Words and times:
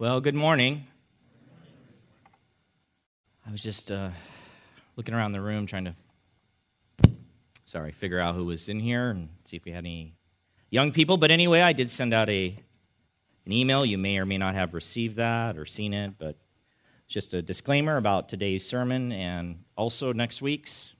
Well, 0.00 0.22
good 0.22 0.34
morning. 0.34 0.86
I 3.46 3.52
was 3.52 3.62
just 3.62 3.90
uh, 3.90 4.08
looking 4.96 5.12
around 5.12 5.32
the 5.32 5.42
room 5.42 5.66
trying 5.66 5.84
to, 5.84 5.94
sorry, 7.66 7.92
figure 7.92 8.18
out 8.18 8.34
who 8.34 8.46
was 8.46 8.70
in 8.70 8.80
here 8.80 9.10
and 9.10 9.28
see 9.44 9.58
if 9.58 9.64
we 9.66 9.72
had 9.72 9.84
any 9.84 10.14
young 10.70 10.90
people. 10.90 11.18
But 11.18 11.30
anyway, 11.30 11.60
I 11.60 11.74
did 11.74 11.90
send 11.90 12.14
out 12.14 12.30
a 12.30 12.58
an 13.44 13.52
email. 13.52 13.84
You 13.84 13.98
may 13.98 14.16
or 14.16 14.24
may 14.24 14.38
not 14.38 14.54
have 14.54 14.72
received 14.72 15.16
that 15.16 15.58
or 15.58 15.66
seen 15.66 15.92
it, 15.92 16.14
but 16.18 16.38
just 17.06 17.34
a 17.34 17.42
disclaimer 17.42 17.98
about 17.98 18.30
today's 18.30 18.66
sermon 18.66 19.12
and 19.12 19.64
also 19.76 20.14
next 20.14 20.40
week's. 20.40 20.94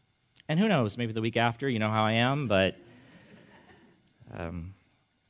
And 0.46 0.60
who 0.60 0.68
knows, 0.68 0.98
maybe 0.98 1.14
the 1.14 1.22
week 1.22 1.38
after. 1.38 1.70
You 1.70 1.78
know 1.78 1.90
how 1.90 2.04
I 2.04 2.12
am, 2.12 2.48
but. 2.48 2.76
Um, 4.36 4.74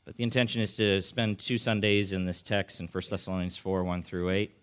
but 0.04 0.16
the 0.16 0.22
intention 0.24 0.62
is 0.62 0.76
to 0.76 1.00
spend 1.02 1.38
two 1.38 1.58
Sundays 1.58 2.12
in 2.12 2.24
this 2.24 2.42
text 2.42 2.80
in 2.80 2.88
1 2.88 3.04
Thessalonians 3.10 3.56
4 3.56 3.84
1 3.84 4.02
through 4.02 4.30
8. 4.30 4.56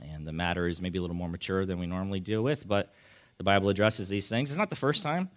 And 0.00 0.26
the 0.26 0.32
matter 0.32 0.68
is 0.68 0.80
maybe 0.80 0.98
a 0.98 1.00
little 1.00 1.16
more 1.16 1.28
mature 1.28 1.66
than 1.66 1.78
we 1.78 1.86
normally 1.86 2.20
deal 2.20 2.42
with, 2.42 2.66
but 2.66 2.94
the 3.36 3.44
Bible 3.44 3.68
addresses 3.68 4.08
these 4.08 4.28
things. 4.28 4.50
It's 4.50 4.58
not 4.58 4.70
the 4.70 4.76
first 4.76 5.02
time. 5.02 5.30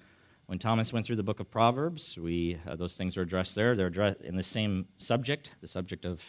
When 0.45 0.59
Thomas 0.59 0.91
went 0.91 1.05
through 1.05 1.15
the 1.15 1.23
book 1.23 1.39
of 1.39 1.49
Proverbs, 1.49 2.17
we, 2.17 2.57
uh, 2.67 2.75
those 2.75 2.93
things 2.93 3.15
are 3.17 3.21
addressed 3.21 3.55
there. 3.55 3.75
They're 3.75 3.87
addressed 3.87 4.21
in 4.21 4.35
the 4.35 4.43
same 4.43 4.87
subject. 4.97 5.51
The 5.61 5.67
subject 5.67 6.05
of 6.05 6.21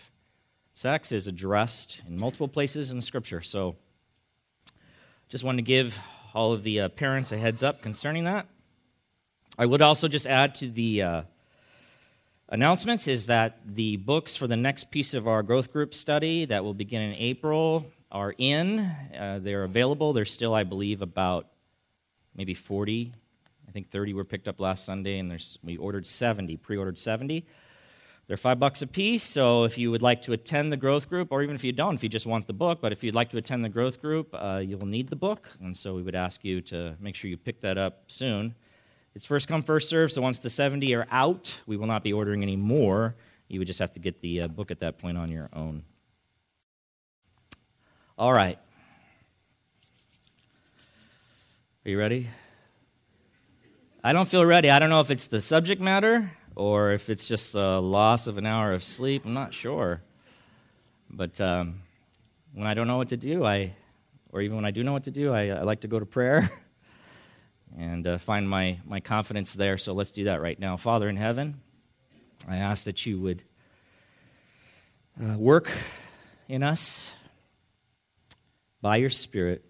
sex 0.75 1.12
is 1.12 1.27
addressed 1.27 2.03
in 2.07 2.17
multiple 2.17 2.48
places 2.48 2.91
in 2.91 2.97
the 2.97 3.03
scripture. 3.03 3.43
So 3.43 3.77
just 5.29 5.45
wanted 5.45 5.59
to 5.59 5.62
give 5.62 6.01
all 6.34 6.53
of 6.53 6.62
the 6.62 6.83
uh, 6.83 6.89
parents 6.89 7.33
a 7.33 7.37
heads 7.37 7.62
up 7.62 7.83
concerning 7.83 8.25
that. 8.25 8.47
I 9.59 9.67
would 9.67 9.83
also 9.83 10.09
just 10.09 10.27
add 10.27 10.55
to 10.57 10.70
the. 10.70 11.03
Uh, 11.03 11.23
announcements 12.52 13.09
is 13.09 13.27
that 13.27 13.61
the 13.65 13.97
books 13.97 14.37
for 14.37 14.47
the 14.47 14.56
next 14.56 14.91
piece 14.91 15.15
of 15.15 15.27
our 15.27 15.42
growth 15.42 15.73
group 15.73 15.95
study 15.95 16.45
that 16.45 16.62
will 16.62 16.75
begin 16.75 17.01
in 17.01 17.15
April 17.15 17.87
are 18.12 18.34
in. 18.37 18.78
Uh, 18.78 19.41
they're 19.42 19.65
available. 19.65 20.12
There's 20.12 20.31
still, 20.31 20.55
I 20.55 20.62
believe, 20.62 21.00
about 21.00 21.47
maybe 22.36 22.53
40. 22.53 23.11
I 23.67 23.72
think 23.72 23.91
30 23.91 24.12
were 24.12 24.25
picked 24.25 24.48
up 24.48 24.61
last 24.61 24.84
Sunday, 24.84 25.19
and 25.19 25.31
there's, 25.31 25.59
we 25.64 25.78
ordered 25.78 26.06
70, 26.06 26.59
pre 26.59 26.77
ordered 26.77 26.98
70. 26.98 27.47
They're 28.28 28.36
five 28.36 28.61
bucks 28.61 28.83
a 28.83 28.87
piece, 28.87 29.25
so 29.25 29.64
if 29.64 29.78
you 29.78 29.91
would 29.91 30.03
like 30.03 30.20
to 30.22 30.33
attend 30.33 30.70
the 30.70 30.77
growth 30.77 31.09
group, 31.09 31.33
or 31.33 31.42
even 31.42 31.56
if 31.56 31.64
you 31.64 31.72
don't, 31.72 31.94
if 31.94 32.03
you 32.03 32.09
just 32.11 32.27
want 32.27 32.47
the 32.47 32.53
book, 32.53 32.81
but 32.83 32.92
if 32.92 33.03
you'd 33.03 33.14
like 33.14 33.31
to 33.31 33.39
attend 33.39 33.64
the 33.64 33.69
growth 33.70 34.00
group, 34.00 34.28
uh, 34.34 34.61
you'll 34.62 34.87
need 34.87 35.09
the 35.09 35.16
book, 35.16 35.48
and 35.61 35.77
so 35.77 35.94
we 35.94 36.03
would 36.03 36.14
ask 36.14 36.44
you 36.44 36.61
to 36.61 36.94
make 37.00 37.14
sure 37.14 37.31
you 37.31 37.37
pick 37.37 37.62
that 37.62 37.78
up 37.78 38.05
soon. 38.09 38.55
It's 39.15 39.27
first 39.27 39.47
come, 39.49 39.63
first 39.63 39.89
serve. 39.89 40.11
So 40.11 40.23
once 40.23 40.39
the 40.39 40.51
70 40.51 40.95
are 40.95 41.07
out, 41.11 41.59
we 41.67 41.77
will 41.77 41.87
not 41.87 42.03
be 42.03 42.13
ordering 42.13 42.43
any 42.43 42.57
more. 42.57 43.15
You 43.49 43.59
would 43.61 43.67
just 43.67 43.79
have 43.79 43.93
to 43.95 44.01
get 44.01 44.21
the 44.23 44.43
uh, 44.43 44.49
book 44.49 44.71
at 44.71 44.81
that 44.81 44.99
point 44.99 45.19
on 45.19 45.31
your 45.31 45.51
own. 45.53 45.85
All 48.19 48.33
right. 48.33 48.59
Are 51.85 51.91
you 51.91 51.99
ready? 51.99 52.29
I 54.03 54.13
don't 54.13 54.29
feel 54.29 54.45
ready. 54.45 54.71
I 54.71 54.79
don't 54.79 54.89
know 54.89 55.01
if 55.01 55.11
it's 55.11 55.27
the 55.27 55.41
subject 55.41 55.81
matter 55.81 56.31
or 56.57 56.93
if 56.93 57.11
it's 57.11 57.27
just 57.27 57.55
a 57.55 57.79
loss 57.79 58.27
of 58.27 58.39
an 58.39 58.47
hour 58.47 58.73
of 58.73 58.83
sleep. 58.83 59.25
I'm 59.27 59.35
not 59.35 59.53
sure. 59.53 60.01
But 61.11 61.41
um, 61.41 61.83
when 62.55 62.67
I 62.67 62.75
don't 62.75 62.87
know 62.87 62.97
what 62.97 63.09
to 63.11 63.17
do, 63.17 63.45
I, 63.45 63.75
or 64.31 64.41
even 64.41 64.57
when 64.57 64.65
I 64.65 64.71
do 64.71 64.83
know 64.83 64.93
what 64.93 65.05
to 65.05 65.11
do, 65.11 65.33
I, 65.33 65.49
I 65.49 65.63
like 65.63 65.83
to 65.83 65.89
go 65.89 65.99
to 65.99 66.07
prayer. 66.07 66.51
and 67.78 68.06
uh, 68.06 68.19
find 68.19 68.48
my, 68.48 68.78
my 68.84 69.01
confidence 69.01 69.55
there. 69.55 69.78
So 69.78 69.92
let's 69.92 70.11
do 70.11 70.25
that 70.25 70.41
right 70.41 70.59
now. 70.59 70.77
Father 70.77 71.09
in 71.09 71.17
heaven, 71.17 71.61
I 72.48 72.56
ask 72.56 72.84
that 72.84 73.06
you 73.06 73.20
would 73.20 73.42
uh, 75.23 75.37
work 75.39 75.70
in 76.48 76.62
us 76.62 77.12
by 78.81 78.97
your 78.97 79.11
Spirit 79.11 79.65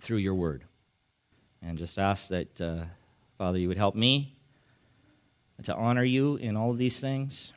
through 0.00 0.18
your 0.18 0.34
word. 0.34 0.64
And 1.62 1.78
just 1.78 1.98
ask 1.98 2.28
that, 2.28 2.60
uh, 2.60 2.84
Father, 3.36 3.58
you 3.58 3.68
would 3.68 3.76
help 3.76 3.94
me 3.94 4.34
to 5.62 5.74
honor 5.74 6.04
you 6.04 6.36
in 6.36 6.56
all 6.56 6.70
of 6.70 6.78
these 6.78 7.00
things. 7.00 7.52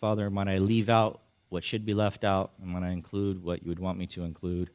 Father, 0.00 0.28
might 0.28 0.48
I 0.48 0.58
leave 0.58 0.88
out 0.88 1.20
what 1.48 1.62
should 1.62 1.86
be 1.86 1.94
left 1.94 2.24
out, 2.24 2.50
and 2.60 2.70
might 2.70 2.82
I 2.82 2.90
include 2.90 3.44
what 3.44 3.62
you 3.62 3.68
would 3.68 3.78
want 3.78 3.98
me 3.98 4.06
to 4.08 4.24
include. 4.24 4.70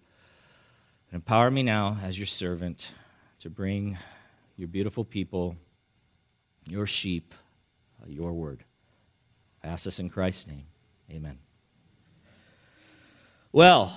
And 1.12 1.16
empower 1.16 1.52
me 1.52 1.64
now 1.64 1.98
as 2.02 2.18
your 2.18 2.28
servant 2.28 2.88
to 3.40 3.50
bring 3.50 3.98
your 4.58 4.68
beautiful 4.68 5.04
people, 5.04 5.56
your 6.66 6.88
sheep, 6.88 7.34
uh, 8.02 8.10
your 8.10 8.34
word. 8.34 8.64
I 9.64 9.68
ask 9.68 9.86
this 9.86 10.00
in 10.00 10.10
Christ's 10.10 10.48
name. 10.48 10.66
Amen. 11.12 11.38
Well, 13.52 13.96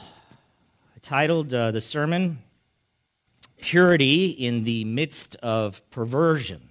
I 0.95 0.99
titled 1.03 1.53
uh, 1.53 1.71
the 1.71 1.81
sermon 1.81 2.39
Purity 3.61 4.27
in 4.27 4.65
the 4.65 4.85
Midst 4.85 5.37
of 5.37 5.83
Perversion. 5.91 6.69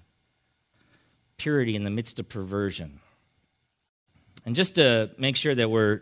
Purity 1.37 1.75
in 1.75 1.83
the 1.83 1.89
midst 1.89 2.19
of 2.19 2.27
perversion. 2.27 2.99
And 4.45 4.55
just 4.55 4.75
to 4.75 5.09
make 5.17 5.35
sure 5.35 5.55
that 5.55 5.69
we're 5.69 6.01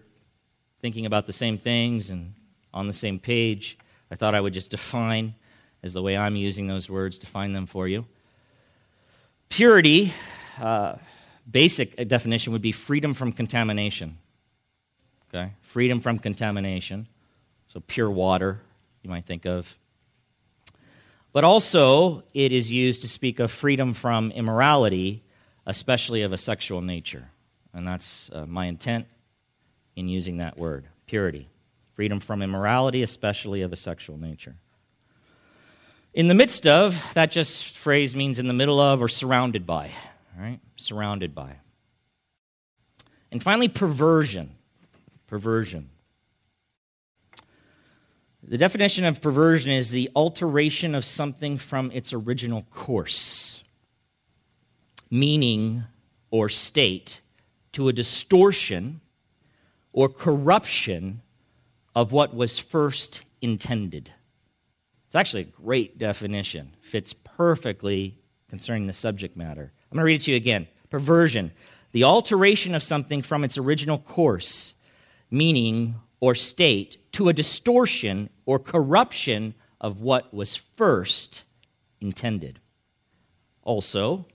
thinking 0.80 1.06
about 1.06 1.28
the 1.28 1.34
same 1.34 1.58
things 1.58 2.10
and 2.10 2.34
on 2.74 2.88
the 2.88 2.94
same 2.94 3.20
page, 3.20 3.78
I 4.10 4.16
thought 4.16 4.36
I 4.36 4.42
would 4.42 4.54
just 4.54 4.72
define 4.72 5.36
is 5.88 5.94
the 5.94 6.02
way 6.04 6.18
I'm 6.18 6.36
using 6.36 6.68
those 6.68 6.90
words 6.90 7.18
to 7.20 7.28
find 7.28 7.56
them 7.56 7.66
for 7.66 7.88
you. 7.88 8.06
Purity, 9.48 10.14
uh, 10.62 10.98
basic 11.50 11.96
definition 12.10 12.52
would 12.52 12.62
be 12.62 12.74
freedom 12.74 13.14
from 13.14 13.32
contamination. 13.32 14.18
Okay? 15.30 15.54
Freedom 15.62 16.02
from 16.02 16.20
contamination. 16.20 17.08
So, 17.70 17.80
pure 17.80 18.12
water, 18.12 18.60
you 19.02 19.10
might 19.10 19.24
think 19.24 19.46
of. 19.46 19.78
But 21.32 21.46
also, 21.46 22.24
it 22.34 22.52
is 22.52 22.70
used 22.70 23.02
to 23.02 23.08
speak 23.08 23.40
of 23.40 23.50
freedom 23.50 23.94
from 23.94 24.32
immorality, 24.32 25.24
especially 25.66 26.22
of 26.24 26.34
a 26.34 26.38
sexual 26.38 26.82
nature. 26.82 27.30
And 27.74 27.88
that's 27.88 28.30
uh, 28.34 28.46
my 28.46 28.66
intent 28.66 29.08
in 29.96 30.10
using 30.10 30.38
that 30.38 30.58
word 30.58 30.86
purity. 31.06 31.48
Freedom 31.96 32.20
from 32.20 32.42
immorality, 32.42 33.04
especially 33.04 33.62
of 33.62 33.72
a 33.72 33.78
sexual 33.78 34.18
nature. 34.18 34.56
In 36.18 36.28
the 36.28 36.34
midst 36.34 36.66
of, 36.66 37.06
that 37.14 37.30
just 37.30 37.78
phrase 37.78 38.16
means 38.16 38.40
in 38.40 38.48
the 38.48 38.54
middle 38.54 38.80
of 38.80 39.04
or 39.04 39.08
surrounded 39.08 39.68
by, 39.68 39.92
right? 40.36 40.60
Surrounded 40.76 41.36
by. 41.36 41.58
And 43.32 43.44
finally, 43.44 43.68
perversion. 43.68 44.56
Perversion. 45.28 45.92
The 48.42 48.58
definition 48.58 49.06
of 49.06 49.22
perversion 49.22 49.70
is 49.70 49.92
the 49.92 50.10
alteration 50.16 50.96
of 50.96 51.06
something 51.06 51.60
from 51.60 51.92
its 51.92 52.12
original 52.14 52.64
course, 52.74 53.64
meaning 55.12 55.84
or 56.32 56.50
state, 56.50 57.22
to 57.74 57.90
a 57.90 57.94
distortion 57.94 59.02
or 59.94 60.10
corruption 60.10 61.22
of 61.94 62.12
what 62.12 62.34
was 62.36 62.58
first 62.58 63.22
intended. 63.40 64.14
Actually 65.18 65.42
a 65.42 65.62
great 65.64 65.98
definition, 65.98 66.76
fits 66.80 67.12
perfectly 67.12 68.20
concerning 68.50 68.86
the 68.86 68.94
subject 68.94 69.36
matter. 69.36 69.72
I'm 69.92 69.96
going 69.96 70.02
to 70.02 70.06
read 70.06 70.22
it 70.22 70.22
to 70.26 70.32
you 70.32 70.38
again. 70.38 70.68
Perversion, 70.92 71.52
the 71.92 72.04
alteration 72.04 72.76
of 72.76 72.84
something 72.84 73.24
from 73.24 73.44
its 73.44 73.58
original 73.58 73.98
course, 73.98 74.76
meaning, 75.32 75.96
or 76.20 76.36
state 76.36 76.98
to 77.14 77.30
a 77.30 77.34
distortion 77.34 78.30
or 78.46 78.60
corruption 78.60 79.56
of 79.82 80.02
what 80.02 80.32
was 80.32 80.56
first 80.56 81.44
intended. 82.00 82.60
Also, 83.64 84.28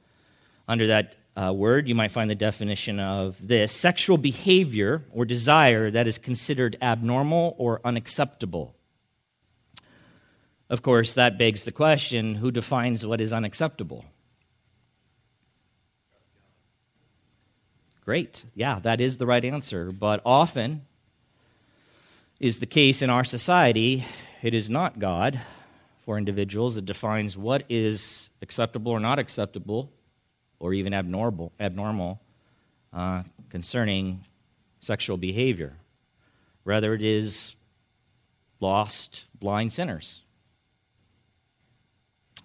under 0.67 0.89
that 0.89 1.15
uh, 1.37 1.53
word, 1.55 1.87
you 1.87 1.95
might 1.95 2.11
find 2.11 2.29
the 2.29 2.35
definition 2.35 2.99
of 2.99 3.37
this 3.41 3.73
sexual 3.73 4.19
behavior 4.19 5.05
or 5.13 5.25
desire 5.25 5.93
that 5.93 6.09
is 6.09 6.19
considered 6.19 6.77
abnormal 6.83 7.55
or 7.57 7.81
unacceptable. 7.85 8.75
Of 10.73 10.81
course, 10.81 11.13
that 11.13 11.37
begs 11.37 11.65
the 11.65 11.71
question 11.71 12.37
who 12.37 12.51
defines 12.51 13.05
what 13.05 13.21
is 13.21 13.31
unacceptable? 13.31 14.07
Great. 18.07 18.47
Yeah, 18.55 18.79
that 18.81 18.99
is 18.99 19.19
the 19.19 19.27
right 19.27 19.45
answer. 19.45 19.93
But 19.93 20.23
often 20.25 20.87
is 22.41 22.59
the 22.59 22.65
case 22.65 23.03
in 23.03 23.11
our 23.11 23.23
society, 23.23 24.07
it 24.41 24.55
is 24.55 24.71
not 24.71 24.99
God 24.99 25.39
for 26.07 26.17
individuals 26.17 26.77
that 26.77 26.87
defines 26.87 27.37
what 27.37 27.65
is 27.69 28.31
acceptable 28.41 28.93
or 28.93 28.99
not 28.99 29.19
acceptable 29.19 29.91
or 30.59 30.73
even 30.73 30.95
abnormal, 30.95 31.53
abnormal 31.61 32.19
uh, 32.95 33.25
concerning 33.51 34.25
sexual 34.81 35.19
behavior. 35.19 35.77
Rather, 36.65 36.95
it 36.95 37.03
is 37.03 37.57
lost, 38.59 39.27
blind 39.39 39.71
sinners 39.71 40.23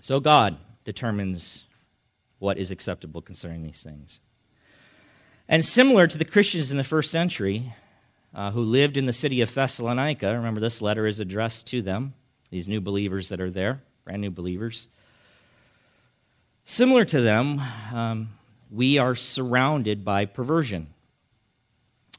so 0.01 0.19
God 0.19 0.57
determines 0.85 1.63
what 2.39 2.57
is 2.57 2.71
acceptable 2.71 3.21
concerning 3.21 3.63
these 3.63 3.81
things. 3.81 4.19
And 5.49 5.63
similar 5.63 6.07
to 6.07 6.17
the 6.17 6.25
Christians 6.25 6.71
in 6.71 6.77
the 6.77 6.83
first 6.83 7.11
century, 7.11 7.73
uh, 8.33 8.51
who 8.51 8.61
lived 8.61 8.97
in 8.97 9.05
the 9.05 9.13
city 9.13 9.41
of 9.41 9.53
Thessalonica. 9.53 10.33
Remember, 10.33 10.59
this 10.59 10.81
letter 10.81 11.07
is 11.07 11.19
addressed 11.19 11.67
to 11.67 11.81
them, 11.81 12.13
these 12.51 12.67
new 12.67 12.79
believers 12.79 13.29
that 13.29 13.41
are 13.41 13.49
there, 13.49 13.81
brand 14.05 14.21
new 14.21 14.31
believers. 14.31 14.87
Similar 16.65 17.05
to 17.05 17.21
them, 17.21 17.61
um, 17.91 18.29
we 18.69 18.97
are 18.97 19.15
surrounded 19.15 20.05
by 20.05 20.25
perversion 20.25 20.87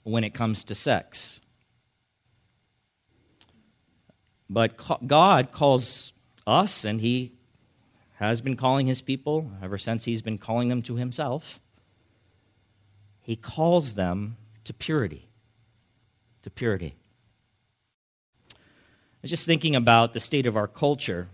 when 0.02 0.24
it 0.24 0.34
comes 0.34 0.64
to 0.64 0.74
sex. 0.74 1.40
But 4.50 5.06
God 5.06 5.52
calls 5.52 6.12
us, 6.46 6.84
and 6.84 7.00
He 7.00 7.32
has 8.18 8.40
been 8.40 8.56
calling 8.56 8.86
His 8.88 9.00
people 9.00 9.50
ever 9.62 9.78
since 9.78 10.04
He's 10.04 10.22
been 10.22 10.38
calling 10.38 10.68
them 10.68 10.82
to 10.82 10.96
Himself. 10.96 11.60
He 13.20 13.36
calls 13.36 13.94
them 13.94 14.36
to 14.64 14.72
purity. 14.72 15.28
To 16.42 16.50
purity. 16.50 16.96
I 18.50 18.56
was 19.22 19.30
just 19.30 19.46
thinking 19.46 19.76
about 19.76 20.14
the 20.14 20.20
state 20.20 20.46
of 20.46 20.56
our 20.56 20.66
culture. 20.66 21.28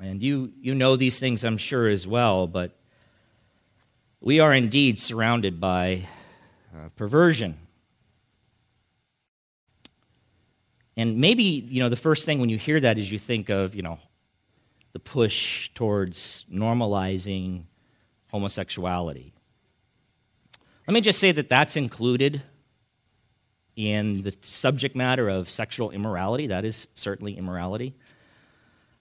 And 0.00 0.22
you, 0.22 0.52
you 0.60 0.74
know 0.74 0.96
these 0.96 1.18
things, 1.18 1.44
I'm 1.44 1.58
sure, 1.58 1.88
as 1.88 2.06
well, 2.06 2.46
but 2.46 2.76
we 4.20 4.38
are 4.38 4.54
indeed 4.54 4.98
surrounded 4.98 5.60
by 5.60 6.08
uh, 6.74 6.88
perversion. 6.96 7.58
And 10.96 11.18
maybe, 11.18 11.44
you 11.44 11.80
know, 11.80 11.88
the 11.88 11.96
first 11.96 12.26
thing 12.26 12.40
when 12.40 12.48
you 12.48 12.58
hear 12.58 12.78
that 12.80 12.98
is 12.98 13.10
you 13.10 13.18
think 13.18 13.48
of, 13.48 13.74
you 13.74 13.82
know, 13.82 13.98
the 14.92 14.98
push 14.98 15.70
towards 15.74 16.44
normalizing 16.52 17.64
homosexuality. 18.30 19.32
Let 20.86 20.94
me 20.94 21.00
just 21.00 21.20
say 21.20 21.32
that 21.32 21.48
that's 21.48 21.76
included 21.76 22.42
in 23.76 24.22
the 24.22 24.34
subject 24.42 24.96
matter 24.96 25.28
of 25.28 25.50
sexual 25.50 25.90
immorality. 25.90 26.48
That 26.48 26.64
is 26.64 26.88
certainly 26.94 27.36
immorality. 27.36 27.94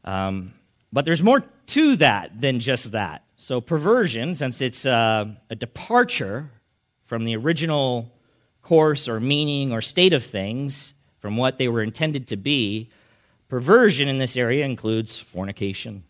Um, 0.06 0.53
but 0.94 1.06
there's 1.06 1.24
more 1.24 1.44
to 1.68 1.95
that 1.97 2.39
than 2.39 2.59
just 2.59 2.91
that. 2.91 3.24
So, 3.38 3.62
perversion, 3.62 4.36
since 4.36 4.62
it's 4.62 4.86
uh, 4.86 5.25
a 5.50 5.56
departure 5.56 6.50
from 7.06 7.25
the 7.25 7.36
original 7.36 8.12
course 8.62 9.07
or 9.07 9.19
meaning 9.19 9.71
or 9.71 9.81
state 9.81 10.13
of 10.13 10.24
things, 10.24 10.94
from 11.19 11.38
what 11.38 11.57
they 11.57 11.68
were 11.68 11.83
intended 11.83 12.27
to 12.30 12.38
be, 12.38 12.89
perversion 13.50 14.07
in 14.07 14.18
this 14.19 14.38
area 14.38 14.63
includes 14.63 15.19
fornication, 15.19 16.04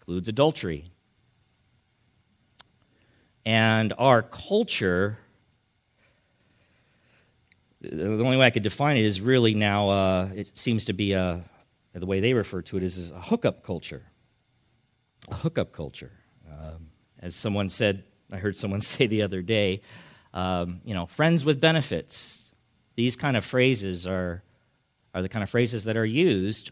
includes 0.00 0.28
adultery, 0.28 0.90
and 3.44 3.92
our 3.98 4.22
culture, 4.22 5.18
the 7.80 8.04
only 8.04 8.36
way 8.36 8.46
I 8.46 8.50
could 8.50 8.62
define 8.62 8.96
it 8.96 9.04
is 9.04 9.20
really 9.20 9.54
now, 9.54 9.88
uh, 9.90 10.30
it 10.34 10.56
seems 10.56 10.86
to 10.86 10.92
be 10.92 11.12
a, 11.12 11.42
the 11.92 12.06
way 12.06 12.20
they 12.20 12.32
refer 12.32 12.62
to 12.62 12.76
it 12.76 12.82
is, 12.82 12.96
is 12.96 13.10
a 13.10 13.20
hookup 13.20 13.64
culture. 13.64 14.02
A 15.28 15.34
hookup 15.34 15.72
culture. 15.72 16.12
Um, 16.50 16.88
as 17.18 17.34
someone 17.34 17.68
said, 17.68 18.04
I 18.30 18.36
heard 18.36 18.56
someone 18.56 18.80
say 18.82 19.06
the 19.06 19.22
other 19.22 19.42
day, 19.42 19.82
um, 20.32 20.80
you 20.84 20.94
know, 20.94 21.06
friends 21.06 21.44
with 21.44 21.60
benefits. 21.60 22.52
These 22.94 23.16
kind 23.16 23.36
of 23.36 23.44
phrases 23.44 24.06
are, 24.06 24.42
are 25.14 25.22
the 25.22 25.28
kind 25.28 25.42
of 25.42 25.50
phrases 25.50 25.84
that 25.84 25.96
are 25.96 26.06
used, 26.06 26.70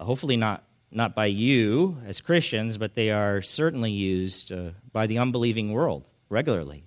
hopefully 0.00 0.36
not 0.36 0.64
not 0.90 1.14
by 1.14 1.26
you 1.26 1.98
as 2.06 2.20
Christians, 2.20 2.78
but 2.78 2.94
they 2.94 3.10
are 3.10 3.42
certainly 3.42 3.90
used 3.90 4.52
uh, 4.52 4.70
by 4.92 5.06
the 5.06 5.18
unbelieving 5.18 5.72
world 5.72 6.06
regularly. 6.28 6.84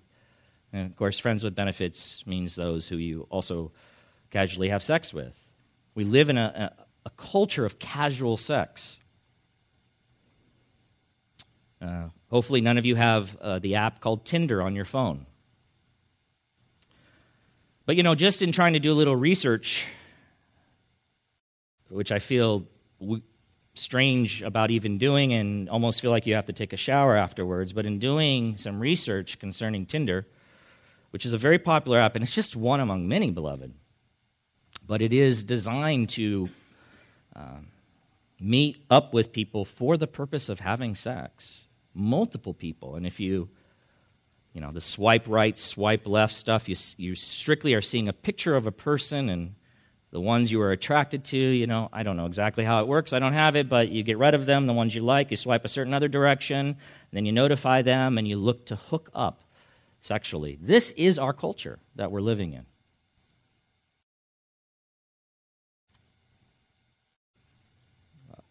And 0.72 0.90
of 0.90 0.96
course, 0.96 1.20
friends 1.20 1.44
with 1.44 1.54
benefits 1.54 2.26
means 2.26 2.56
those 2.56 2.88
who 2.88 2.98
you 2.98 3.28
also 3.30 3.72
casually 4.32 4.70
have 4.70 4.82
sex 4.82 5.14
with. 5.14 5.34
We 5.96 6.06
live 6.06 6.30
in 6.30 6.38
a, 6.38 6.72
a, 6.78 6.84
a 7.08 7.10
culture 7.12 7.66
of 7.66 7.78
casual 7.78 8.38
sex. 8.38 9.00
Uh, 11.82 12.10
hopefully, 12.30 12.62
none 12.62 12.78
of 12.78 12.86
you 12.86 12.96
have 12.96 13.36
uh, 13.38 13.60
the 13.60 13.76
app 13.76 14.00
called 14.00 14.26
Tinder 14.26 14.62
on 14.62 14.76
your 14.76 14.86
phone. 14.86 15.26
But 17.86 17.96
you 17.96 18.04
know, 18.04 18.16
just 18.16 18.42
in 18.42 18.52
trying 18.52 18.74
to 18.74 18.80
do 18.80 18.92
a 18.92 18.94
little 18.94 19.16
research, 19.16 19.86
which 21.90 22.12
I 22.12 22.20
feel 22.20 22.66
strange 23.74 24.42
about 24.42 24.72
even 24.72 24.98
doing 24.98 25.34
and 25.34 25.70
almost 25.70 26.02
feel 26.02 26.12
like 26.12 26.26
you 26.26 26.36
have 26.36 26.46
to 26.46 26.54
take 26.54 26.74
a 26.74 26.78
shower 26.78 27.16
afterwards. 27.16 27.74
But 27.74 27.86
in 27.86 28.00
doing 28.00 28.58
some 28.58 28.80
research 28.80 29.40
concerning 29.40 29.86
Tinder, 29.86 30.28
which 31.12 31.26
is 31.26 31.34
a 31.34 31.38
very 31.38 31.60
popular 31.60 32.00
app, 32.00 32.16
and 32.16 32.24
it's 32.24 32.34
just 32.34 32.56
one 32.56 32.80
among 32.80 33.08
many, 33.08 33.32
beloved, 33.32 33.74
but 34.86 35.02
it 35.02 35.14
is 35.14 35.44
designed 35.44 36.10
to 36.10 36.50
um, 37.36 37.68
meet 38.40 38.84
up 38.90 39.14
with 39.14 39.32
people 39.32 39.66
for 39.66 39.98
the 39.98 40.08
purpose 40.08 40.50
of 40.50 40.60
having 40.60 40.96
sex, 40.96 41.68
multiple 41.94 42.54
people. 42.54 42.96
And 42.96 43.06
if 43.06 43.20
you 43.20 43.50
you 44.54 44.62
know 44.62 44.72
the 44.72 44.82
swipe 44.82 45.26
right 45.28 45.58
swipe 45.60 46.08
left 46.08 46.34
stuff 46.34 46.68
you, 46.68 46.76
you 46.98 47.16
strictly 47.16 47.76
are 47.76 47.82
seeing 47.82 48.08
a 48.08 48.14
picture 48.14 48.56
of 48.56 48.66
a 48.66 48.72
person 48.72 49.30
and 49.30 49.54
the 50.12 50.20
ones 50.20 50.52
you 50.52 50.60
are 50.62 50.72
attracted 50.72 51.24
to, 51.26 51.38
you 51.38 51.68
know, 51.68 51.90
I 51.94 52.04
don't 52.04 52.18
know 52.18 52.26
exactly 52.26 52.64
how 52.64 52.82
it 52.82 52.88
works. 52.88 53.14
I 53.14 53.20
don't 53.20 53.34
have 53.34 53.56
it, 53.56 53.70
but 53.70 53.90
you 53.90 54.02
get 54.02 54.18
rid 54.18 54.34
of 54.34 54.46
them. 54.46 54.66
The 54.66 54.74
ones 54.74 54.96
you 54.96 55.02
like, 55.02 55.30
you 55.30 55.38
swipe 55.38 55.66
a 55.66 55.70
certain 55.70 55.94
other 55.94 56.08
direction, 56.08 56.78
then 57.12 57.26
you 57.26 57.32
notify 57.32 57.84
them 57.84 58.18
and 58.18 58.28
you 58.28 58.38
look 58.38 58.66
to 58.68 58.76
hook 58.76 59.12
up 59.14 59.44
sexually. 60.02 60.58
This 60.60 60.92
is 60.92 61.20
our 61.20 61.34
culture 61.34 61.80
that 61.96 62.12
we're 62.12 62.22
living 62.22 62.54
in. 62.54 62.66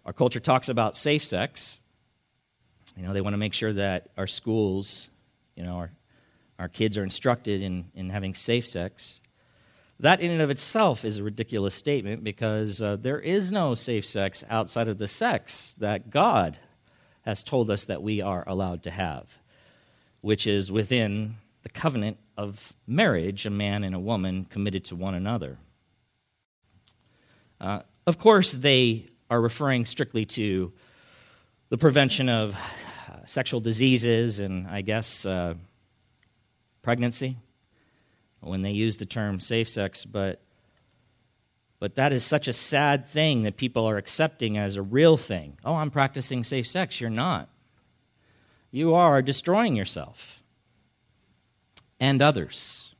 Our 0.04 0.12
culture 0.12 0.40
talks 0.40 0.68
about 0.68 0.96
safe 0.96 1.24
sex. 1.24 1.78
You 2.96 3.02
know, 3.02 3.12
they 3.12 3.20
want 3.20 3.34
to 3.34 3.38
make 3.38 3.52
sure 3.52 3.72
that 3.74 4.08
our 4.16 4.26
schools, 4.26 5.10
you 5.54 5.64
know, 5.64 5.76
our, 5.76 5.90
our 6.58 6.68
kids 6.68 6.96
are 6.96 7.04
instructed 7.04 7.60
in, 7.62 7.90
in 7.94 8.10
having 8.10 8.34
safe 8.34 8.66
sex. 8.66 9.20
That, 10.00 10.20
in 10.20 10.30
and 10.30 10.40
of 10.40 10.50
itself, 10.50 11.04
is 11.04 11.18
a 11.18 11.24
ridiculous 11.24 11.74
statement 11.74 12.22
because 12.22 12.80
uh, 12.80 12.96
there 12.96 13.18
is 13.18 13.50
no 13.50 13.74
safe 13.74 14.06
sex 14.06 14.44
outside 14.48 14.86
of 14.86 14.98
the 14.98 15.08
sex 15.08 15.74
that 15.78 16.10
God 16.10 16.56
has 17.22 17.42
told 17.42 17.68
us 17.68 17.86
that 17.86 18.00
we 18.00 18.20
are 18.20 18.44
allowed 18.46 18.84
to 18.84 18.92
have, 18.92 19.26
which 20.20 20.46
is 20.46 20.70
within 20.70 21.36
the 21.64 21.68
covenant 21.68 22.16
of 22.36 22.72
marriage, 22.86 23.44
a 23.44 23.50
man 23.50 23.82
and 23.82 23.94
a 23.94 23.98
woman 23.98 24.44
committed 24.44 24.84
to 24.84 24.96
one 24.96 25.14
another. 25.14 25.58
Uh, 27.60 27.80
of 28.06 28.18
course, 28.18 28.52
they 28.52 29.08
are 29.28 29.40
referring 29.40 29.84
strictly 29.84 30.24
to 30.24 30.72
the 31.70 31.76
prevention 31.76 32.28
of 32.28 32.54
uh, 32.54 33.26
sexual 33.26 33.58
diseases 33.58 34.38
and, 34.38 34.68
I 34.68 34.82
guess, 34.82 35.26
uh, 35.26 35.54
pregnancy 36.82 37.36
when 38.40 38.62
they 38.62 38.70
use 38.70 38.96
the 38.96 39.06
term 39.06 39.40
safe 39.40 39.68
sex, 39.68 40.04
but 40.04 40.40
but 41.80 41.94
that 41.94 42.12
is 42.12 42.24
such 42.24 42.48
a 42.48 42.52
sad 42.52 43.08
thing 43.08 43.44
that 43.44 43.56
people 43.56 43.88
are 43.88 43.98
accepting 43.98 44.58
as 44.58 44.74
a 44.74 44.82
real 44.82 45.16
thing. 45.16 45.58
Oh, 45.64 45.76
I'm 45.76 45.92
practicing 45.92 46.42
safe 46.42 46.66
sex. 46.66 47.00
You're 47.00 47.10
not. 47.10 47.48
You 48.70 48.94
are 48.94 49.22
destroying 49.22 49.76
yourself 49.76 50.42
and 52.00 52.20
others. 52.20 52.94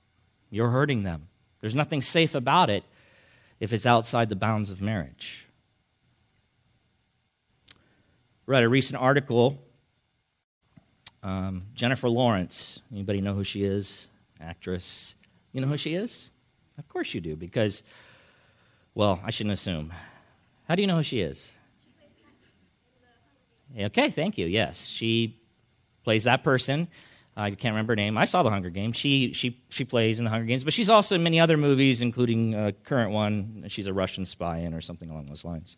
You're 0.51 0.71
hurting 0.71 1.03
them. 1.03 1.29
There's 1.61 1.75
nothing 1.75 2.03
safe 2.03 2.35
about 2.35 2.71
it 2.71 2.85
if 3.59 3.73
it's 3.73 3.85
outside 3.87 4.29
the 4.29 4.37
bounds 4.37 4.71
of 4.71 4.81
marriage. 4.81 5.47
Read 8.47 8.63
a 8.63 8.69
recent 8.69 9.01
article. 9.03 9.59
Um, 11.23 11.65
Jennifer 11.75 12.09
Lawrence. 12.09 12.81
Anybody 12.93 13.21
know 13.21 13.35
who 13.35 13.45
she 13.45 13.65
is? 13.65 14.09
Actress. 14.41 15.17
You 15.59 15.63
know 15.63 15.73
who 15.73 15.77
she 15.77 15.95
is? 15.95 16.31
Of 16.79 16.89
course 16.89 17.13
you 17.13 17.21
do, 17.21 17.35
because, 17.35 17.83
well, 18.95 19.21
I 19.25 19.33
shouldn't 19.33 19.55
assume. 19.55 19.93
How 20.69 20.77
do 20.77 20.83
you 20.83 20.87
know 20.87 20.99
who 20.99 21.03
she 21.03 21.19
is? 21.19 21.51
Okay, 23.77 24.11
thank 24.11 24.39
you. 24.39 24.47
Yes, 24.47 24.87
she 24.87 25.37
plays 26.05 26.23
that 26.25 26.45
person. 26.45 26.87
I 27.37 27.51
can't 27.51 27.73
remember 27.73 27.95
her 27.95 27.97
name. 27.97 28.17
I 28.17 28.25
saw 28.25 28.45
the 28.45 28.51
Hunger 28.51 28.71
Games. 28.71 28.95
She 28.95 29.33
she 29.33 29.61
she 29.69 29.85
plays 29.85 30.21
in 30.21 30.27
the 30.27 30.31
Hunger 30.31 30.47
Games, 30.47 30.63
but 30.63 30.73
she's 30.73 30.89
also 30.89 31.17
in 31.17 31.25
many 31.25 31.41
other 31.41 31.57
movies, 31.57 32.03
including 32.03 32.55
a 32.55 32.71
current 32.71 33.11
one. 33.11 33.65
She's 33.67 33.89
a 33.89 33.93
Russian 33.93 34.27
spy 34.27 34.59
in, 34.59 34.75
or 34.75 34.81
something 34.81 35.11
along 35.11 35.27
those 35.27 35.45
lines. 35.45 35.77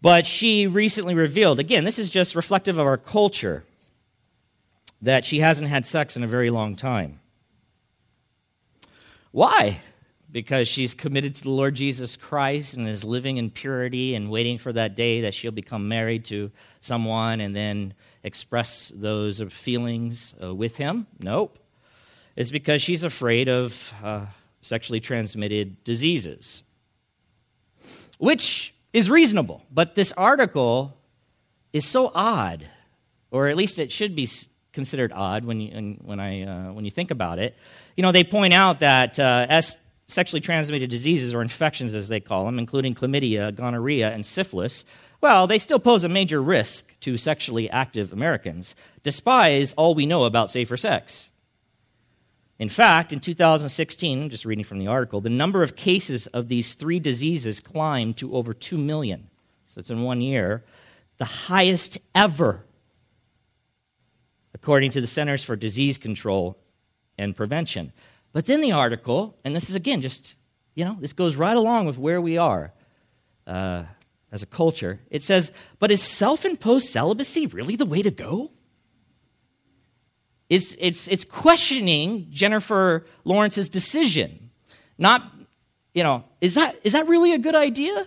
But 0.00 0.24
she 0.24 0.68
recently 0.68 1.16
revealed 1.16 1.58
again. 1.58 1.82
This 1.82 1.98
is 1.98 2.10
just 2.10 2.36
reflective 2.36 2.78
of 2.78 2.86
our 2.86 2.96
culture 2.96 3.64
that 5.02 5.24
she 5.24 5.40
hasn't 5.40 5.68
had 5.68 5.84
sex 5.84 6.16
in 6.16 6.22
a 6.22 6.28
very 6.28 6.50
long 6.50 6.76
time. 6.76 7.18
Why? 9.36 9.82
Because 10.32 10.66
she's 10.66 10.94
committed 10.94 11.34
to 11.34 11.42
the 11.42 11.50
Lord 11.50 11.74
Jesus 11.74 12.16
Christ 12.16 12.78
and 12.78 12.88
is 12.88 13.04
living 13.04 13.36
in 13.36 13.50
purity 13.50 14.14
and 14.14 14.30
waiting 14.30 14.56
for 14.56 14.72
that 14.72 14.96
day 14.96 15.20
that 15.20 15.34
she'll 15.34 15.50
become 15.50 15.88
married 15.88 16.24
to 16.26 16.50
someone 16.80 17.42
and 17.42 17.54
then 17.54 17.92
express 18.22 18.90
those 18.94 19.38
feelings 19.52 20.34
uh, 20.42 20.54
with 20.54 20.78
him? 20.78 21.06
Nope. 21.20 21.58
It's 22.34 22.50
because 22.50 22.80
she's 22.80 23.04
afraid 23.04 23.50
of 23.50 23.92
uh, 24.02 24.24
sexually 24.62 25.00
transmitted 25.00 25.84
diseases, 25.84 26.62
which 28.16 28.72
is 28.94 29.10
reasonable. 29.10 29.60
But 29.70 29.96
this 29.96 30.12
article 30.12 30.96
is 31.74 31.84
so 31.84 32.10
odd, 32.14 32.70
or 33.30 33.48
at 33.48 33.56
least 33.58 33.78
it 33.78 33.92
should 33.92 34.16
be 34.16 34.24
considered 34.76 35.10
odd 35.12 35.44
when 35.44 35.60
you, 35.60 35.96
when, 36.04 36.20
I, 36.20 36.42
uh, 36.42 36.72
when 36.72 36.84
you 36.84 36.92
think 36.92 37.10
about 37.10 37.40
it. 37.40 37.56
You 37.96 38.02
know, 38.02 38.12
they 38.12 38.22
point 38.22 38.52
out 38.54 38.78
that 38.80 39.18
uh, 39.18 39.46
S- 39.48 39.76
sexually 40.06 40.40
transmitted 40.40 40.90
diseases, 40.90 41.34
or 41.34 41.42
infections 41.42 41.94
as 41.94 42.06
they 42.08 42.20
call 42.20 42.44
them, 42.44 42.60
including 42.60 42.94
chlamydia, 42.94 43.52
gonorrhea, 43.52 44.12
and 44.12 44.24
syphilis, 44.24 44.84
well, 45.20 45.46
they 45.46 45.58
still 45.58 45.80
pose 45.80 46.04
a 46.04 46.08
major 46.08 46.40
risk 46.42 46.94
to 47.00 47.16
sexually 47.16 47.68
active 47.70 48.12
Americans, 48.12 48.76
despite 49.02 49.72
all 49.76 49.94
we 49.94 50.06
know 50.06 50.24
about 50.24 50.50
safer 50.50 50.76
sex. 50.76 51.30
In 52.58 52.68
fact, 52.68 53.12
in 53.12 53.20
2016, 53.20 54.22
I'm 54.22 54.30
just 54.30 54.44
reading 54.44 54.64
from 54.64 54.78
the 54.78 54.86
article, 54.86 55.20
the 55.22 55.30
number 55.30 55.62
of 55.62 55.74
cases 55.74 56.26
of 56.28 56.48
these 56.48 56.74
three 56.74 57.00
diseases 57.00 57.60
climbed 57.60 58.18
to 58.18 58.34
over 58.36 58.54
2 58.54 58.78
million. 58.78 59.28
So 59.68 59.80
it's 59.80 59.90
in 59.90 60.02
one 60.02 60.20
year, 60.20 60.64
the 61.18 61.24
highest 61.24 61.98
ever, 62.14 62.65
according 64.56 64.90
to 64.90 65.02
the 65.02 65.06
Centers 65.06 65.44
for 65.44 65.54
Disease 65.54 65.98
Control 65.98 66.56
and 67.18 67.36
Prevention. 67.36 67.92
But 68.32 68.46
then 68.46 68.62
the 68.62 68.72
article, 68.72 69.36
and 69.44 69.54
this 69.54 69.68
is 69.68 69.76
again 69.76 70.00
just, 70.00 70.34
you 70.74 70.82
know, 70.82 70.96
this 70.98 71.12
goes 71.12 71.36
right 71.36 71.56
along 71.56 71.84
with 71.84 71.98
where 71.98 72.22
we 72.22 72.38
are 72.38 72.72
uh, 73.46 73.82
as 74.32 74.42
a 74.42 74.46
culture. 74.46 74.98
It 75.10 75.22
says, 75.22 75.52
but 75.78 75.90
is 75.90 76.02
self 76.02 76.46
imposed 76.46 76.88
celibacy 76.88 77.46
really 77.46 77.76
the 77.76 77.84
way 77.84 78.00
to 78.00 78.10
go? 78.10 78.50
It's, 80.48 80.74
it's, 80.78 81.06
it's 81.06 81.24
questioning 81.24 82.28
Jennifer 82.30 83.04
Lawrence's 83.24 83.68
decision. 83.68 84.50
Not, 84.96 85.30
you 85.92 86.02
know, 86.02 86.24
is 86.40 86.54
that, 86.54 86.80
is 86.82 86.94
that 86.94 87.06
really 87.08 87.34
a 87.34 87.38
good 87.38 87.54
idea? 87.54 88.06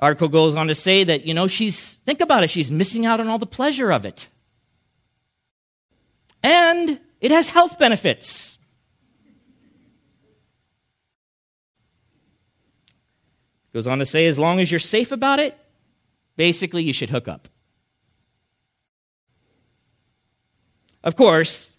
Article 0.00 0.28
goes 0.28 0.56
on 0.56 0.66
to 0.66 0.74
say 0.74 1.04
that, 1.04 1.24
you 1.24 1.34
know, 1.34 1.46
she's, 1.46 2.00
think 2.06 2.20
about 2.20 2.42
it, 2.42 2.50
she's 2.50 2.70
missing 2.72 3.06
out 3.06 3.20
on 3.20 3.28
all 3.28 3.38
the 3.38 3.46
pleasure 3.46 3.92
of 3.92 4.04
it. 4.04 4.26
And 6.42 7.00
it 7.20 7.30
has 7.30 7.48
health 7.48 7.78
benefits. 7.78 8.58
Goes 13.72 13.86
on 13.86 13.98
to 13.98 14.04
say, 14.04 14.26
as 14.26 14.38
long 14.38 14.58
as 14.58 14.70
you're 14.70 14.80
safe 14.80 15.12
about 15.12 15.38
it, 15.38 15.56
basically 16.36 16.82
you 16.82 16.92
should 16.92 17.10
hook 17.10 17.28
up. 17.28 17.48
Of 21.04 21.16
course, 21.16 21.72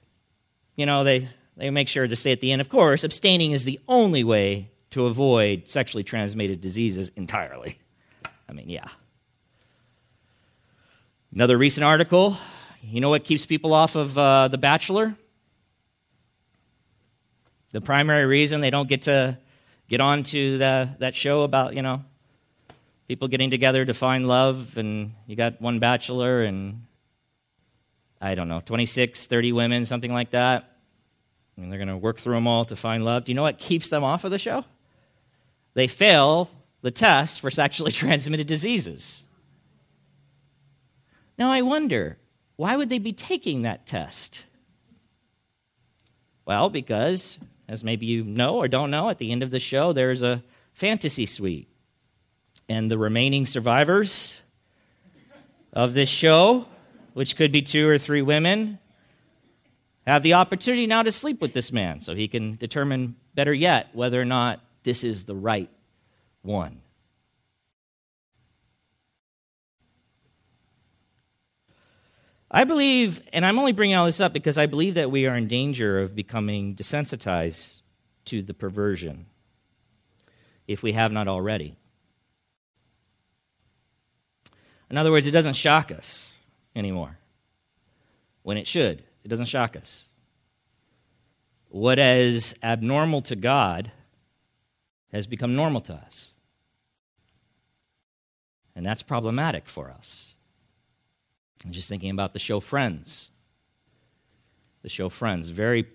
you 0.76 0.86
know, 0.86 1.04
they, 1.04 1.30
they 1.58 1.70
make 1.70 1.88
sure 1.88 2.08
to 2.08 2.16
say 2.16 2.32
at 2.32 2.40
the 2.40 2.52
end, 2.52 2.62
of 2.62 2.70
course, 2.70 3.04
abstaining 3.04 3.52
is 3.52 3.66
the 3.66 3.80
only 3.88 4.24
way 4.24 4.72
to 4.92 5.06
avoid 5.06 5.68
sexually 5.68 6.04
transmitted 6.04 6.62
diseases 6.62 7.12
entirely. 7.16 7.78
I 8.48 8.54
mean, 8.54 8.70
yeah. 8.70 8.88
Another 11.34 11.58
recent 11.58 11.84
article 11.84 12.38
you 12.82 13.02
know 13.02 13.10
what 13.10 13.24
keeps 13.24 13.46
people 13.46 13.74
off 13.74 13.96
of 13.96 14.18
uh, 14.18 14.48
The 14.48 14.58
Bachelor? 14.58 15.16
The 17.72 17.82
primary 17.82 18.26
reason 18.26 18.62
they 18.62 18.70
don't 18.70 18.90
get 18.90 19.04
to 19.04 19.38
get 19.88 20.02
on 20.02 20.24
to 20.24 20.58
the, 20.58 20.90
that 21.00 21.16
show 21.16 21.44
about, 21.44 21.76
you 21.76 21.82
know, 21.82 22.04
people 23.08 23.28
getting 23.28 23.50
together 23.50 23.86
to 23.86 23.94
find 23.94 24.28
love, 24.28 24.78
and 24.78 25.14
you 25.28 25.36
got 25.36 25.62
one 25.62 25.80
bachelor 25.80 26.44
and 26.44 26.84
I 28.22 28.36
don't 28.36 28.48
know, 28.48 28.62
26, 28.62 29.28
30 29.28 29.52
women, 29.52 29.86
something 29.86 30.14
like 30.14 30.32
that. 30.32 30.78
And 31.58 31.72
they're 31.72 31.80
going 31.80 31.88
to 31.90 31.98
work 31.98 32.20
through 32.20 32.36
them 32.36 32.48
all 32.48 32.66
to 32.66 32.76
find 32.76 33.04
love. 33.04 33.26
Do 33.26 33.32
you 33.32 33.36
know 33.36 33.42
what 33.42 33.58
keeps 33.58 33.90
them 33.90 34.04
off 34.04 34.24
of 34.24 34.32
the 34.32 34.38
show? 34.38 34.64
They 35.74 35.88
fail 35.88 36.50
the 36.82 36.92
test 36.92 37.42
for 37.42 37.50
sexually 37.50 37.92
transmitted 37.92 38.48
diseases. 38.48 39.24
Now, 41.38 41.52
I 41.52 41.64
wonder, 41.64 42.18
why 42.62 42.76
would 42.76 42.90
they 42.90 43.00
be 43.00 43.14
taking 43.14 43.64
that 43.64 43.88
test? 43.88 44.44
Well, 46.46 46.70
because, 46.70 47.40
as 47.68 47.84
maybe 47.84 48.06
you 48.06 48.24
know 48.24 48.58
or 48.58 48.68
don't 48.68 48.92
know, 48.92 49.10
at 49.10 49.18
the 49.18 49.32
end 49.32 49.42
of 49.42 49.50
the 49.50 49.60
show, 49.60 49.94
there's 49.94 50.22
a 50.22 50.44
fantasy 50.74 51.26
suite. 51.26 51.68
And 52.70 52.92
the 52.92 52.98
remaining 52.98 53.46
survivors 53.46 54.40
of 55.74 55.94
this 55.94 56.10
show 56.10 56.68
which 57.14 57.36
could 57.36 57.52
be 57.52 57.62
two 57.62 57.88
or 57.88 57.98
three 57.98 58.22
women, 58.22 58.80
have 60.08 60.24
the 60.24 60.34
opportunity 60.34 60.88
now 60.88 61.04
to 61.04 61.12
sleep 61.12 61.42
with 61.42 61.54
this 61.54 61.72
man 61.72 62.02
so 62.02 62.16
he 62.16 62.28
can 62.28 62.56
determine, 62.56 63.16
better 63.36 63.54
yet, 63.54 63.90
whether 63.94 64.22
or 64.22 64.26
not 64.26 64.60
this 64.84 65.04
is 65.04 65.26
the 65.26 65.36
right 65.36 65.70
one. 66.42 66.81
I 72.54 72.66
believe, 72.66 73.22
and 73.32 73.46
I'm 73.46 73.58
only 73.58 73.72
bringing 73.72 73.96
all 73.96 74.06
this 74.06 74.20
up 74.20 74.34
because 74.34 74.58
I 74.58 74.66
believe 74.66 74.96
that 74.96 75.10
we 75.10 75.26
are 75.26 75.38
in 75.38 75.48
danger 75.48 76.00
of 76.00 76.14
becoming 76.14 76.76
desensitized 76.76 77.82
to 78.26 78.42
the 78.42 78.54
perversion 78.54 79.28
if 80.68 80.84
we 80.84 80.92
have 80.92 81.14
not 81.14 81.30
already. 81.30 81.78
In 84.90 84.98
other 84.98 85.12
words, 85.12 85.28
it 85.28 85.32
doesn't 85.32 85.54
shock 85.54 85.92
us 85.92 86.34
anymore 86.76 87.18
when 88.44 88.58
it 88.58 88.68
should. 88.68 89.02
It 89.24 89.30
doesn't 89.30 89.46
shock 89.46 89.78
us. 89.78 90.10
What 91.70 92.00
is 92.00 92.54
abnormal 92.62 93.22
to 93.24 93.38
God 93.38 93.92
has 95.14 95.26
become 95.26 95.56
normal 95.56 95.80
to 95.82 95.94
us. 95.94 96.34
And 98.76 98.86
that's 98.86 99.04
problematic 99.04 99.70
for 99.70 99.90
us. 99.90 100.31
I'm 101.66 101.72
just 101.72 101.90
thinking 101.90 102.10
about 102.10 102.34
the 102.34 102.40
show 102.40 102.60
Friends. 102.60 103.30
The 104.82 104.90
show 104.90 105.10
Friends, 105.10 105.50
very, 105.50 105.88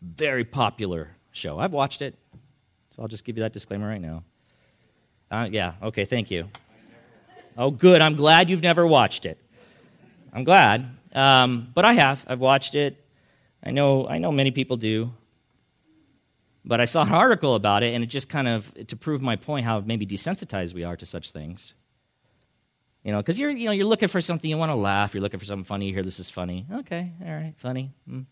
very 0.00 0.44
popular 0.44 1.10
show. 1.32 1.58
I've 1.58 1.72
watched 1.72 2.02
it, 2.02 2.16
so 2.90 3.02
I'll 3.02 3.08
just 3.08 3.24
give 3.24 3.36
you 3.36 3.42
that 3.42 3.52
disclaimer 3.52 3.88
right 3.88 4.00
now. 4.00 4.24
Uh, 5.30 5.48
yeah, 5.50 5.74
okay, 5.82 6.04
thank 6.04 6.30
you. 6.30 6.48
Oh, 7.56 7.70
good. 7.70 8.00
I'm 8.00 8.16
glad 8.16 8.48
you've 8.48 8.62
never 8.62 8.86
watched 8.86 9.26
it. 9.26 9.38
I'm 10.32 10.44
glad. 10.44 10.86
Um, 11.14 11.68
but 11.74 11.84
I 11.84 11.92
have. 11.92 12.24
I've 12.26 12.40
watched 12.40 12.74
it. 12.74 12.96
I 13.62 13.70
know, 13.70 14.08
I 14.08 14.18
know 14.18 14.32
many 14.32 14.50
people 14.50 14.76
do. 14.76 15.12
But 16.64 16.80
I 16.80 16.86
saw 16.86 17.02
an 17.02 17.12
article 17.12 17.54
about 17.54 17.82
it, 17.82 17.94
and 17.94 18.02
it 18.02 18.06
just 18.06 18.28
kind 18.28 18.48
of, 18.48 18.72
to 18.86 18.96
prove 18.96 19.20
my 19.20 19.36
point, 19.36 19.66
how 19.66 19.80
maybe 19.80 20.06
desensitized 20.06 20.74
we 20.74 20.84
are 20.84 20.96
to 20.96 21.04
such 21.04 21.30
things. 21.30 21.74
You 23.04 23.12
know, 23.12 23.18
because 23.18 23.38
you're, 23.38 23.50
you 23.50 23.66
know, 23.66 23.72
you're 23.72 23.86
looking 23.86 24.08
for 24.08 24.20
something, 24.20 24.48
you 24.48 24.56
want 24.56 24.70
to 24.70 24.76
laugh, 24.76 25.12
you're 25.14 25.22
looking 25.22 25.40
for 25.40 25.46
something 25.46 25.64
funny, 25.64 25.88
you 25.88 25.94
hear 25.94 26.04
this 26.04 26.20
is 26.20 26.30
funny. 26.30 26.66
Okay, 26.72 27.12
all 27.24 27.32
right, 27.32 27.54
funny. 27.56 27.92
Mm. 28.08 28.26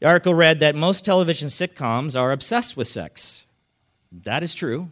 The 0.00 0.06
article 0.06 0.34
read 0.34 0.60
that 0.60 0.74
most 0.74 1.04
television 1.04 1.48
sitcoms 1.48 2.18
are 2.18 2.32
obsessed 2.32 2.76
with 2.76 2.88
sex. 2.88 3.44
That 4.22 4.42
is 4.42 4.52
true. 4.52 4.90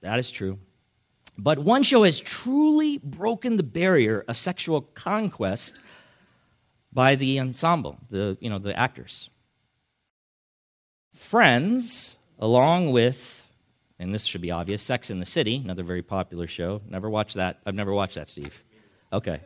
That 0.00 0.18
is 0.18 0.30
true. 0.30 0.58
But 1.36 1.58
one 1.58 1.82
show 1.82 2.04
has 2.04 2.20
truly 2.20 2.98
broken 2.98 3.56
the 3.56 3.62
barrier 3.62 4.24
of 4.28 4.36
sexual 4.36 4.80
conquest 4.80 5.74
by 6.92 7.16
the 7.16 7.40
ensemble, 7.40 7.98
the, 8.08 8.38
you 8.40 8.48
know, 8.48 8.58
the 8.58 8.78
actors. 8.78 9.28
Friends, 11.14 12.16
along 12.38 12.92
with, 12.92 13.45
and 13.98 14.12
this 14.12 14.24
should 14.24 14.42
be 14.42 14.50
obvious, 14.50 14.82
Sex 14.82 15.10
in 15.10 15.20
the 15.20 15.26
City, 15.26 15.56
another 15.56 15.82
very 15.82 16.02
popular 16.02 16.46
show. 16.46 16.82
Never 16.88 17.08
watched 17.08 17.36
that. 17.36 17.58
I've 17.64 17.74
never 17.74 17.92
watched 17.92 18.16
that, 18.16 18.28
Steve. 18.28 18.62
Okay. 19.12 19.40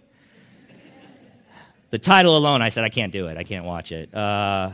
the 1.91 1.99
title 1.99 2.37
alone, 2.37 2.61
I 2.61 2.71
said 2.71 2.85
I 2.85 2.89
can't 2.89 3.13
do 3.13 3.29
it. 3.29 3.37
I 3.37 3.45
can't 3.45 3.65
watch 3.65 3.93
it. 3.93 4.13
Uh, 4.13 4.71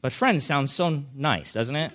but 0.00 0.12
Friends 0.12 0.44
sounds 0.44 0.72
so 0.72 1.02
nice, 1.14 1.52
doesn't 1.52 1.74
it? 1.74 1.92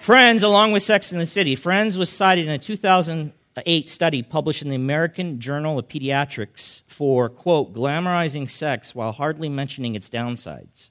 Friends, 0.00 0.42
along 0.42 0.72
with 0.72 0.82
Sex 0.82 1.12
in 1.12 1.18
the 1.18 1.26
City, 1.26 1.56
Friends 1.56 1.98
was 1.98 2.10
cited 2.10 2.46
in 2.46 2.52
a 2.52 2.58
2008 2.58 3.88
study 3.88 4.22
published 4.22 4.62
in 4.62 4.68
the 4.68 4.76
American 4.76 5.40
Journal 5.40 5.78
of 5.78 5.88
Pediatrics 5.88 6.82
for, 6.86 7.28
quote, 7.28 7.72
glamorizing 7.72 8.50
sex 8.50 8.94
while 8.94 9.12
hardly 9.12 9.48
mentioning 9.48 9.94
its 9.94 10.10
downsides, 10.10 10.90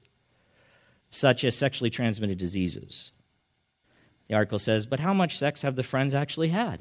such 1.09 1.43
as 1.43 1.57
sexually 1.57 1.89
transmitted 1.89 2.37
diseases. 2.37 3.11
The 4.31 4.37
article 4.37 4.59
says, 4.59 4.85
but 4.85 5.01
how 5.01 5.13
much 5.13 5.37
sex 5.37 5.61
have 5.63 5.75
the 5.75 5.83
Friends 5.83 6.15
actually 6.15 6.47
had? 6.47 6.79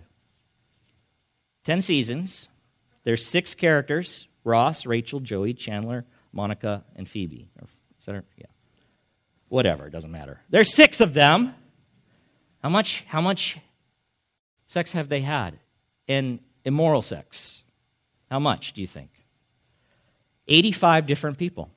Ten 1.65 1.81
seasons. 1.81 2.49
There's 3.03 3.27
six 3.27 3.57
characters 3.57 4.29
Ross, 4.45 4.87
Rachel, 4.87 5.19
Joey, 5.19 5.53
Chandler, 5.53 6.05
Monica, 6.33 6.85
and 6.95 7.09
Phoebe. 7.09 7.51
Or, 8.07 8.23
yeah. 8.37 8.47
Whatever, 9.49 9.89
it 9.89 9.91
doesn't 9.91 10.13
matter. 10.13 10.41
There's 10.49 10.73
six 10.73 11.01
of 11.01 11.13
them. 11.13 11.53
How 12.63 12.69
much, 12.69 13.05
how 13.09 13.21
much 13.21 13.59
sex 14.69 14.93
have 14.93 15.09
they 15.09 15.23
had? 15.23 15.59
And 16.07 16.39
immoral 16.65 17.03
sex. 17.03 17.65
How 18.31 18.39
much 18.39 18.75
do 18.75 18.81
you 18.81 18.87
think? 18.87 19.11
85 20.47 21.05
different 21.05 21.37
people. 21.37 21.69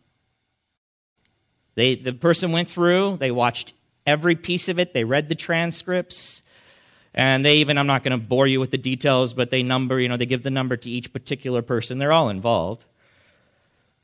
They, 1.73 1.95
the 1.95 2.13
person 2.13 2.51
went 2.51 2.69
through, 2.69 3.17
they 3.17 3.31
watched 3.31 3.73
every 4.05 4.35
piece 4.35 4.69
of 4.69 4.79
it, 4.79 4.93
they 4.93 5.03
read 5.03 5.29
the 5.29 5.35
transcripts, 5.35 6.41
and 7.13 7.45
they 7.45 7.57
even, 7.57 7.77
I'm 7.77 7.87
not 7.87 8.03
going 8.03 8.19
to 8.19 8.25
bore 8.25 8.47
you 8.47 8.59
with 8.59 8.71
the 8.71 8.77
details, 8.77 9.33
but 9.33 9.51
they 9.51 9.63
number, 9.63 9.99
you 9.99 10.09
know, 10.09 10.17
they 10.17 10.25
give 10.25 10.43
the 10.43 10.49
number 10.49 10.75
to 10.77 10.89
each 10.89 11.13
particular 11.13 11.61
person. 11.61 11.99
They're 11.99 12.11
all 12.11 12.29
involved. 12.29 12.83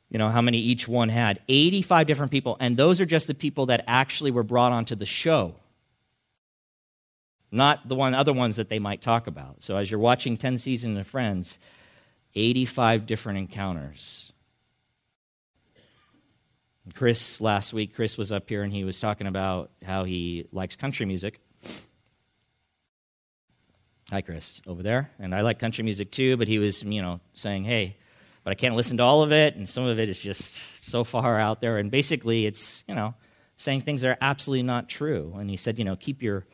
You 0.09 0.17
know, 0.17 0.29
how 0.29 0.41
many 0.41 0.57
each 0.57 0.87
one 0.87 1.09
had. 1.09 1.39
85 1.47 2.07
different 2.07 2.31
people, 2.31 2.57
and 2.59 2.77
those 2.77 2.99
are 2.99 3.05
just 3.05 3.27
the 3.27 3.35
people 3.35 3.67
that 3.67 3.83
actually 3.87 4.31
were 4.31 4.43
brought 4.43 4.71
onto 4.71 4.95
the 4.95 5.05
show. 5.05 5.55
Not 7.51 7.87
the 7.87 7.95
one, 7.95 8.13
other 8.13 8.33
ones 8.33 8.57
that 8.57 8.69
they 8.69 8.79
might 8.79 9.01
talk 9.01 9.27
about. 9.27 9.63
So 9.63 9.77
as 9.77 9.89
you're 9.89 9.99
watching 9.99 10.37
10 10.37 10.57
Seasons 10.57 10.97
of 10.97 11.07
Friends, 11.07 11.57
85 12.35 13.05
different 13.05 13.39
encounters. 13.39 14.31
Chris, 16.93 17.39
last 17.39 17.73
week, 17.73 17.95
Chris 17.95 18.17
was 18.17 18.31
up 18.31 18.49
here 18.49 18.63
and 18.63 18.73
he 18.73 18.83
was 18.83 18.99
talking 18.99 19.27
about 19.27 19.71
how 19.85 20.03
he 20.03 20.47
likes 20.51 20.75
country 20.75 21.05
music. 21.05 21.39
Hi, 24.09 24.21
Chris, 24.21 24.61
over 24.65 24.81
there. 24.81 25.11
And 25.19 25.35
I 25.35 25.41
like 25.41 25.59
country 25.59 25.83
music 25.83 26.11
too, 26.11 26.35
but 26.37 26.47
he 26.47 26.57
was, 26.57 26.83
you 26.83 27.01
know, 27.01 27.19
saying, 27.33 27.63
hey, 27.63 27.97
but 28.43 28.51
I 28.51 28.55
can't 28.55 28.75
listen 28.75 28.97
to 28.97 29.03
all 29.03 29.21
of 29.21 29.31
it, 29.31 29.55
and 29.55 29.69
some 29.69 29.85
of 29.85 29.99
it 29.99 30.09
is 30.09 30.19
just 30.19 30.83
so 30.83 31.03
far 31.03 31.39
out 31.39 31.61
there. 31.61 31.77
And 31.77 31.91
basically, 31.91 32.47
it's, 32.47 32.83
you 32.87 32.95
know, 32.95 33.13
saying 33.57 33.81
things 33.81 34.01
that 34.01 34.09
are 34.09 34.17
absolutely 34.21 34.63
not 34.63 34.89
true. 34.89 35.35
And 35.37 35.49
he 35.49 35.57
said, 35.57 35.77
you 35.77 35.85
know, 35.85 35.95
keep 35.95 36.23
your 36.23 36.47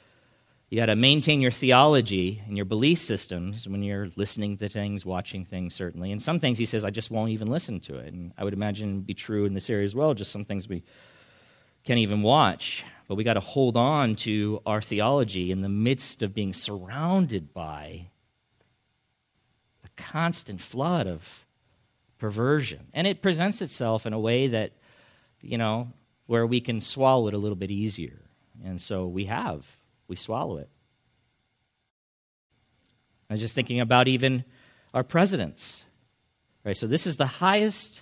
you 0.70 0.78
got 0.78 0.88
to 0.88 0.96
maintain 0.96 1.42
your 1.42 1.52
theology 1.52 2.42
and 2.48 2.58
your 2.58 2.66
belief 2.66 3.00
systems 3.00 3.68
when 3.68 3.84
you're 3.84 4.10
listening 4.16 4.58
to 4.58 4.68
things, 4.68 5.06
watching 5.06 5.46
things, 5.46 5.76
certainly. 5.76 6.12
And 6.12 6.22
some 6.22 6.40
things 6.40 6.58
he 6.58 6.66
says, 6.66 6.84
I 6.84 6.90
just 6.90 7.12
won't 7.12 7.30
even 7.30 7.48
listen 7.48 7.80
to 7.82 7.98
it. 7.98 8.14
And 8.14 8.34
I 8.38 8.44
would 8.44 8.54
imagine 8.54 9.02
be 9.02 9.14
true 9.14 9.46
in 9.46 9.54
this 9.54 9.70
area 9.70 9.86
as 9.86 9.94
well. 9.94 10.16
Just 10.16 10.32
some 10.32 10.44
things 10.44 10.68
we 10.68 10.84
can't 11.84 12.00
even 12.00 12.24
watch. 12.24 12.84
But 13.08 13.16
we 13.16 13.24
got 13.24 13.36
to 13.36 13.40
hold 13.40 13.78
on 13.78 14.16
to 14.18 14.60
our 14.66 14.82
theology 14.82 15.52
in 15.52 15.62
the 15.62 15.70
midst 15.70 16.24
of 16.24 16.34
being 16.34 16.54
surrounded 16.54 17.54
by 17.54 18.08
a 19.84 19.90
constant 19.96 20.62
flood 20.62 21.06
of 21.06 21.46
perversion. 22.18 22.88
And 22.92 23.06
it 23.06 23.22
presents 23.22 23.62
itself 23.62 24.08
in 24.08 24.14
a 24.14 24.20
way 24.20 24.48
that, 24.48 24.72
you 25.42 25.60
know, 25.60 25.92
where 26.26 26.48
we 26.48 26.60
can 26.60 26.82
swallow 26.82 27.28
it 27.28 27.36
a 27.36 27.38
little 27.38 27.56
bit 27.56 27.70
easier. 27.70 28.20
And 28.64 28.82
so 28.82 29.06
we 29.06 29.26
have 29.26 29.64
we 30.08 30.16
swallow 30.16 30.58
it. 30.58 30.70
I 33.30 33.34
was 33.34 33.42
just 33.42 33.56
thinking 33.56 33.80
about 33.80 34.08
even 34.08 34.46
our 34.94 35.04
presidents. 35.04 35.84
Right, 36.64 36.76
so 36.76 36.88
this 36.88 37.06
is 37.06 37.18
the 37.18 37.28
highest 37.28 38.02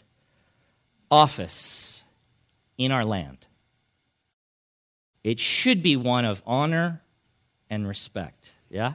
office 1.11 2.03
in 2.77 2.91
our 2.91 3.03
land. 3.03 3.45
It 5.23 5.39
should 5.39 5.83
be 5.83 5.95
one 5.95 6.25
of 6.25 6.41
honor 6.45 7.01
and 7.69 7.87
respect. 7.87 8.51
Yeah? 8.69 8.93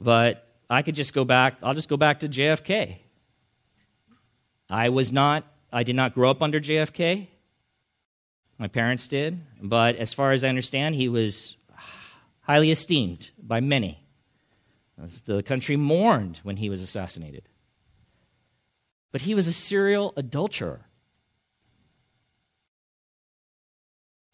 But 0.00 0.46
I 0.68 0.82
could 0.82 0.94
just 0.94 1.12
go 1.12 1.24
back, 1.24 1.56
I'll 1.62 1.74
just 1.74 1.88
go 1.88 1.96
back 1.96 2.20
to 2.20 2.28
JFK. 2.28 2.96
I 4.68 4.88
was 4.88 5.12
not, 5.12 5.44
I 5.72 5.82
did 5.82 5.96
not 5.96 6.14
grow 6.14 6.30
up 6.30 6.42
under 6.42 6.60
JFK. 6.60 7.26
My 8.60 8.68
parents 8.68 9.08
did. 9.08 9.40
But 9.62 9.96
as 9.96 10.12
far 10.12 10.32
as 10.32 10.44
I 10.44 10.50
understand, 10.50 10.94
he 10.94 11.08
was 11.08 11.56
highly 12.42 12.70
esteemed 12.70 13.30
by 13.42 13.60
many. 13.60 14.04
The 15.24 15.42
country 15.42 15.76
mourned 15.76 16.40
when 16.42 16.58
he 16.58 16.68
was 16.68 16.82
assassinated. 16.82 17.48
But 19.12 19.22
he 19.22 19.34
was 19.34 19.46
a 19.46 19.52
serial 19.52 20.12
adulterer. 20.14 20.82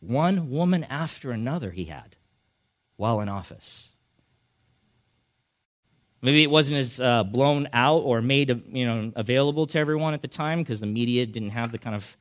One 0.00 0.50
woman 0.50 0.82
after 0.82 1.30
another 1.30 1.70
he 1.70 1.84
had 1.84 2.16
while 2.96 3.20
in 3.20 3.28
office. 3.28 3.90
Maybe 6.20 6.42
it 6.42 6.50
wasn't 6.50 6.78
as 6.78 7.00
uh, 7.00 7.22
blown 7.22 7.68
out 7.72 7.98
or 7.98 8.20
made 8.20 8.48
you 8.72 8.86
know, 8.86 9.12
available 9.14 9.68
to 9.68 9.78
everyone 9.78 10.14
at 10.14 10.22
the 10.22 10.28
time 10.28 10.58
because 10.58 10.80
the 10.80 10.86
media 10.86 11.26
didn't 11.26 11.50
have 11.50 11.70
the 11.70 11.78
kind 11.78 11.94
of 11.94 12.16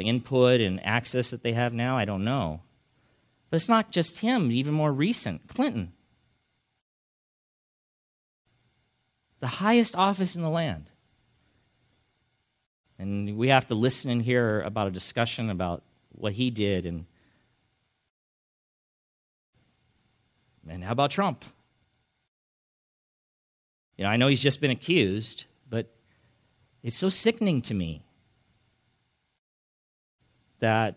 input 0.00 0.60
and 0.60 0.84
access 0.84 1.30
that 1.30 1.42
they 1.42 1.52
have 1.52 1.72
now? 1.72 1.96
I 1.96 2.04
don't 2.04 2.24
know. 2.24 2.60
But 3.50 3.56
it's 3.56 3.68
not 3.68 3.90
just 3.90 4.20
him, 4.20 4.50
even 4.50 4.72
more 4.72 4.92
recent 4.92 5.48
Clinton. 5.48 5.92
The 9.40 9.46
highest 9.46 9.94
office 9.94 10.36
in 10.36 10.42
the 10.42 10.48
land. 10.48 10.90
And 12.98 13.36
we 13.36 13.48
have 13.48 13.66
to 13.66 13.74
listen 13.74 14.10
and 14.10 14.22
hear 14.22 14.62
about 14.62 14.86
a 14.86 14.90
discussion 14.92 15.50
about 15.50 15.82
what 16.12 16.32
he 16.32 16.50
did 16.50 16.86
and 16.86 17.06
and 20.68 20.84
how 20.84 20.92
about 20.92 21.10
Trump? 21.10 21.44
You 23.96 24.04
know, 24.04 24.10
I 24.10 24.16
know 24.16 24.28
he's 24.28 24.40
just 24.40 24.60
been 24.60 24.70
accused, 24.70 25.44
but 25.68 25.92
it's 26.82 26.96
so 26.96 27.08
sickening 27.08 27.60
to 27.62 27.74
me 27.74 28.04
that 30.62 30.96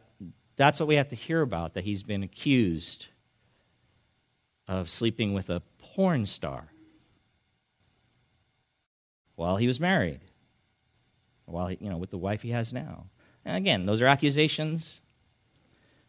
that's 0.55 0.79
what 0.79 0.87
we 0.87 0.95
have 0.95 1.09
to 1.09 1.15
hear 1.15 1.41
about 1.41 1.73
that 1.73 1.83
he's 1.83 2.03
been 2.03 2.23
accused 2.23 3.07
of 4.67 4.89
sleeping 4.89 5.33
with 5.33 5.49
a 5.49 5.61
porn 5.79 6.25
star 6.25 6.67
while 9.35 9.57
he 9.57 9.67
was 9.67 9.79
married, 9.79 10.21
while 11.45 11.67
he, 11.67 11.77
you 11.81 11.89
know, 11.89 11.97
with 11.97 12.11
the 12.11 12.17
wife 12.17 12.43
he 12.43 12.51
has 12.51 12.73
now. 12.73 13.05
And 13.43 13.57
again, 13.57 13.85
those 13.85 14.01
are 14.01 14.05
accusations. 14.05 15.01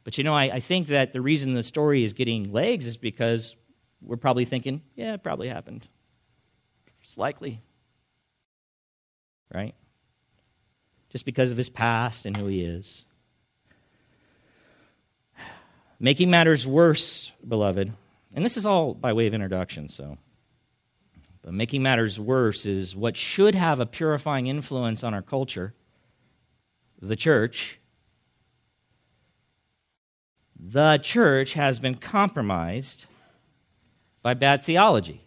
But 0.04 0.18
you 0.18 0.22
know, 0.24 0.34
I, 0.34 0.44
I 0.44 0.60
think 0.60 0.88
that 0.88 1.14
the 1.14 1.20
reason 1.22 1.54
the 1.54 1.62
story 1.62 2.04
is 2.04 2.12
getting 2.12 2.52
legs 2.52 2.86
is 2.86 2.98
because 2.98 3.56
we're 4.02 4.16
probably 4.16 4.44
thinking, 4.44 4.82
yeah, 4.94 5.14
it 5.14 5.22
probably 5.22 5.48
happened. 5.48 5.88
It's 7.02 7.16
likely. 7.16 7.62
Right? 9.52 9.74
Just 11.08 11.24
because 11.24 11.50
of 11.50 11.56
his 11.56 11.70
past 11.70 12.26
and 12.26 12.36
who 12.36 12.46
he 12.46 12.60
is. 12.60 13.05
Making 15.98 16.30
matters 16.30 16.66
worse, 16.66 17.32
beloved, 17.46 17.92
and 18.34 18.44
this 18.44 18.56
is 18.56 18.66
all 18.66 18.92
by 18.92 19.12
way 19.12 19.26
of 19.26 19.34
introduction, 19.34 19.88
so. 19.88 20.18
But 21.42 21.54
making 21.54 21.82
matters 21.82 22.18
worse 22.20 22.66
is 22.66 22.94
what 22.94 23.16
should 23.16 23.54
have 23.54 23.80
a 23.80 23.86
purifying 23.86 24.46
influence 24.48 25.02
on 25.04 25.14
our 25.14 25.22
culture, 25.22 25.74
the 27.00 27.16
church. 27.16 27.78
The 30.58 30.98
church 30.98 31.54
has 31.54 31.78
been 31.78 31.94
compromised 31.94 33.06
by 34.22 34.34
bad 34.34 34.64
theology. 34.64 35.22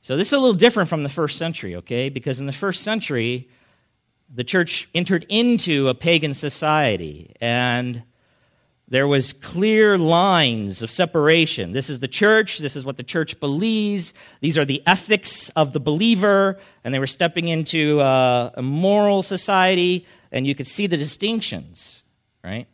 So, 0.00 0.16
this 0.16 0.28
is 0.28 0.32
a 0.34 0.38
little 0.38 0.54
different 0.54 0.88
from 0.88 1.02
the 1.02 1.08
first 1.08 1.38
century, 1.38 1.74
okay? 1.76 2.08
Because 2.08 2.38
in 2.38 2.46
the 2.46 2.52
first 2.52 2.82
century, 2.82 3.48
the 4.32 4.44
church 4.44 4.88
entered 4.94 5.24
into 5.28 5.88
a 5.88 5.94
pagan 5.94 6.34
society 6.34 7.34
and 7.40 8.02
there 8.88 9.08
was 9.08 9.32
clear 9.32 9.98
lines 9.98 10.80
of 10.80 10.90
separation. 10.90 11.72
This 11.72 11.90
is 11.90 12.00
the 12.00 12.08
church 12.08 12.58
this 12.58 12.76
is 12.76 12.84
what 12.84 12.96
the 12.96 13.02
church 13.02 13.38
believes 13.40 14.14
these 14.40 14.58
are 14.58 14.64
the 14.64 14.82
ethics 14.86 15.48
of 15.50 15.72
the 15.72 15.80
believer 15.80 16.58
and 16.84 16.92
they 16.92 16.98
were 16.98 17.06
stepping 17.06 17.48
into 17.48 18.00
a, 18.00 18.52
a 18.56 18.62
moral 18.62 19.22
society 19.22 20.06
and 20.30 20.46
you 20.46 20.54
could 20.54 20.66
see 20.66 20.86
the 20.86 20.96
distinctions 20.96 22.02
right? 22.44 22.68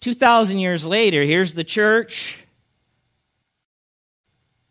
2000 0.00 0.58
years 0.58 0.86
later 0.86 1.24
here's 1.24 1.54
the 1.54 1.64
church 1.64 2.38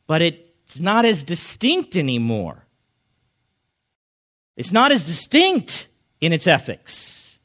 but 0.08 0.22
it's 0.22 0.80
not 0.80 1.06
as 1.06 1.24
distinct 1.24 1.96
anymore 1.96 2.66
it's 4.60 4.74
not 4.74 4.92
as 4.92 5.06
distinct 5.06 5.88
in 6.20 6.34
its 6.34 6.46
ethics. 6.46 7.40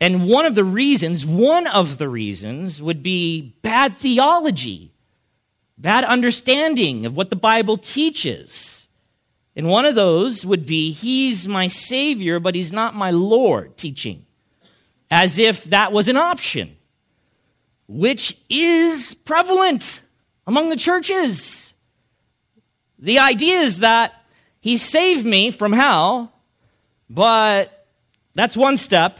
And 0.00 0.28
one 0.28 0.46
of 0.46 0.56
the 0.56 0.64
reasons, 0.64 1.24
one 1.24 1.68
of 1.68 1.98
the 1.98 2.08
reasons 2.08 2.82
would 2.82 3.04
be 3.04 3.54
bad 3.62 3.98
theology, 3.98 4.90
bad 5.78 6.02
understanding 6.02 7.06
of 7.06 7.14
what 7.16 7.30
the 7.30 7.36
Bible 7.36 7.78
teaches. 7.78 8.88
And 9.54 9.68
one 9.68 9.84
of 9.84 9.94
those 9.94 10.44
would 10.44 10.66
be, 10.66 10.90
He's 10.90 11.46
my 11.46 11.68
Savior, 11.68 12.40
but 12.40 12.56
He's 12.56 12.72
not 12.72 12.96
my 12.96 13.12
Lord, 13.12 13.76
teaching. 13.76 14.26
As 15.08 15.38
if 15.38 15.62
that 15.64 15.92
was 15.92 16.08
an 16.08 16.16
option, 16.16 16.76
which 17.86 18.36
is 18.50 19.14
prevalent 19.14 20.02
among 20.48 20.68
the 20.68 20.76
churches. 20.76 21.74
The 22.98 23.20
idea 23.20 23.58
is 23.58 23.78
that 23.78 24.17
he 24.60 24.76
saved 24.76 25.24
me 25.24 25.50
from 25.50 25.72
hell, 25.72 26.32
but 27.08 27.86
that's 28.34 28.56
one 28.56 28.76
step. 28.76 29.18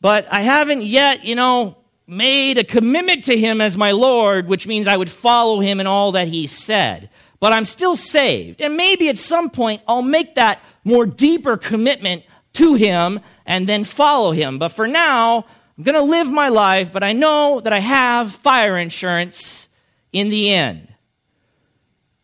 But 0.00 0.26
I 0.32 0.40
haven't 0.40 0.82
yet, 0.82 1.24
you 1.24 1.34
know, 1.34 1.76
made 2.06 2.58
a 2.58 2.64
commitment 2.64 3.24
to 3.24 3.36
him 3.36 3.60
as 3.60 3.76
my 3.76 3.92
Lord, 3.92 4.48
which 4.48 4.66
means 4.66 4.86
I 4.86 4.96
would 4.96 5.10
follow 5.10 5.60
him 5.60 5.80
in 5.80 5.86
all 5.86 6.12
that 6.12 6.28
he 6.28 6.46
said. 6.46 7.10
But 7.38 7.52
I'm 7.52 7.64
still 7.64 7.96
saved. 7.96 8.60
And 8.60 8.76
maybe 8.76 9.08
at 9.08 9.18
some 9.18 9.50
point 9.50 9.82
I'll 9.88 10.02
make 10.02 10.34
that 10.34 10.60
more 10.84 11.06
deeper 11.06 11.56
commitment 11.56 12.24
to 12.54 12.74
Him 12.74 13.20
and 13.46 13.68
then 13.68 13.84
follow 13.84 14.32
Him. 14.32 14.58
But 14.58 14.68
for 14.68 14.86
now, 14.86 15.46
I'm 15.76 15.84
going 15.84 15.94
to 15.94 16.02
live 16.02 16.30
my 16.30 16.48
life, 16.48 16.92
but 16.92 17.02
I 17.02 17.12
know 17.12 17.60
that 17.60 17.72
I 17.72 17.78
have 17.78 18.32
fire 18.32 18.76
insurance 18.76 19.68
in 20.12 20.28
the 20.28 20.52
end. 20.52 20.88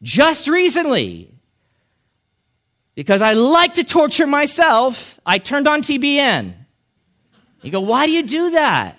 Just 0.02 0.46
recently, 0.46 1.35
because 2.96 3.22
I 3.22 3.34
like 3.34 3.74
to 3.74 3.84
torture 3.84 4.26
myself, 4.26 5.20
I 5.24 5.38
turned 5.38 5.68
on 5.68 5.82
TBN. 5.82 6.54
You 7.62 7.70
go, 7.70 7.80
why 7.80 8.06
do 8.06 8.12
you 8.12 8.22
do 8.22 8.50
that? 8.50 8.98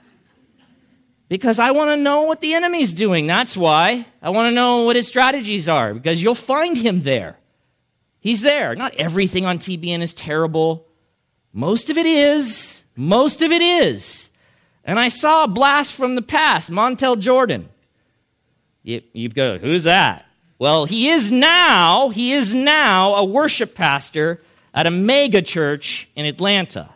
Because 1.29 1.59
I 1.59 1.71
want 1.71 1.89
to 1.89 1.97
know 1.97 2.21
what 2.21 2.39
the 2.39 2.53
enemy's 2.53 2.93
doing. 2.93 3.27
That's 3.27 3.57
why. 3.57 4.05
I 4.21 4.29
want 4.29 4.49
to 4.49 4.55
know 4.55 4.85
what 4.85 4.95
his 4.95 5.07
strategies 5.07 5.67
are, 5.67 5.93
because 5.93 6.23
you'll 6.23 6.35
find 6.35 6.77
him 6.77 7.01
there. 7.01 7.37
He's 8.19 8.41
there. 8.41 8.75
Not 8.75 8.95
everything 8.95 9.45
on 9.45 9.57
TBN 9.57 10.01
is 10.01 10.13
terrible. 10.13 10.85
Most 11.51 11.89
of 11.89 11.97
it 11.97 12.05
is. 12.05 12.85
Most 12.95 13.41
of 13.41 13.51
it 13.51 13.61
is. 13.61 14.29
And 14.85 14.99
I 14.99 15.07
saw 15.07 15.43
a 15.43 15.47
blast 15.47 15.93
from 15.93 16.15
the 16.15 16.21
past, 16.21 16.71
Montell 16.71 17.19
Jordan. 17.19 17.67
You, 18.83 19.01
you 19.11 19.29
go, 19.29 19.57
who's 19.57 19.83
that? 19.83 20.26
Well, 20.59 20.85
he 20.85 21.09
is 21.09 21.31
now, 21.31 22.09
he 22.09 22.31
is 22.31 22.55
now 22.55 23.15
a 23.15 23.23
worship 23.23 23.75
pastor 23.75 24.41
at 24.73 24.87
a 24.87 24.91
mega 24.91 25.41
church 25.41 26.09
in 26.15 26.25
Atlanta. 26.25 26.89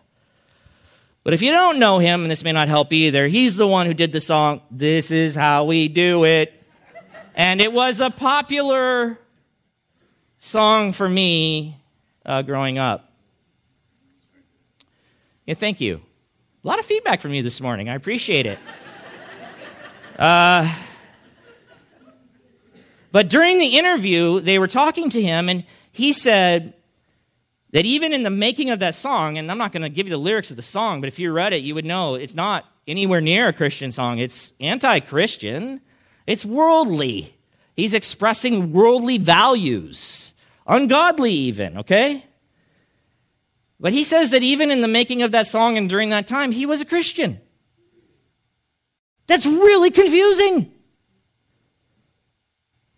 But 1.24 1.36
if 1.36 1.44
you 1.44 1.52
don't 1.52 1.78
know 1.78 2.00
him, 2.00 2.24
and 2.24 2.32
this 2.32 2.44
may 2.44 2.52
not 2.52 2.68
help 2.68 2.92
either, 2.92 3.28
he's 3.28 3.56
the 3.58 3.68
one 3.68 3.86
who 3.86 3.94
did 3.94 4.12
the 4.12 4.22
song, 4.22 4.62
This 4.72 5.12
Is 5.12 5.36
How 5.36 5.66
We 5.66 5.88
Do 5.88 6.24
It. 6.24 6.54
And 7.36 7.62
it 7.62 7.72
was 7.72 8.00
a 8.00 8.10
popular 8.10 9.20
song 10.40 10.92
for 10.92 11.08
me 11.08 11.78
uh, 12.26 12.42
growing 12.42 12.80
up. 12.80 13.12
Yeah, 15.46 15.54
thank 15.54 15.80
you. 15.80 16.02
A 16.64 16.68
lot 16.68 16.80
of 16.80 16.86
feedback 16.86 17.22
from 17.22 17.34
you 17.34 17.44
this 17.44 17.62
morning. 17.62 17.90
I 17.90 17.96
appreciate 17.96 18.48
it. 18.48 18.60
Uh, 20.18 20.72
but 23.12 23.30
during 23.30 23.60
the 23.60 23.78
interview, 23.78 24.40
they 24.40 24.60
were 24.60 24.68
talking 24.68 25.10
to 25.10 25.22
him, 25.22 25.50
and 25.50 25.64
he 25.92 26.14
said, 26.14 26.74
that 27.72 27.86
even 27.86 28.14
in 28.14 28.24
the 28.24 28.30
making 28.30 28.70
of 28.70 28.80
that 28.80 28.96
song, 28.96 29.38
and 29.38 29.50
I'm 29.50 29.58
not 29.58 29.72
going 29.72 29.84
to 29.84 29.90
give 29.90 30.08
you 30.08 30.12
the 30.12 30.18
lyrics 30.18 30.52
of 30.52 30.58
the 30.58 30.62
song, 30.62 31.02
but 31.02 31.08
if 31.08 31.20
you 31.20 31.32
read 31.32 31.54
it, 31.54 31.64
you 31.64 31.74
would 31.76 31.86
know 31.86 32.16
it's 32.16 32.36
not 32.36 32.66
anywhere 32.88 33.22
near 33.22 33.48
a 33.48 33.54
Christian 33.54 33.92
song. 33.92 34.20
It's 34.20 34.54
anti 34.60 35.00
Christian, 35.00 35.82
it's 36.28 36.46
worldly. 36.46 37.36
He's 37.76 37.94
expressing 37.94 38.74
worldly 38.74 39.18
values, 39.18 40.34
ungodly 40.68 41.32
even, 41.32 41.78
okay? 41.80 42.26
But 43.80 43.94
he 43.94 44.04
says 44.04 44.32
that 44.32 44.44
even 44.44 44.70
in 44.70 44.82
the 44.82 44.88
making 44.88 45.22
of 45.24 45.32
that 45.32 45.48
song 45.48 45.78
and 45.78 45.90
during 45.90 46.10
that 46.10 46.28
time, 46.28 46.52
he 46.52 46.66
was 46.66 46.82
a 46.82 46.86
Christian. 46.86 47.40
That's 49.28 49.46
really 49.46 49.90
confusing. 49.90 50.72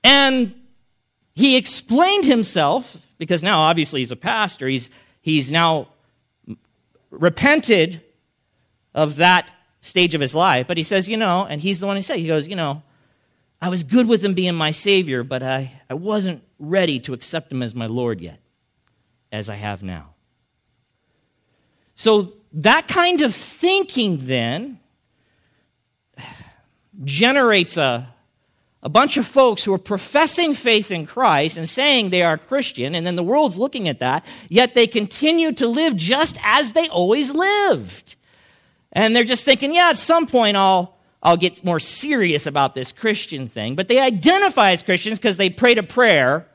And 0.04 0.54
he 1.34 1.58
explained 1.58 2.26
himself 2.26 2.98
because 3.18 3.42
now 3.42 3.60
obviously 3.60 4.02
he's 4.02 4.12
a 4.12 4.18
pastor. 4.18 4.68
He's, 4.68 4.90
he's 5.22 5.50
now 5.50 5.88
repented 7.10 8.02
of 8.94 9.16
that 9.18 9.54
stage 9.82 10.16
of 10.16 10.22
his 10.22 10.36
life. 10.36 10.68
But 10.68 10.78
he 10.78 10.84
says, 10.84 11.10
you 11.10 11.18
know, 11.18 11.46
and 11.46 11.62
he's 11.62 11.80
the 11.80 11.88
one 11.88 11.96
who 11.96 12.02
said, 12.02 12.20
he 12.20 12.28
goes, 12.28 12.48
you 12.48 12.56
know, 12.56 12.84
I 13.62 13.70
was 13.70 13.84
good 13.84 14.08
with 14.08 14.24
him 14.24 14.34
being 14.34 14.56
my 14.56 14.72
Savior, 14.72 15.24
but 15.24 15.42
I, 15.42 15.72
I 15.90 15.94
wasn't 15.94 16.44
ready 16.60 17.00
to 17.02 17.14
accept 17.14 17.52
him 17.52 17.64
as 17.64 17.74
my 17.74 17.86
Lord 17.86 18.20
yet, 18.20 18.40
as 19.32 19.50
I 19.50 19.56
have 19.56 19.82
now. 19.82 20.10
So 21.96 22.34
that 22.54 22.88
kind 22.88 23.22
of 23.22 23.34
thinking 23.34 24.26
then 24.26 24.80
generates 27.04 27.78
a, 27.78 28.13
a 28.84 28.90
bunch 28.90 29.16
of 29.16 29.26
folks 29.26 29.64
who 29.64 29.74
are 29.74 29.80
professing 29.80 30.54
faith 30.54 30.92
in 30.92 31.06
Christ 31.06 31.58
and 31.58 31.68
saying 31.68 32.10
they 32.10 32.22
are 32.22 32.38
Christian, 32.38 32.96
and 32.96 33.08
then 33.08 33.16
the 33.16 33.24
world's 33.24 33.58
looking 33.58 33.88
at 33.88 34.00
that, 34.00 34.26
yet 34.50 34.74
they 34.76 34.88
continue 34.88 35.54
to 35.54 35.68
live 35.68 35.96
just 35.96 36.38
as 36.44 36.74
they 36.74 36.90
always 36.90 37.32
lived. 37.32 38.16
And 38.92 39.16
they're 39.16 39.24
just 39.24 39.46
thinking, 39.46 39.74
yeah, 39.74 39.90
at 39.90 39.98
some 39.98 40.28
point 40.28 40.58
I'll, 40.58 40.98
I'll 41.24 41.38
get 41.38 41.64
more 41.64 41.80
serious 41.80 42.46
about 42.46 42.76
this 42.76 42.92
Christian 42.92 43.48
thing. 43.48 43.76
But 43.76 43.88
they 43.88 44.00
identify 44.00 44.72
as 44.72 44.84
Christians 44.84 45.18
because 45.18 45.38
they 45.38 45.50
prayed 45.50 45.78
a 45.78 45.84
prayer 45.84 46.46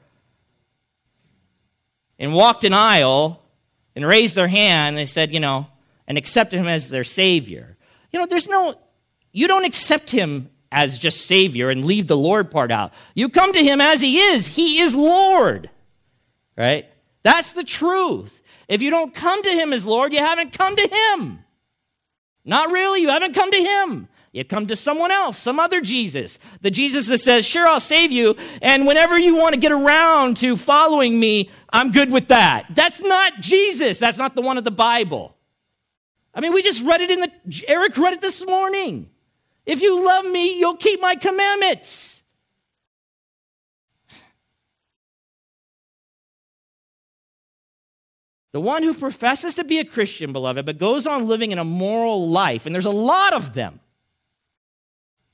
and 2.18 2.34
walked 2.34 2.62
an 2.64 2.74
aisle 2.74 3.42
and 3.96 4.06
raised 4.06 4.34
their 4.34 4.48
hand 4.48 4.96
and 4.96 4.98
they 4.98 5.06
said, 5.06 5.32
you 5.32 5.40
know, 5.40 5.66
and 6.06 6.18
accepted 6.18 6.60
him 6.60 6.68
as 6.68 6.90
their 6.90 7.04
Savior. 7.04 7.78
You 8.12 8.20
know, 8.20 8.26
there's 8.26 8.48
no, 8.48 8.74
you 9.32 9.48
don't 9.48 9.64
accept 9.64 10.10
him 10.10 10.50
as 10.70 10.98
just 10.98 11.26
Savior 11.26 11.70
and 11.70 11.84
leave 11.84 12.06
the 12.06 12.16
Lord 12.16 12.50
part 12.50 12.70
out. 12.70 12.92
You 13.14 13.28
come 13.28 13.52
to 13.52 13.62
Him 13.62 13.80
as 13.80 14.00
He 14.00 14.18
is. 14.18 14.48
He 14.48 14.80
is 14.80 14.94
Lord. 14.94 15.70
Right? 16.56 16.86
That's 17.22 17.52
the 17.52 17.64
truth. 17.64 18.40
If 18.68 18.82
you 18.82 18.90
don't 18.90 19.14
come 19.14 19.42
to 19.42 19.50
Him 19.50 19.72
as 19.72 19.86
Lord, 19.86 20.12
you 20.12 20.18
haven't 20.18 20.52
come 20.52 20.76
to 20.76 20.88
Him. 20.88 21.44
Not 22.44 22.70
really. 22.70 23.00
You 23.00 23.08
haven't 23.08 23.34
come 23.34 23.50
to 23.50 23.62
Him. 23.62 24.08
You 24.32 24.44
come 24.44 24.66
to 24.66 24.76
someone 24.76 25.10
else, 25.10 25.38
some 25.38 25.58
other 25.58 25.80
Jesus. 25.80 26.38
The 26.60 26.70
Jesus 26.70 27.06
that 27.08 27.18
says, 27.18 27.46
Sure, 27.46 27.66
I'll 27.66 27.80
save 27.80 28.12
you. 28.12 28.36
And 28.60 28.86
whenever 28.86 29.18
you 29.18 29.36
want 29.36 29.54
to 29.54 29.60
get 29.60 29.72
around 29.72 30.36
to 30.38 30.56
following 30.56 31.18
me, 31.18 31.50
I'm 31.70 31.92
good 31.92 32.10
with 32.10 32.28
that. 32.28 32.66
That's 32.70 33.02
not 33.02 33.40
Jesus. 33.40 33.98
That's 33.98 34.18
not 34.18 34.34
the 34.34 34.42
one 34.42 34.58
of 34.58 34.64
the 34.64 34.70
Bible. 34.70 35.34
I 36.34 36.40
mean, 36.40 36.52
we 36.52 36.62
just 36.62 36.84
read 36.84 37.00
it 37.00 37.10
in 37.10 37.20
the, 37.20 37.32
Eric 37.66 37.96
read 37.96 38.12
it 38.12 38.20
this 38.20 38.44
morning. 38.46 39.10
If 39.68 39.82
you 39.82 40.02
love 40.02 40.24
me, 40.24 40.58
you'll 40.58 40.76
keep 40.76 40.98
my 40.98 41.14
commandments. 41.14 42.22
The 48.52 48.62
one 48.62 48.82
who 48.82 48.94
professes 48.94 49.56
to 49.56 49.64
be 49.64 49.78
a 49.78 49.84
Christian, 49.84 50.32
beloved, 50.32 50.64
but 50.64 50.78
goes 50.78 51.06
on 51.06 51.28
living 51.28 51.52
an 51.52 51.58
immoral 51.58 52.30
life, 52.30 52.64
and 52.64 52.74
there's 52.74 52.86
a 52.86 52.90
lot 52.90 53.34
of 53.34 53.52
them. 53.52 53.78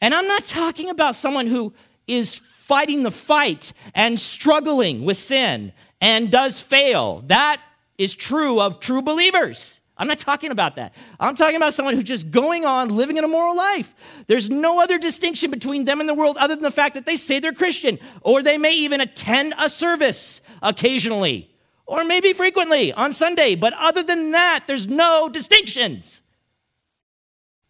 And 0.00 0.12
I'm 0.12 0.26
not 0.26 0.42
talking 0.46 0.90
about 0.90 1.14
someone 1.14 1.46
who 1.46 1.72
is 2.08 2.34
fighting 2.34 3.04
the 3.04 3.12
fight 3.12 3.72
and 3.94 4.18
struggling 4.18 5.04
with 5.04 5.16
sin 5.16 5.72
and 6.00 6.28
does 6.28 6.60
fail. 6.60 7.22
That 7.28 7.62
is 7.98 8.14
true 8.14 8.60
of 8.60 8.80
true 8.80 9.00
believers. 9.00 9.78
I'm 9.96 10.08
not 10.08 10.18
talking 10.18 10.50
about 10.50 10.76
that. 10.76 10.92
I'm 11.20 11.36
talking 11.36 11.56
about 11.56 11.72
someone 11.72 11.94
who's 11.94 12.04
just 12.04 12.30
going 12.30 12.64
on 12.64 12.88
living 12.88 13.16
an 13.16 13.24
immoral 13.24 13.56
life. 13.56 13.94
There's 14.26 14.50
no 14.50 14.80
other 14.80 14.98
distinction 14.98 15.52
between 15.52 15.84
them 15.84 16.00
and 16.00 16.08
the 16.08 16.14
world 16.14 16.36
other 16.36 16.56
than 16.56 16.64
the 16.64 16.70
fact 16.72 16.94
that 16.94 17.06
they 17.06 17.14
say 17.14 17.38
they're 17.38 17.52
Christian, 17.52 18.00
or 18.20 18.42
they 18.42 18.58
may 18.58 18.72
even 18.72 19.00
attend 19.00 19.54
a 19.56 19.68
service 19.68 20.40
occasionally, 20.62 21.48
or 21.86 22.02
maybe 22.02 22.32
frequently 22.32 22.92
on 22.92 23.12
Sunday. 23.12 23.54
But 23.54 23.72
other 23.74 24.02
than 24.02 24.32
that, 24.32 24.64
there's 24.66 24.88
no 24.88 25.28
distinctions. 25.28 26.22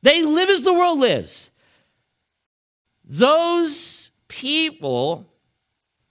They 0.00 0.22
live 0.22 0.48
as 0.48 0.62
the 0.62 0.72
world 0.72 1.00
lives. 1.00 1.50
Those 3.04 4.10
people 4.28 5.26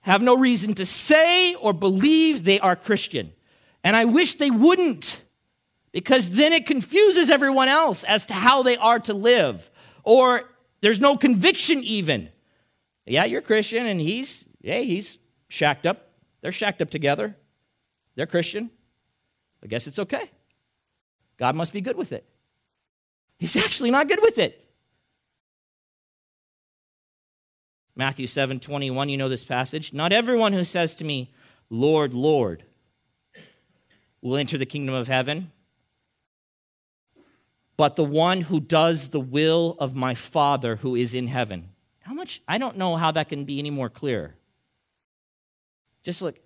have 0.02 0.21
no 0.21 0.38
reason 0.38 0.76
to 0.76 0.86
say 0.86 1.56
or 1.56 1.73
believe 1.73 2.43
they 2.43 2.60
are 2.60 2.76
Christian. 2.76 3.34
And 3.84 3.95
I 3.95 4.06
wish 4.06 4.36
they 4.36 4.52
wouldn't 4.52 5.22
because 5.93 6.32
then 6.32 6.51
it 6.51 6.65
confuses 6.65 7.29
everyone 7.29 7.69
else 7.69 8.03
as 8.03 8.25
to 8.25 8.34
how 8.34 8.63
they 8.63 8.75
are 8.75 8.99
to 8.99 9.13
live. 9.13 9.71
Or 10.03 10.49
there's 10.82 10.99
no 10.99 11.15
conviction 11.15 11.82
even. 11.84 12.29
Yeah, 13.06 13.23
you're 13.23 13.41
Christian, 13.41 13.86
and 13.86 14.01
he's, 14.01 14.43
yeah, 14.62 14.79
he's 14.79 15.17
shacked 15.47 15.86
up. 15.86 16.10
They're 16.41 16.51
shacked 16.51 16.82
up 16.82 16.89
together. 16.89 17.38
They're 18.15 18.25
Christian. 18.25 18.69
I 19.63 19.67
guess 19.67 19.88
it's 19.88 19.99
okay. 19.99 20.29
God 21.38 21.56
must 21.56 21.71
be 21.71 21.79
good 21.79 21.95
with 21.95 22.12
it. 22.12 22.27
He's 23.38 23.56
actually 23.63 23.91
not 23.91 24.10
good 24.10 24.21
with 24.21 24.38
it. 24.39 24.60
Matthew 27.95 28.25
7 28.25 28.60
21, 28.60 29.10
you 29.10 29.17
know 29.17 29.29
this 29.29 29.43
passage. 29.43 29.93
Not 29.93 30.12
everyone 30.12 30.53
who 30.53 30.63
says 30.63 30.95
to 30.95 31.06
me, 31.06 31.32
Lord, 31.69 32.13
Lord, 32.13 32.63
will 34.21 34.38
enter 34.38 34.58
the 34.58 34.65
kingdom 34.65 34.95
of 34.95 35.08
heaven, 35.08 35.51
but 37.84 37.98
the 37.98 38.04
one 38.06 38.39
who 38.39 38.62
does 38.62 39.10
the 39.10 39.19
will 39.19 39.76
of 39.78 39.93
my 39.93 40.15
Father 40.15 40.78
who 40.78 40.96
is 40.96 41.13
in 41.13 41.28
heaven. 41.28 41.67
How 42.00 42.13
much? 42.13 42.41
I 42.48 42.58
don't 42.58 42.78
know 42.78 42.96
how 42.96 43.12
that 43.12 43.28
can 43.28 43.43
be 43.43 43.60
any 43.60 43.72
more 43.72 43.89
clear. 43.89 44.36
Just 46.02 46.22
look, 46.22 46.39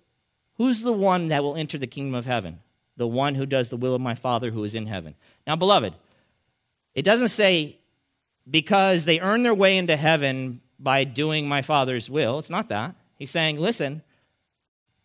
who's 0.56 0.82
the 0.82 0.90
one 0.90 1.28
that 1.28 1.44
will 1.44 1.54
enter 1.54 1.78
the 1.78 1.86
kingdom 1.86 2.16
of 2.16 2.26
heaven? 2.26 2.58
The 2.96 3.06
one 3.06 3.36
who 3.36 3.46
does 3.46 3.68
the 3.68 3.76
will 3.76 3.94
of 3.94 4.00
my 4.00 4.16
Father 4.16 4.50
who 4.50 4.64
is 4.64 4.74
in 4.74 4.88
heaven. 4.88 5.14
Now, 5.46 5.54
beloved, 5.54 5.94
it 6.96 7.02
doesn't 7.02 7.28
say 7.28 7.78
because 8.50 9.04
they 9.04 9.20
earn 9.20 9.44
their 9.44 9.54
way 9.54 9.78
into 9.78 9.96
heaven 9.96 10.60
by 10.76 11.04
doing 11.04 11.46
my 11.46 11.62
Father's 11.62 12.10
will. 12.10 12.40
It's 12.40 12.50
not 12.50 12.68
that. 12.70 12.96
He's 13.14 13.30
saying, 13.30 13.60
listen, 13.60 14.02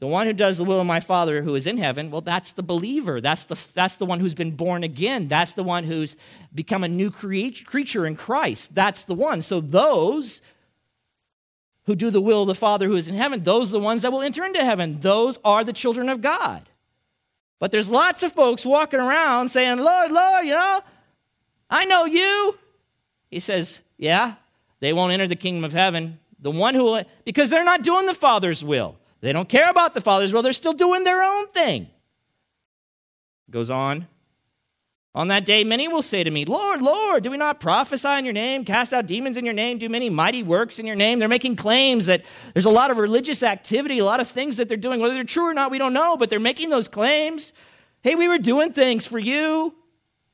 The 0.04 0.08
one 0.08 0.28
who 0.28 0.34
does 0.34 0.58
the 0.58 0.66
will 0.66 0.82
of 0.82 0.86
my 0.86 1.00
Father 1.00 1.44
who 1.44 1.56
is 1.56 1.66
in 1.66 1.78
heaven, 1.78 2.12
well, 2.12 2.20
that's 2.20 2.52
the 2.52 2.62
believer. 2.62 3.22
That's 3.22 3.46
the, 3.46 3.58
that's 3.74 3.96
the 3.96 4.06
one 4.06 4.20
who's 4.20 4.34
been 4.34 4.52
born 4.52 4.84
again. 4.84 5.30
That's 5.30 5.54
the 5.54 5.64
one 5.64 5.86
who's 5.86 6.18
become 6.54 6.84
a 6.84 6.90
new 6.90 7.10
creature 7.10 8.06
in 8.06 8.18
Christ. 8.18 8.76
That's 8.76 9.04
the 9.04 9.16
one. 9.16 9.42
So 9.42 9.62
those 9.62 10.42
who 11.86 11.96
do 11.96 12.10
the 12.10 12.20
will 12.20 12.42
of 12.42 12.50
the 12.50 12.54
Father 12.54 12.88
who 12.88 12.98
is 12.98 13.08
in 13.08 13.16
heaven, 13.16 13.46
those 13.46 13.70
are 13.70 13.80
the 13.80 13.86
ones 13.86 14.02
that 14.02 14.12
will 14.12 14.22
enter 14.22 14.44
into 14.44 14.62
heaven. 14.62 15.00
Those 15.00 15.40
are 15.46 15.64
the 15.64 15.72
children 15.72 16.10
of 16.10 16.20
God. 16.20 16.68
But 17.60 17.72
there's 17.72 17.88
lots 17.88 18.24
of 18.24 18.34
folks 18.34 18.66
walking 18.66 19.00
around 19.00 19.52
saying, 19.52 19.80
Lord, 19.80 20.12
Lord, 20.12 20.46
you 20.46 20.52
know, 20.52 20.82
I 21.70 21.86
know 21.86 22.04
you. 22.04 22.58
He 23.32 23.40
says, 23.40 23.80
Yeah, 23.98 24.34
they 24.82 24.92
won't 24.92 25.14
enter 25.14 25.28
the 25.30 25.38
kingdom 25.38 25.64
of 25.64 25.72
heaven. 25.72 26.20
The 26.42 26.52
one 26.52 26.76
who, 26.76 27.00
because 27.24 27.50
they're 27.50 27.64
not 27.64 27.84
doing 27.84 28.06
the 28.06 28.14
Father's 28.14 28.66
will. 28.66 28.98
They 29.24 29.32
don't 29.32 29.48
care 29.48 29.70
about 29.70 29.94
the 29.94 30.02
Father's 30.02 30.34
will, 30.34 30.42
they're 30.42 30.52
still 30.52 30.74
doing 30.74 31.06
their 31.06 31.24
own 31.24 31.48
thing. 31.48 31.88
Goes 33.50 33.70
on. 33.70 34.08
On 35.16 35.30
that 35.30 35.46
day, 35.46 35.64
many 35.64 35.88
will 35.88 36.02
say 36.02 36.26
to 36.26 36.32
me, 36.32 36.44
Lord, 36.44 36.82
Lord, 36.82 37.24
do 37.24 37.32
we 37.32 37.38
not 37.38 37.62
prophesy 37.62 38.10
in 38.10 38.26
your 38.26 38.34
name, 38.34 38.66
cast 38.66 38.92
out 38.92 39.08
demons 39.08 39.38
in 39.38 39.46
your 39.46 39.54
name, 39.54 39.78
do 39.78 39.88
many 39.88 40.10
mighty 40.10 40.44
works 40.44 40.78
in 40.78 40.86
your 40.86 40.98
name? 40.98 41.20
They're 41.20 41.30
making 41.30 41.56
claims 41.56 42.08
that 42.08 42.24
there's 42.54 42.66
a 42.66 42.70
lot 42.70 42.92
of 42.92 42.98
religious 42.98 43.44
activity, 43.44 44.00
a 44.00 44.06
lot 44.06 44.20
of 44.20 44.28
things 44.28 44.58
that 44.58 44.68
they're 44.68 44.76
doing. 44.76 45.00
Whether 45.00 45.14
they're 45.14 45.24
true 45.24 45.48
or 45.48 45.54
not, 45.54 45.72
we 45.72 45.78
don't 45.78 45.94
know, 45.94 46.18
but 46.18 46.30
they're 46.30 46.40
making 46.40 46.70
those 46.70 46.90
claims. 46.90 47.54
Hey, 48.02 48.16
we 48.16 48.28
were 48.28 48.40
doing 48.40 48.74
things 48.74 49.06
for 49.06 49.20
you. 49.20 49.74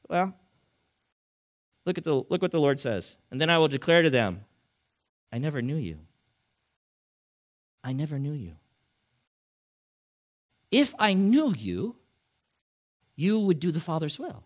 Well, 0.09 0.33
look, 1.85 1.99
at 1.99 2.05
the, 2.05 2.15
look 2.15 2.41
what 2.41 2.51
the 2.51 2.59
Lord 2.59 2.79
says. 2.79 3.17
And 3.29 3.39
then 3.39 3.51
I 3.51 3.59
will 3.59 3.67
declare 3.67 4.01
to 4.01 4.09
them, 4.09 4.45
I 5.31 5.37
never 5.37 5.61
knew 5.61 5.75
you. 5.75 5.99
I 7.83 7.93
never 7.93 8.17
knew 8.17 8.33
you. 8.33 8.55
If 10.71 10.93
I 10.99 11.13
knew 11.13 11.53
you, 11.55 11.95
you 13.15 13.39
would 13.39 13.59
do 13.59 13.71
the 13.71 13.79
Father's 13.79 14.19
will. 14.19 14.43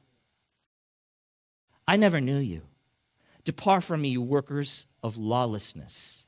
I 1.87 1.97
never 1.97 2.21
knew 2.21 2.37
you. 2.37 2.61
Depart 3.43 3.83
from 3.83 4.01
me, 4.01 4.09
you 4.09 4.21
workers 4.21 4.85
of 5.03 5.17
lawlessness. 5.17 6.25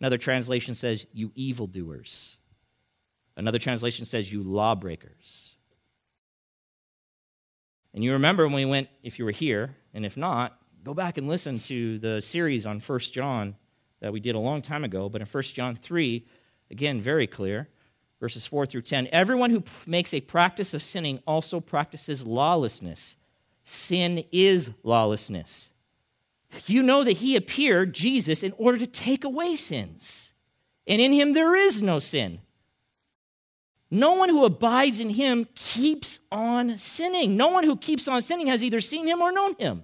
Another 0.00 0.18
translation 0.18 0.74
says, 0.74 1.06
you 1.12 1.30
evildoers. 1.36 2.36
Another 3.36 3.60
translation 3.60 4.04
says, 4.04 4.32
you 4.32 4.42
lawbreakers. 4.42 5.56
And 7.94 8.02
you 8.02 8.12
remember 8.14 8.44
when 8.44 8.56
we 8.56 8.64
went, 8.64 8.88
if 9.02 9.18
you 9.18 9.24
were 9.24 9.30
here, 9.30 9.76
and 9.94 10.04
if 10.04 10.16
not, 10.16 10.58
go 10.82 10.94
back 10.94 11.18
and 11.18 11.28
listen 11.28 11.60
to 11.60 11.98
the 12.00 12.20
series 12.20 12.66
on 12.66 12.80
1 12.80 12.98
John 12.98 13.54
that 14.00 14.12
we 14.12 14.18
did 14.18 14.34
a 14.34 14.40
long 14.40 14.62
time 14.62 14.82
ago. 14.82 15.08
But 15.08 15.20
in 15.20 15.28
1 15.28 15.42
John 15.44 15.76
3, 15.76 16.26
again, 16.70 17.00
very 17.00 17.28
clear 17.28 17.68
verses 18.22 18.46
4 18.46 18.66
through 18.66 18.82
10. 18.82 19.08
Everyone 19.10 19.50
who 19.50 19.64
makes 19.84 20.14
a 20.14 20.20
practice 20.20 20.74
of 20.74 20.82
sinning 20.82 21.20
also 21.26 21.58
practices 21.58 22.24
lawlessness. 22.24 23.16
Sin 23.64 24.24
is 24.30 24.70
lawlessness. 24.84 25.70
You 26.68 26.84
know 26.84 27.02
that 27.02 27.16
he 27.16 27.34
appeared, 27.34 27.92
Jesus, 27.92 28.44
in 28.44 28.54
order 28.56 28.78
to 28.78 28.86
take 28.86 29.24
away 29.24 29.56
sins. 29.56 30.32
And 30.86 31.00
in 31.02 31.12
him 31.12 31.32
there 31.32 31.56
is 31.56 31.82
no 31.82 31.98
sin. 31.98 32.38
No 33.90 34.12
one 34.12 34.28
who 34.28 34.44
abides 34.44 35.00
in 35.00 35.10
him 35.10 35.48
keeps 35.56 36.20
on 36.30 36.78
sinning. 36.78 37.36
No 37.36 37.48
one 37.48 37.64
who 37.64 37.76
keeps 37.76 38.06
on 38.06 38.22
sinning 38.22 38.46
has 38.46 38.62
either 38.62 38.80
seen 38.80 39.04
him 39.04 39.20
or 39.20 39.32
known 39.32 39.56
him. 39.56 39.82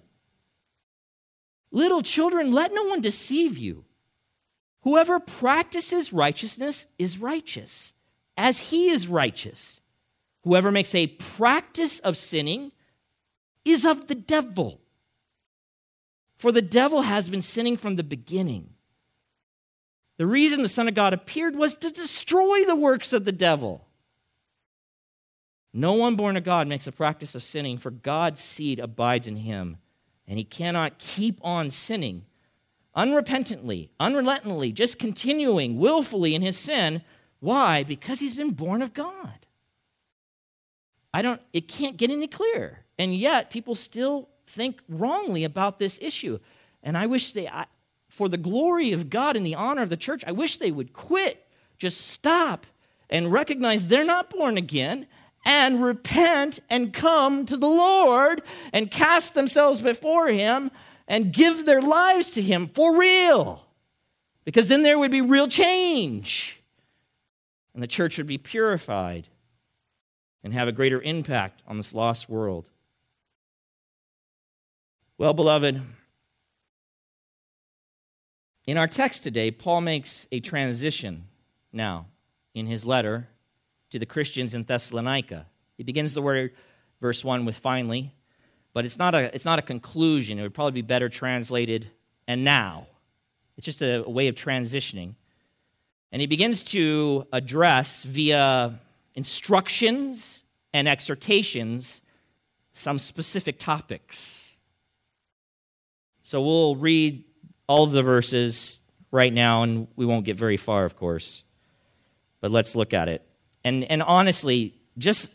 Little 1.72 2.02
children, 2.02 2.52
let 2.52 2.72
no 2.72 2.84
one 2.84 3.00
deceive 3.00 3.58
you. 3.58 3.84
Whoever 4.82 5.18
practices 5.18 6.12
righteousness 6.12 6.86
is 7.00 7.18
righteous 7.18 7.94
as 8.38 8.70
he 8.70 8.88
is 8.88 9.08
righteous. 9.08 9.80
Whoever 10.44 10.70
makes 10.70 10.94
a 10.94 11.08
practice 11.08 11.98
of 11.98 12.16
sinning 12.16 12.72
is 13.64 13.84
of 13.84 14.06
the 14.06 14.14
devil. 14.14 14.80
For 16.38 16.52
the 16.52 16.62
devil 16.62 17.02
has 17.02 17.28
been 17.28 17.42
sinning 17.42 17.76
from 17.76 17.96
the 17.96 18.04
beginning. 18.04 18.70
The 20.16 20.26
reason 20.26 20.62
the 20.62 20.68
Son 20.68 20.88
of 20.88 20.94
God 20.94 21.12
appeared 21.12 21.56
was 21.56 21.74
to 21.74 21.90
destroy 21.90 22.64
the 22.64 22.76
works 22.76 23.12
of 23.12 23.24
the 23.24 23.32
devil. 23.32 23.84
No 25.74 25.92
one 25.92 26.14
born 26.16 26.36
of 26.36 26.44
God 26.44 26.66
makes 26.66 26.86
a 26.86 26.92
practice 26.92 27.34
of 27.34 27.42
sinning, 27.42 27.76
for 27.76 27.90
God's 27.90 28.40
seed 28.40 28.78
abides 28.78 29.26
in 29.26 29.36
him, 29.36 29.78
and 30.26 30.38
he 30.38 30.44
cannot 30.44 30.98
keep 30.98 31.38
on 31.42 31.70
sinning 31.70 32.24
unrepentantly, 32.96 33.90
unrelentingly, 34.00 34.72
just 34.72 34.98
continuing 34.98 35.78
willfully 35.78 36.34
in 36.34 36.42
his 36.42 36.56
sin 36.56 37.02
why? 37.40 37.84
Because 37.84 38.20
he's 38.20 38.34
been 38.34 38.50
born 38.50 38.82
of 38.82 38.92
God. 38.92 39.46
I 41.14 41.22
don't, 41.22 41.40
it 41.52 41.68
can't 41.68 41.96
get 41.96 42.10
any 42.10 42.26
clearer. 42.26 42.80
And 42.98 43.14
yet, 43.14 43.50
people 43.50 43.74
still 43.74 44.28
think 44.46 44.80
wrongly 44.88 45.44
about 45.44 45.78
this 45.78 45.98
issue. 46.02 46.38
And 46.82 46.96
I 46.96 47.06
wish 47.06 47.32
they, 47.32 47.48
I, 47.48 47.66
for 48.08 48.28
the 48.28 48.36
glory 48.36 48.92
of 48.92 49.10
God 49.10 49.36
and 49.36 49.46
the 49.46 49.54
honor 49.54 49.82
of 49.82 49.90
the 49.90 49.96
church, 49.96 50.24
I 50.26 50.32
wish 50.32 50.56
they 50.56 50.72
would 50.72 50.92
quit, 50.92 51.46
just 51.78 52.08
stop 52.08 52.66
and 53.08 53.32
recognize 53.32 53.86
they're 53.86 54.04
not 54.04 54.30
born 54.30 54.58
again 54.58 55.06
and 55.44 55.82
repent 55.82 56.60
and 56.68 56.92
come 56.92 57.46
to 57.46 57.56
the 57.56 57.68
Lord 57.68 58.42
and 58.72 58.90
cast 58.90 59.34
themselves 59.34 59.80
before 59.80 60.28
Him 60.28 60.70
and 61.06 61.32
give 61.32 61.64
their 61.64 61.80
lives 61.80 62.30
to 62.30 62.42
Him 62.42 62.68
for 62.68 62.96
real. 62.96 63.64
Because 64.44 64.68
then 64.68 64.82
there 64.82 64.98
would 64.98 65.10
be 65.10 65.20
real 65.20 65.48
change 65.48 66.57
and 67.78 67.82
the 67.84 67.86
church 67.86 68.18
would 68.18 68.26
be 68.26 68.38
purified 68.38 69.28
and 70.42 70.52
have 70.52 70.66
a 70.66 70.72
greater 70.72 71.00
impact 71.00 71.62
on 71.64 71.76
this 71.76 71.94
lost 71.94 72.28
world. 72.28 72.64
Well, 75.16 75.32
beloved, 75.32 75.80
in 78.66 78.76
our 78.76 78.88
text 78.88 79.22
today, 79.22 79.52
Paul 79.52 79.82
makes 79.82 80.26
a 80.32 80.40
transition 80.40 81.28
now 81.72 82.06
in 82.52 82.66
his 82.66 82.84
letter 82.84 83.28
to 83.90 84.00
the 84.00 84.06
Christians 84.06 84.56
in 84.56 84.64
Thessalonica. 84.64 85.46
He 85.76 85.84
begins 85.84 86.14
the 86.14 86.22
word, 86.22 86.54
verse 87.00 87.22
1, 87.22 87.44
with 87.44 87.58
finally, 87.58 88.12
but 88.74 88.86
it's 88.86 88.98
not 88.98 89.14
a, 89.14 89.32
it's 89.32 89.44
not 89.44 89.60
a 89.60 89.62
conclusion. 89.62 90.40
It 90.40 90.42
would 90.42 90.52
probably 90.52 90.82
be 90.82 90.86
better 90.86 91.08
translated, 91.08 91.88
and 92.26 92.42
now. 92.42 92.88
It's 93.56 93.66
just 93.66 93.82
a, 93.82 94.04
a 94.04 94.10
way 94.10 94.26
of 94.26 94.34
transitioning. 94.34 95.14
And 96.10 96.20
he 96.20 96.26
begins 96.26 96.62
to 96.64 97.26
address 97.32 98.04
via 98.04 98.78
instructions 99.14 100.44
and 100.72 100.88
exhortations 100.88 102.00
some 102.72 102.98
specific 102.98 103.58
topics. 103.58 104.54
So 106.22 106.42
we'll 106.42 106.76
read 106.76 107.24
all 107.66 107.84
of 107.84 107.92
the 107.92 108.02
verses 108.02 108.80
right 109.10 109.32
now, 109.32 109.62
and 109.62 109.88
we 109.96 110.06
won't 110.06 110.24
get 110.24 110.36
very 110.36 110.56
far, 110.56 110.84
of 110.84 110.96
course. 110.96 111.42
But 112.40 112.50
let's 112.50 112.76
look 112.76 112.94
at 112.94 113.08
it. 113.08 113.26
And, 113.64 113.84
and 113.84 114.02
honestly, 114.02 114.74
just 114.96 115.34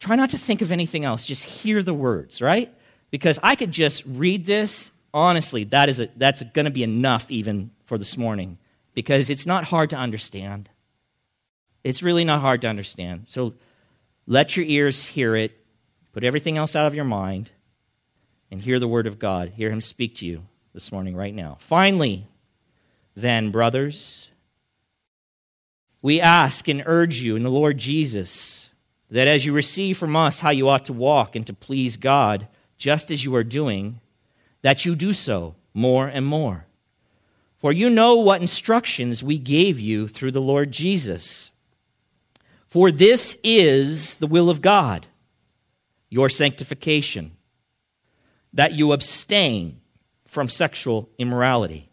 try 0.00 0.16
not 0.16 0.30
to 0.30 0.38
think 0.38 0.62
of 0.62 0.72
anything 0.72 1.04
else. 1.04 1.26
Just 1.26 1.44
hear 1.44 1.82
the 1.82 1.94
words, 1.94 2.40
right? 2.40 2.72
Because 3.10 3.38
I 3.42 3.54
could 3.54 3.72
just 3.72 4.04
read 4.06 4.46
this. 4.46 4.90
Honestly, 5.14 5.64
that 5.64 5.88
is 5.88 6.00
a, 6.00 6.08
that's 6.16 6.42
going 6.54 6.64
to 6.64 6.70
be 6.70 6.82
enough 6.82 7.30
even 7.30 7.70
for 7.84 7.98
this 7.98 8.16
morning 8.16 8.58
because 8.94 9.30
it's 9.30 9.46
not 9.46 9.64
hard 9.64 9.90
to 9.90 9.96
understand. 9.96 10.68
It's 11.84 12.02
really 12.02 12.24
not 12.24 12.40
hard 12.40 12.60
to 12.62 12.68
understand. 12.68 13.24
So 13.26 13.54
let 14.26 14.56
your 14.56 14.66
ears 14.66 15.04
hear 15.04 15.34
it, 15.34 15.52
put 16.12 16.24
everything 16.24 16.56
else 16.56 16.76
out 16.76 16.86
of 16.86 16.94
your 16.94 17.04
mind, 17.04 17.50
and 18.50 18.60
hear 18.60 18.78
the 18.78 18.88
word 18.88 19.06
of 19.06 19.18
God. 19.18 19.50
Hear 19.56 19.70
him 19.70 19.80
speak 19.80 20.14
to 20.16 20.26
you 20.26 20.44
this 20.74 20.92
morning, 20.92 21.16
right 21.16 21.34
now. 21.34 21.58
Finally, 21.60 22.26
then, 23.14 23.50
brothers, 23.50 24.28
we 26.00 26.20
ask 26.20 26.68
and 26.68 26.82
urge 26.86 27.20
you 27.20 27.36
in 27.36 27.42
the 27.42 27.50
Lord 27.50 27.78
Jesus 27.78 28.70
that 29.10 29.28
as 29.28 29.44
you 29.44 29.52
receive 29.52 29.98
from 29.98 30.16
us 30.16 30.40
how 30.40 30.50
you 30.50 30.68
ought 30.68 30.86
to 30.86 30.92
walk 30.92 31.36
and 31.36 31.46
to 31.46 31.52
please 31.52 31.96
God, 31.96 32.48
just 32.78 33.10
as 33.10 33.24
you 33.24 33.34
are 33.34 33.44
doing, 33.44 34.00
that 34.62 34.84
you 34.84 34.94
do 34.94 35.12
so 35.12 35.54
more 35.74 36.06
and 36.06 36.24
more 36.24 36.66
for 37.62 37.70
you 37.70 37.88
know 37.88 38.16
what 38.16 38.40
instructions 38.40 39.22
we 39.22 39.38
gave 39.38 39.78
you 39.78 40.08
through 40.08 40.32
the 40.32 40.40
Lord 40.40 40.72
Jesus. 40.72 41.52
For 42.66 42.90
this 42.90 43.38
is 43.44 44.16
the 44.16 44.26
will 44.26 44.50
of 44.50 44.60
God, 44.60 45.06
your 46.10 46.28
sanctification, 46.28 47.36
that 48.52 48.72
you 48.72 48.90
abstain 48.90 49.80
from 50.26 50.48
sexual 50.48 51.08
immorality, 51.18 51.88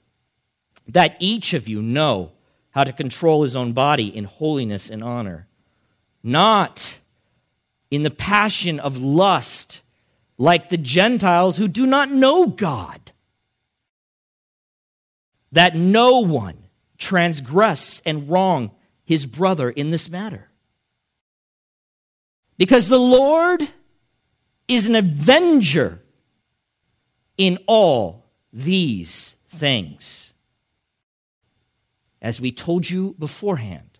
that 0.88 1.15
each 1.19 1.53
of 1.53 1.67
you 1.67 1.84
know 1.84 2.32
how 2.71 2.84
to 2.84 2.91
control 2.91 3.43
his 3.43 3.55
own 3.55 3.71
body 3.73 4.08
in 4.08 4.23
holiness 4.23 4.89
and 4.89 5.03
honor, 5.03 5.45
not 6.23 6.97
in 7.91 8.01
the 8.01 8.10
passion 8.10 8.79
of 8.79 8.97
lust 8.97 9.82
like 10.39 10.69
the 10.69 10.78
Gentiles 10.78 11.58
who 11.58 11.67
do 11.67 11.86
not 11.86 12.10
know 12.10 12.47
God 12.47 13.12
that 15.52 15.75
no 15.75 16.19
one 16.19 16.58
transgress 16.97 18.02
and 18.06 18.30
wrong 18.30 18.71
his 19.04 19.25
brother 19.25 19.69
in 19.69 19.91
this 19.91 20.10
matter. 20.10 20.49
Because 22.58 22.88
the 22.88 22.99
Lord 22.99 23.67
is 24.67 24.88
an 24.88 24.95
avenger 24.95 26.02
in 27.38 27.58
all 27.67 28.25
these 28.54 29.36
things. 29.49 30.34
As 32.21 32.39
we 32.39 32.52
told 32.52 32.89
you 32.89 33.15
beforehand 33.19 33.97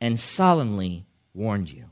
and 0.00 0.18
solemnly 0.18 1.06
warned 1.34 1.70
you. 1.70 1.86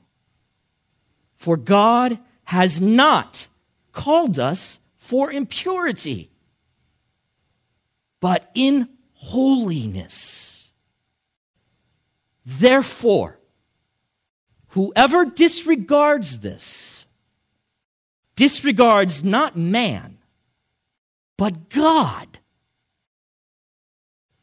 For 1.36 1.56
God 1.56 2.18
has 2.48 2.80
not 2.80 3.46
called 3.92 4.38
us 4.38 4.78
for 4.96 5.30
impurity, 5.30 6.30
but 8.20 8.50
in 8.54 8.88
holiness. 9.12 10.70
Therefore, 12.46 13.38
whoever 14.68 15.26
disregards 15.26 16.40
this 16.40 17.04
disregards 18.34 19.22
not 19.22 19.54
man, 19.54 20.16
but 21.36 21.68
God, 21.68 22.38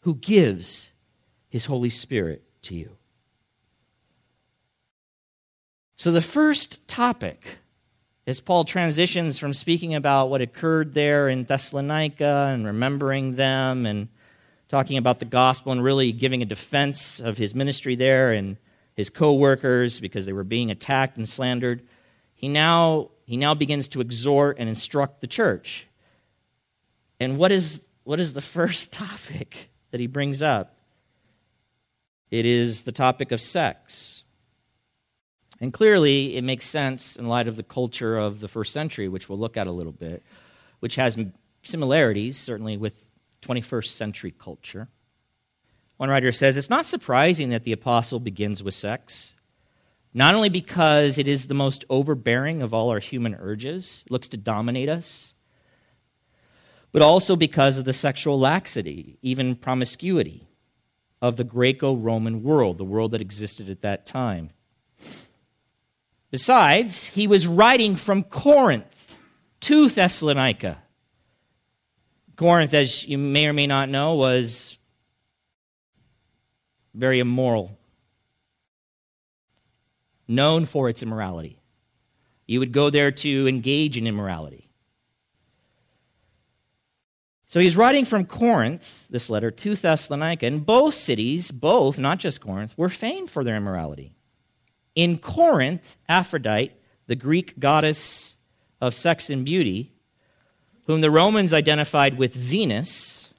who 0.01 0.13
gives 0.13 0.91
his 1.49 1.65
Holy 1.65 1.89
Spirit 1.89 2.43
to 2.61 2.75
you. 2.75 2.97
So, 5.95 6.11
the 6.11 6.21
first 6.21 6.87
topic, 6.87 7.57
as 8.27 8.39
Paul 8.39 8.65
transitions 8.65 9.38
from 9.38 9.53
speaking 9.53 9.93
about 9.93 10.29
what 10.29 10.41
occurred 10.41 10.93
there 10.93 11.29
in 11.29 11.43
Thessalonica 11.43 12.49
and 12.51 12.65
remembering 12.65 13.35
them 13.35 13.85
and 13.85 14.07
talking 14.67 14.97
about 14.97 15.19
the 15.19 15.25
gospel 15.25 15.71
and 15.71 15.83
really 15.83 16.11
giving 16.11 16.41
a 16.41 16.45
defense 16.45 17.19
of 17.19 17.38
his 17.38 17.53
ministry 17.53 17.95
there 17.95 18.31
and 18.31 18.57
his 18.95 19.09
co 19.09 19.33
workers 19.33 19.99
because 19.99 20.25
they 20.25 20.33
were 20.33 20.43
being 20.43 20.71
attacked 20.71 21.17
and 21.17 21.29
slandered, 21.29 21.81
he 22.33 22.47
now, 22.47 23.11
he 23.25 23.38
now 23.38 23.53
begins 23.53 23.88
to 23.89 24.01
exhort 24.01 24.57
and 24.57 24.67
instruct 24.67 25.21
the 25.21 25.27
church. 25.27 25.85
And 27.19 27.38
what 27.38 27.51
is, 27.51 27.85
what 28.03 28.19
is 28.19 28.33
the 28.33 28.41
first 28.41 28.91
topic 28.93 29.69
that 29.91 29.99
he 29.99 30.07
brings 30.07 30.41
up? 30.41 30.75
It 32.31 32.45
is 32.47 32.83
the 32.83 32.91
topic 32.91 33.31
of 33.31 33.39
sex. 33.39 34.24
And 35.61 35.71
clearly, 35.71 36.35
it 36.35 36.43
makes 36.43 36.65
sense 36.65 37.15
in 37.15 37.27
light 37.27 37.47
of 37.47 37.55
the 37.55 37.63
culture 37.63 38.17
of 38.17 38.39
the 38.39 38.47
first 38.47 38.73
century, 38.73 39.07
which 39.07 39.29
we'll 39.29 39.39
look 39.39 39.55
at 39.55 39.67
a 39.67 39.71
little 39.71 39.93
bit, 39.93 40.21
which 40.79 40.95
has 40.95 41.17
similarities, 41.63 42.37
certainly, 42.37 42.77
with 42.77 42.93
21st 43.41 43.87
century 43.87 44.33
culture. 44.37 44.89
One 45.97 46.09
writer 46.09 46.31
says 46.31 46.57
it's 46.57 46.69
not 46.69 46.85
surprising 46.85 47.49
that 47.49 47.63
the 47.63 47.71
apostle 47.71 48.19
begins 48.19 48.61
with 48.61 48.73
sex, 48.73 49.33
not 50.13 50.35
only 50.35 50.49
because 50.49 51.17
it 51.17 51.27
is 51.27 51.47
the 51.47 51.53
most 51.53 51.85
overbearing 51.89 52.61
of 52.61 52.73
all 52.73 52.89
our 52.89 52.99
human 52.99 53.35
urges, 53.35 54.03
looks 54.09 54.27
to 54.29 54.37
dominate 54.37 54.89
us, 54.89 55.33
but 56.91 57.01
also 57.01 57.35
because 57.35 57.77
of 57.77 57.85
the 57.85 57.93
sexual 57.93 58.39
laxity, 58.39 59.17
even 59.21 59.55
promiscuity, 59.55 60.47
of 61.21 61.37
the 61.37 61.43
Greco 61.43 61.95
Roman 61.95 62.43
world, 62.43 62.77
the 62.77 62.83
world 62.83 63.11
that 63.11 63.21
existed 63.21 63.69
at 63.69 63.81
that 63.81 64.05
time. 64.05 64.51
Besides, 66.36 67.06
he 67.06 67.28
was 67.28 67.48
writing 67.48 67.95
from 67.95 68.21
Corinth 68.21 69.15
to 69.62 69.88
Thessalonica. 69.88 70.80
Corinth, 72.36 72.74
as 72.74 73.06
you 73.06 73.17
may 73.17 73.48
or 73.48 73.54
may 73.54 73.67
not 73.67 73.88
know, 73.88 74.15
was 74.15 74.78
very 76.93 77.19
immoral, 77.19 77.80
known 80.28 80.65
for 80.65 80.89
its 80.89 81.02
immorality. 81.02 81.58
You 82.48 82.60
would 82.60 82.74
go 82.74 82.89
there 82.89 83.12
to 83.12 83.48
engage 83.48 83.95
in 83.95 84.06
immorality. 84.06 84.67
So 87.48 87.62
he's 87.62 87.78
writing 87.78 88.04
from 88.04 88.26
Corinth, 88.26 89.08
this 89.10 89.30
letter, 89.30 89.52
to 89.52 89.74
Thessalonica, 89.74 90.45
and 90.45 90.65
both 90.65 90.95
cities, 90.95 91.52
both, 91.52 91.98
not 91.98 92.19
just 92.19 92.41
Corinth, 92.41 92.74
were 92.78 92.89
famed 92.89 93.32
for 93.32 93.45
their 93.45 93.56
immorality. 93.56 94.12
In 94.95 95.17
Corinth, 95.17 95.97
Aphrodite, 96.10 96.73
the 97.08 97.15
Greek 97.15 97.60
goddess 97.60 98.36
of 98.81 98.93
sex 98.93 99.29
and 99.29 99.45
beauty, 99.45 99.91
whom 100.88 101.01
the 101.01 101.12
Romans 101.12 101.53
identified 101.53 102.17
with 102.17 102.34
Venus, 102.34 103.29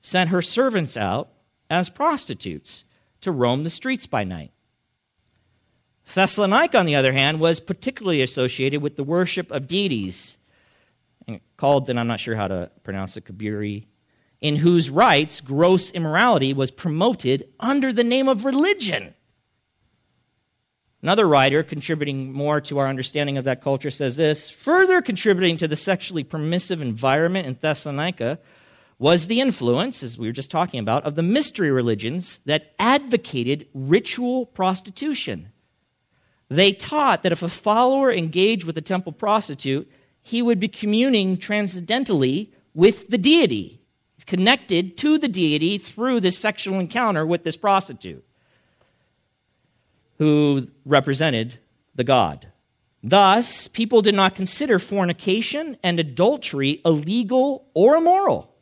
sent 0.00 0.30
her 0.30 0.42
servants 0.42 0.96
out 0.96 1.28
as 1.68 1.90
prostitutes 1.90 2.84
to 3.20 3.30
roam 3.30 3.62
the 3.62 3.70
streets 3.70 4.06
by 4.06 4.24
night. 4.24 4.52
Thessalonica, 6.14 6.78
on 6.78 6.86
the 6.86 6.94
other 6.94 7.12
hand, 7.12 7.40
was 7.40 7.60
particularly 7.60 8.22
associated 8.22 8.80
with 8.80 8.96
the 8.96 9.04
worship 9.04 9.50
of 9.50 9.66
deities 9.66 10.38
called, 11.56 11.86
then 11.86 11.98
I'm 11.98 12.06
not 12.06 12.20
sure 12.20 12.36
how 12.36 12.48
to 12.48 12.70
pronounce 12.84 13.16
it, 13.16 13.24
Kabiri, 13.24 13.86
in 14.40 14.56
whose 14.56 14.90
rites 14.90 15.40
gross 15.40 15.90
immorality 15.90 16.52
was 16.52 16.70
promoted 16.70 17.48
under 17.58 17.92
the 17.92 18.04
name 18.04 18.28
of 18.28 18.44
religion. 18.44 19.14
Another 21.02 21.28
writer, 21.28 21.62
contributing 21.62 22.32
more 22.32 22.60
to 22.62 22.78
our 22.78 22.88
understanding 22.88 23.36
of 23.36 23.44
that 23.44 23.62
culture, 23.62 23.90
says 23.90 24.16
this 24.16 24.50
Further 24.50 25.02
contributing 25.02 25.56
to 25.58 25.68
the 25.68 25.76
sexually 25.76 26.24
permissive 26.24 26.80
environment 26.80 27.46
in 27.46 27.58
Thessalonica 27.60 28.38
was 28.98 29.26
the 29.26 29.40
influence, 29.40 30.02
as 30.02 30.16
we 30.16 30.26
were 30.26 30.32
just 30.32 30.50
talking 30.50 30.80
about, 30.80 31.04
of 31.04 31.14
the 31.14 31.22
mystery 31.22 31.70
religions 31.70 32.40
that 32.46 32.74
advocated 32.78 33.66
ritual 33.74 34.46
prostitution. 34.46 35.52
They 36.48 36.72
taught 36.72 37.22
that 37.22 37.32
if 37.32 37.42
a 37.42 37.48
follower 37.48 38.10
engaged 38.10 38.64
with 38.64 38.78
a 38.78 38.82
temple 38.82 39.12
prostitute, 39.12 39.90
he 40.22 40.40
would 40.40 40.58
be 40.58 40.68
communing 40.68 41.36
transcendentally 41.36 42.52
with 42.72 43.08
the 43.10 43.18
deity. 43.18 43.82
He's 44.16 44.24
connected 44.24 44.96
to 44.98 45.18
the 45.18 45.28
deity 45.28 45.76
through 45.76 46.20
this 46.20 46.38
sexual 46.38 46.80
encounter 46.80 47.26
with 47.26 47.44
this 47.44 47.56
prostitute 47.56 48.25
who 50.18 50.68
represented 50.84 51.58
the 51.94 52.04
god. 52.04 52.48
Thus, 53.02 53.68
people 53.68 54.02
did 54.02 54.14
not 54.14 54.34
consider 54.34 54.78
fornication 54.78 55.76
and 55.82 56.00
adultery 56.00 56.80
illegal 56.84 57.68
or 57.74 57.96
immoral. 57.96 58.52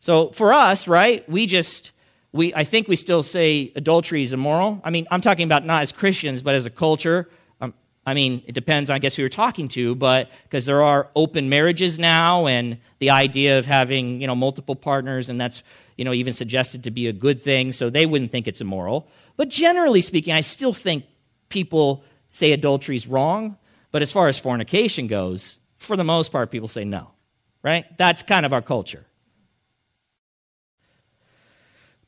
So 0.00 0.30
for 0.30 0.52
us, 0.52 0.88
right, 0.88 1.28
we 1.28 1.46
just 1.46 1.92
we 2.32 2.54
I 2.54 2.64
think 2.64 2.88
we 2.88 2.96
still 2.96 3.22
say 3.22 3.72
adultery 3.76 4.22
is 4.22 4.32
immoral. 4.32 4.80
I 4.84 4.90
mean, 4.90 5.06
I'm 5.10 5.20
talking 5.20 5.44
about 5.44 5.66
not 5.66 5.82
as 5.82 5.92
Christians, 5.92 6.42
but 6.42 6.54
as 6.54 6.64
a 6.64 6.70
culture. 6.70 7.28
Um, 7.60 7.74
I 8.06 8.14
mean, 8.14 8.42
it 8.46 8.52
depends, 8.52 8.88
I 8.88 8.98
guess, 8.98 9.16
who 9.16 9.22
you're 9.22 9.28
talking 9.28 9.68
to, 9.68 9.94
but 9.94 10.30
because 10.44 10.64
there 10.64 10.82
are 10.82 11.10
open 11.14 11.50
marriages 11.50 11.98
now, 11.98 12.46
and 12.46 12.78
the 12.98 13.10
idea 13.10 13.58
of 13.58 13.66
having, 13.66 14.20
you 14.20 14.26
know, 14.26 14.34
multiple 14.34 14.76
partners, 14.76 15.28
and 15.28 15.38
that's, 15.38 15.62
you 15.98 16.04
know, 16.06 16.14
even 16.14 16.32
suggested 16.32 16.84
to 16.84 16.90
be 16.90 17.06
a 17.08 17.12
good 17.12 17.42
thing, 17.42 17.72
so 17.72 17.90
they 17.90 18.06
wouldn't 18.06 18.32
think 18.32 18.48
it's 18.48 18.62
immoral. 18.62 19.06
But 19.40 19.48
generally 19.48 20.02
speaking, 20.02 20.34
I 20.34 20.42
still 20.42 20.74
think 20.74 21.06
people 21.48 22.04
say 22.30 22.52
adultery 22.52 22.94
is 22.94 23.06
wrong, 23.06 23.56
but 23.90 24.02
as 24.02 24.12
far 24.12 24.28
as 24.28 24.38
fornication 24.38 25.06
goes, 25.06 25.58
for 25.78 25.96
the 25.96 26.04
most 26.04 26.30
part, 26.30 26.50
people 26.50 26.68
say 26.68 26.84
no, 26.84 27.12
right? 27.62 27.86
That's 27.96 28.22
kind 28.22 28.44
of 28.44 28.52
our 28.52 28.60
culture. 28.60 29.06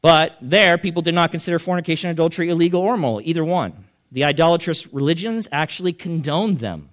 But 0.03 0.37
there, 0.42 0.77
people 0.77 1.01
did 1.01 1.14
not 1.14 1.31
consider 1.31 1.59
fornication 1.59 2.11
and 2.11 2.16
adultery 2.18 2.51
illegal 2.51 2.83
or 2.83 2.99
moral, 2.99 3.23
either 3.25 3.47
one. 3.47 3.87
The 4.11 4.25
idolatrous 4.25 4.92
religions 4.92 5.49
actually 5.51 5.95
condoned 5.95 6.59
them. 6.59 6.90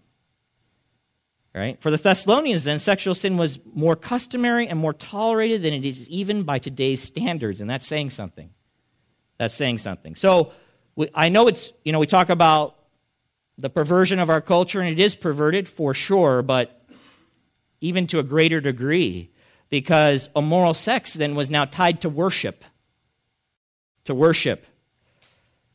Right? 1.53 1.81
For 1.81 1.91
the 1.91 1.97
Thessalonians, 1.97 2.63
then, 2.63 2.79
sexual 2.79 3.13
sin 3.13 3.35
was 3.35 3.59
more 3.73 3.97
customary 3.97 4.69
and 4.69 4.79
more 4.79 4.93
tolerated 4.93 5.63
than 5.63 5.73
it 5.73 5.83
is 5.83 6.07
even 6.07 6.43
by 6.43 6.59
today's 6.59 7.03
standards, 7.03 7.59
and 7.59 7.69
that's 7.69 7.85
saying 7.85 8.11
something. 8.11 8.51
That's 9.39 9.55
saying 9.55 9.79
something. 9.79 10.15
So 10.15 10.51
we, 10.95 11.09
I 11.15 11.29
know 11.29 11.47
it's, 11.47 11.71
you 11.83 11.91
know, 11.91 11.99
we 11.99 12.05
talk 12.05 12.29
about 12.29 12.75
the 13.57 13.69
perversion 13.69 14.19
of 14.19 14.29
our 14.29 14.41
culture, 14.41 14.81
and 14.81 14.89
it 14.89 14.99
is 15.01 15.15
perverted 15.15 15.67
for 15.67 15.93
sure, 15.93 16.41
but 16.41 16.85
even 17.81 18.05
to 18.07 18.19
a 18.19 18.23
greater 18.23 18.61
degree, 18.61 19.31
because 19.69 20.29
immoral 20.35 20.73
sex 20.73 21.13
then 21.13 21.35
was 21.35 21.49
now 21.49 21.65
tied 21.65 22.01
to 22.01 22.09
worship. 22.09 22.63
To 24.05 24.13
worship. 24.13 24.65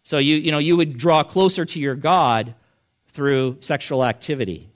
So 0.03 0.19
you, 0.19 0.37
you 0.37 0.53
know, 0.53 0.59
you 0.59 0.77
would 0.77 0.99
draw 0.99 1.23
closer 1.23 1.65
to 1.65 1.81
your 1.81 1.95
God 1.95 2.55
through 3.12 3.59
sexual 3.61 4.05
activity, 4.05 4.69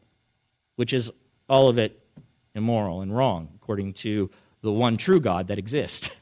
which 0.76 0.94
is 0.94 1.10
all 1.48 1.68
of 1.68 1.76
it 1.76 2.02
immoral 2.54 3.02
and 3.02 3.14
wrong, 3.14 3.48
according 3.56 3.92
to 3.94 4.30
the 4.62 4.72
one 4.72 4.96
true 4.96 5.20
God 5.20 5.48
that 5.48 5.58
exists. 5.58 6.10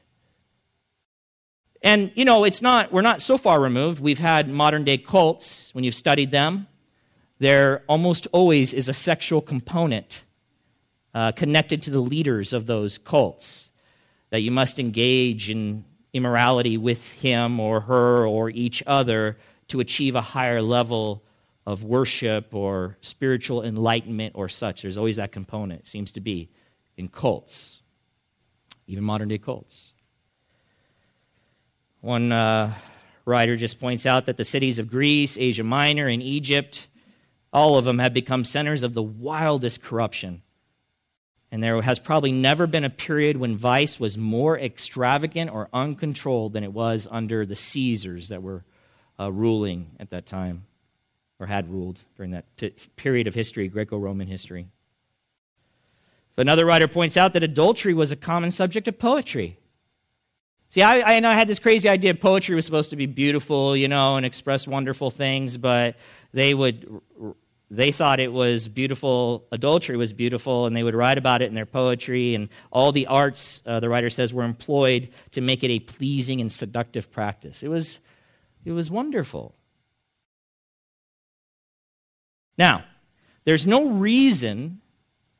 And, 1.86 2.10
you 2.16 2.24
know, 2.24 2.42
it's 2.42 2.60
not, 2.60 2.92
we're 2.92 3.00
not 3.00 3.22
so 3.22 3.38
far 3.38 3.60
removed. 3.60 4.00
We've 4.00 4.18
had 4.18 4.48
modern 4.48 4.82
day 4.82 4.98
cults, 4.98 5.72
when 5.72 5.84
you've 5.84 5.94
studied 5.94 6.32
them, 6.32 6.66
there 7.38 7.84
almost 7.86 8.26
always 8.32 8.74
is 8.74 8.88
a 8.88 8.92
sexual 8.92 9.40
component 9.40 10.24
uh, 11.14 11.30
connected 11.30 11.82
to 11.82 11.90
the 11.90 12.00
leaders 12.00 12.52
of 12.52 12.66
those 12.66 12.98
cults. 12.98 13.70
that 14.30 14.40
you 14.40 14.50
must 14.50 14.80
engage 14.80 15.48
in 15.48 15.84
immorality 16.12 16.76
with 16.76 17.12
him 17.12 17.60
or 17.60 17.82
her 17.82 18.26
or 18.26 18.50
each 18.50 18.82
other 18.84 19.36
to 19.68 19.78
achieve 19.78 20.14
a 20.14 20.20
higher 20.20 20.60
level 20.60 21.22
of 21.66 21.84
worship 21.84 22.52
or 22.52 22.96
spiritual 23.00 23.62
enlightenment 23.62 24.32
or 24.36 24.48
such. 24.48 24.82
There's 24.82 24.96
always 24.96 25.16
that 25.16 25.32
component, 25.32 25.86
seems 25.88 26.12
to 26.12 26.20
be, 26.20 26.48
in 26.96 27.08
cults, 27.08 27.82
even 28.86 29.04
modern 29.04 29.28
day 29.28 29.38
cults. 29.38 29.92
One 32.06 32.30
uh, 32.30 32.72
writer 33.24 33.56
just 33.56 33.80
points 33.80 34.06
out 34.06 34.26
that 34.26 34.36
the 34.36 34.44
cities 34.44 34.78
of 34.78 34.88
Greece, 34.88 35.36
Asia 35.36 35.64
Minor, 35.64 36.06
and 36.06 36.22
Egypt, 36.22 36.86
all 37.52 37.78
of 37.78 37.84
them 37.84 37.98
have 37.98 38.14
become 38.14 38.44
centers 38.44 38.84
of 38.84 38.94
the 38.94 39.02
wildest 39.02 39.82
corruption. 39.82 40.42
And 41.50 41.64
there 41.64 41.82
has 41.82 41.98
probably 41.98 42.30
never 42.30 42.68
been 42.68 42.84
a 42.84 42.90
period 42.90 43.38
when 43.38 43.56
vice 43.56 43.98
was 43.98 44.16
more 44.16 44.56
extravagant 44.56 45.50
or 45.50 45.68
uncontrolled 45.72 46.52
than 46.52 46.62
it 46.62 46.72
was 46.72 47.08
under 47.10 47.44
the 47.44 47.56
Caesars 47.56 48.28
that 48.28 48.40
were 48.40 48.62
uh, 49.18 49.32
ruling 49.32 49.90
at 49.98 50.10
that 50.10 50.26
time, 50.26 50.64
or 51.40 51.46
had 51.46 51.68
ruled 51.68 51.98
during 52.16 52.30
that 52.30 52.44
p- 52.56 52.72
period 52.94 53.26
of 53.26 53.34
history, 53.34 53.66
Greco 53.66 53.98
Roman 53.98 54.28
history. 54.28 54.68
Another 56.36 56.66
writer 56.66 56.86
points 56.86 57.16
out 57.16 57.32
that 57.32 57.42
adultery 57.42 57.94
was 57.94 58.12
a 58.12 58.16
common 58.16 58.52
subject 58.52 58.86
of 58.86 58.96
poetry. 58.96 59.58
See, 60.68 60.82
I, 60.82 61.16
I 61.16 61.20
know 61.20 61.30
I 61.30 61.34
had 61.34 61.48
this 61.48 61.58
crazy 61.58 61.88
idea 61.88 62.14
poetry 62.14 62.54
was 62.54 62.64
supposed 62.64 62.90
to 62.90 62.96
be 62.96 63.06
beautiful, 63.06 63.76
you 63.76 63.88
know, 63.88 64.16
and 64.16 64.26
express 64.26 64.66
wonderful 64.66 65.10
things, 65.10 65.56
but 65.56 65.96
they 66.32 66.54
would 66.54 67.00
they 67.68 67.90
thought 67.90 68.20
it 68.20 68.32
was 68.32 68.68
beautiful 68.68 69.44
adultery 69.50 69.96
was 69.96 70.12
beautiful 70.12 70.66
and 70.66 70.76
they 70.76 70.84
would 70.84 70.94
write 70.94 71.18
about 71.18 71.42
it 71.42 71.46
in 71.46 71.54
their 71.54 71.66
poetry 71.66 72.36
and 72.36 72.48
all 72.70 72.92
the 72.92 73.08
arts 73.08 73.60
uh, 73.66 73.80
the 73.80 73.88
writer 73.88 74.08
says 74.08 74.32
were 74.32 74.44
employed 74.44 75.08
to 75.32 75.40
make 75.40 75.64
it 75.64 75.70
a 75.72 75.80
pleasing 75.80 76.40
and 76.40 76.52
seductive 76.52 77.10
practice 77.10 77.64
it 77.64 77.68
was 77.68 77.98
it 78.66 78.72
was 78.72 78.90
wonderful. 78.90 79.54
Now, 82.58 82.84
there's 83.44 83.64
no 83.64 83.90
reason, 83.90 84.80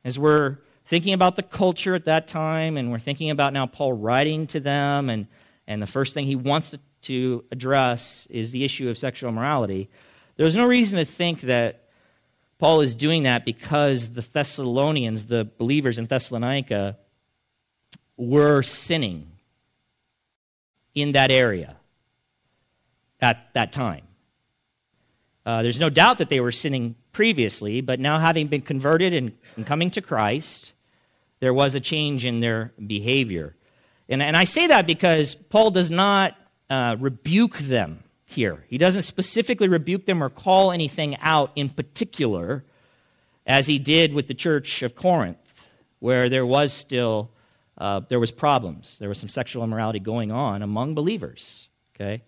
as 0.05 0.17
we're 0.17 0.59
thinking 0.87 1.13
about 1.13 1.35
the 1.35 1.43
culture 1.43 1.95
at 1.95 2.05
that 2.05 2.27
time, 2.27 2.77
and 2.77 2.91
we're 2.91 2.99
thinking 2.99 3.29
about 3.29 3.53
now 3.53 3.65
Paul 3.65 3.93
writing 3.93 4.47
to 4.47 4.59
them, 4.59 5.09
and, 5.09 5.27
and 5.67 5.81
the 5.81 5.87
first 5.87 6.13
thing 6.13 6.25
he 6.25 6.35
wants 6.35 6.71
to, 6.71 6.79
to 7.03 7.43
address 7.51 8.25
is 8.29 8.51
the 8.51 8.63
issue 8.63 8.89
of 8.89 8.97
sexual 8.97 9.29
immorality. 9.29 9.89
There's 10.37 10.55
no 10.55 10.65
reason 10.65 10.97
to 10.97 11.05
think 11.05 11.41
that 11.41 11.83
Paul 12.57 12.81
is 12.81 12.95
doing 12.95 13.23
that 13.23 13.45
because 13.45 14.11
the 14.13 14.21
Thessalonians, 14.21 15.25
the 15.25 15.45
believers 15.45 15.99
in 15.99 16.05
Thessalonica, 16.05 16.97
were 18.15 18.63
sinning 18.63 19.31
in 20.95 21.11
that 21.11 21.29
area 21.29 21.75
at 23.21 23.53
that 23.53 23.71
time. 23.71 24.03
Uh, 25.45 25.63
there's 25.63 25.79
no 25.79 25.89
doubt 25.89 26.17
that 26.17 26.29
they 26.29 26.39
were 26.39 26.51
sinning 26.51 26.95
previously, 27.11 27.81
but 27.81 27.99
now 27.99 28.19
having 28.19 28.47
been 28.47 28.61
converted 28.61 29.13
and, 29.13 29.33
and 29.55 29.65
coming 29.65 29.91
to 29.91 30.01
Christ, 30.01 30.73
there 31.39 31.53
was 31.53 31.75
a 31.75 31.79
change 31.79 32.25
in 32.25 32.39
their 32.39 32.73
behavior. 32.85 33.55
And, 34.09 34.21
and 34.21 34.35
I 34.35 34.45
say 34.45 34.67
that 34.67 34.87
because 34.87 35.35
Paul 35.35 35.71
does 35.71 35.91
not 35.91 36.35
uh, 36.69 36.95
rebuke 36.99 37.57
them 37.57 38.03
here. 38.25 38.65
He 38.67 38.77
doesn't 38.77 39.03
specifically 39.03 39.67
rebuke 39.67 40.05
them 40.05 40.23
or 40.23 40.29
call 40.29 40.71
anything 40.71 41.17
out 41.17 41.51
in 41.55 41.69
particular, 41.69 42.63
as 43.45 43.67
he 43.67 43.79
did 43.79 44.13
with 44.13 44.27
the 44.27 44.33
church 44.33 44.83
of 44.83 44.95
Corinth, 44.95 45.37
where 45.99 46.29
there 46.29 46.45
was 46.45 46.73
still 46.73 47.31
uh, 47.77 48.01
there 48.09 48.19
was 48.19 48.31
problems. 48.31 48.97
There 48.97 49.07
was 49.07 49.19
some 49.19 49.29
sexual 49.29 49.63
immorality 49.63 49.99
going 49.99 50.31
on 50.31 50.61
among 50.61 50.95
believers. 50.95 51.69
Okay, 51.95 52.23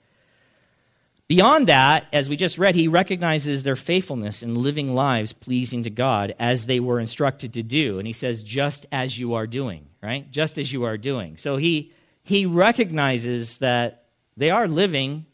Beyond 1.29 1.67
that, 1.67 2.07
as 2.11 2.27
we 2.27 2.35
just 2.35 2.57
read, 2.57 2.73
he 2.73 2.87
recognizes 2.87 3.61
their 3.61 3.75
faithfulness 3.75 4.41
in 4.41 4.55
living 4.55 4.95
lives 4.95 5.31
pleasing 5.31 5.83
to 5.83 5.91
God 5.91 6.33
as 6.39 6.65
they 6.65 6.79
were 6.79 6.99
instructed 6.99 7.53
to 7.53 7.61
do. 7.61 7.99
And 7.99 8.07
he 8.07 8.13
says, 8.13 8.41
just 8.41 8.87
as 8.91 9.19
you 9.19 9.35
are 9.35 9.45
doing, 9.45 9.85
right? 10.01 10.29
Just 10.31 10.57
as 10.57 10.73
you 10.73 10.85
are 10.85 10.97
doing. 10.97 11.37
So 11.37 11.57
he, 11.57 11.93
he 12.23 12.47
recognizes 12.47 13.59
that 13.59 14.05
they 14.37 14.49
are 14.49 14.67
living, 14.67 15.27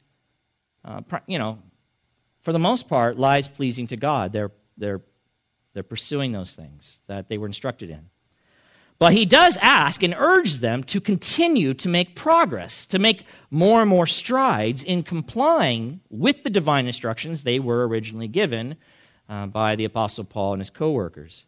uh, 0.84 1.00
you 1.28 1.40
know, 1.40 1.60
for 2.42 2.52
the 2.52 2.60
most 2.60 2.90
part, 2.90 3.18
lives 3.18 3.48
pleasing 3.48 3.88
to 3.88 3.96
God. 3.96 4.34
They're, 4.34 4.52
they're, 4.78 5.02
they're 5.74 5.84
pursuing 5.84 6.34
those 6.34 6.54
things 6.54 7.00
that 7.08 7.30
they 7.30 7.38
were 7.38 7.48
instructed 7.48 7.90
in. 7.90 8.10
But 8.98 9.14
he 9.14 9.26
does 9.26 9.58
ask 9.62 10.04
and 10.04 10.16
urge 10.18 10.56
them 10.56 10.84
to 10.86 11.02
continue 11.02 11.74
to 11.74 11.90
make 11.90 12.16
progress, 12.16 12.86
to 12.88 13.00
make 13.00 13.26
more 13.52 13.82
and 13.82 13.90
more 13.90 14.08
strides 14.08 14.84
in 14.84 15.04
complying 15.04 16.00
with 16.10 16.44
the 16.44 16.50
divine 16.50 16.88
instructions 16.88 17.44
they 17.44 17.60
were 17.60 17.88
originally 17.88 18.30
given 18.30 18.78
uh, 19.28 19.48
by 19.48 19.76
the 19.76 19.86
Apostle 19.86 20.24
Paul 20.24 20.54
and 20.54 20.62
his 20.62 20.70
co 20.70 20.92
workers. 20.92 21.46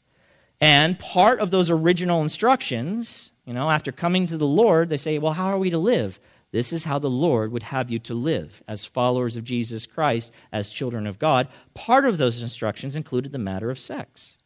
And 0.59 0.99
part 0.99 1.39
of 1.39 1.51
those 1.51 1.69
original 1.69 2.21
instructions, 2.21 3.31
you 3.45 3.53
know, 3.53 3.69
after 3.69 3.91
coming 3.91 4.27
to 4.27 4.37
the 4.37 4.47
Lord, 4.47 4.89
they 4.89 4.97
say, 4.97 5.17
well, 5.17 5.33
how 5.33 5.45
are 5.47 5.59
we 5.59 5.69
to 5.69 5.77
live? 5.77 6.19
This 6.51 6.73
is 6.73 6.85
how 6.85 6.97
the 6.99 7.09
Lord 7.09 7.51
would 7.51 7.63
have 7.63 7.91
you 7.91 7.99
to 7.99 8.13
live 8.13 8.63
as 8.67 8.85
followers 8.85 9.37
of 9.37 9.43
Jesus 9.43 9.85
Christ, 9.85 10.31
as 10.51 10.71
children 10.71 11.05
of 11.05 11.19
God. 11.19 11.47
Part 11.73 12.05
of 12.05 12.17
those 12.17 12.41
instructions 12.41 12.95
included 12.95 13.31
the 13.31 13.37
matter 13.37 13.69
of 13.69 13.79
sex. 13.79 14.36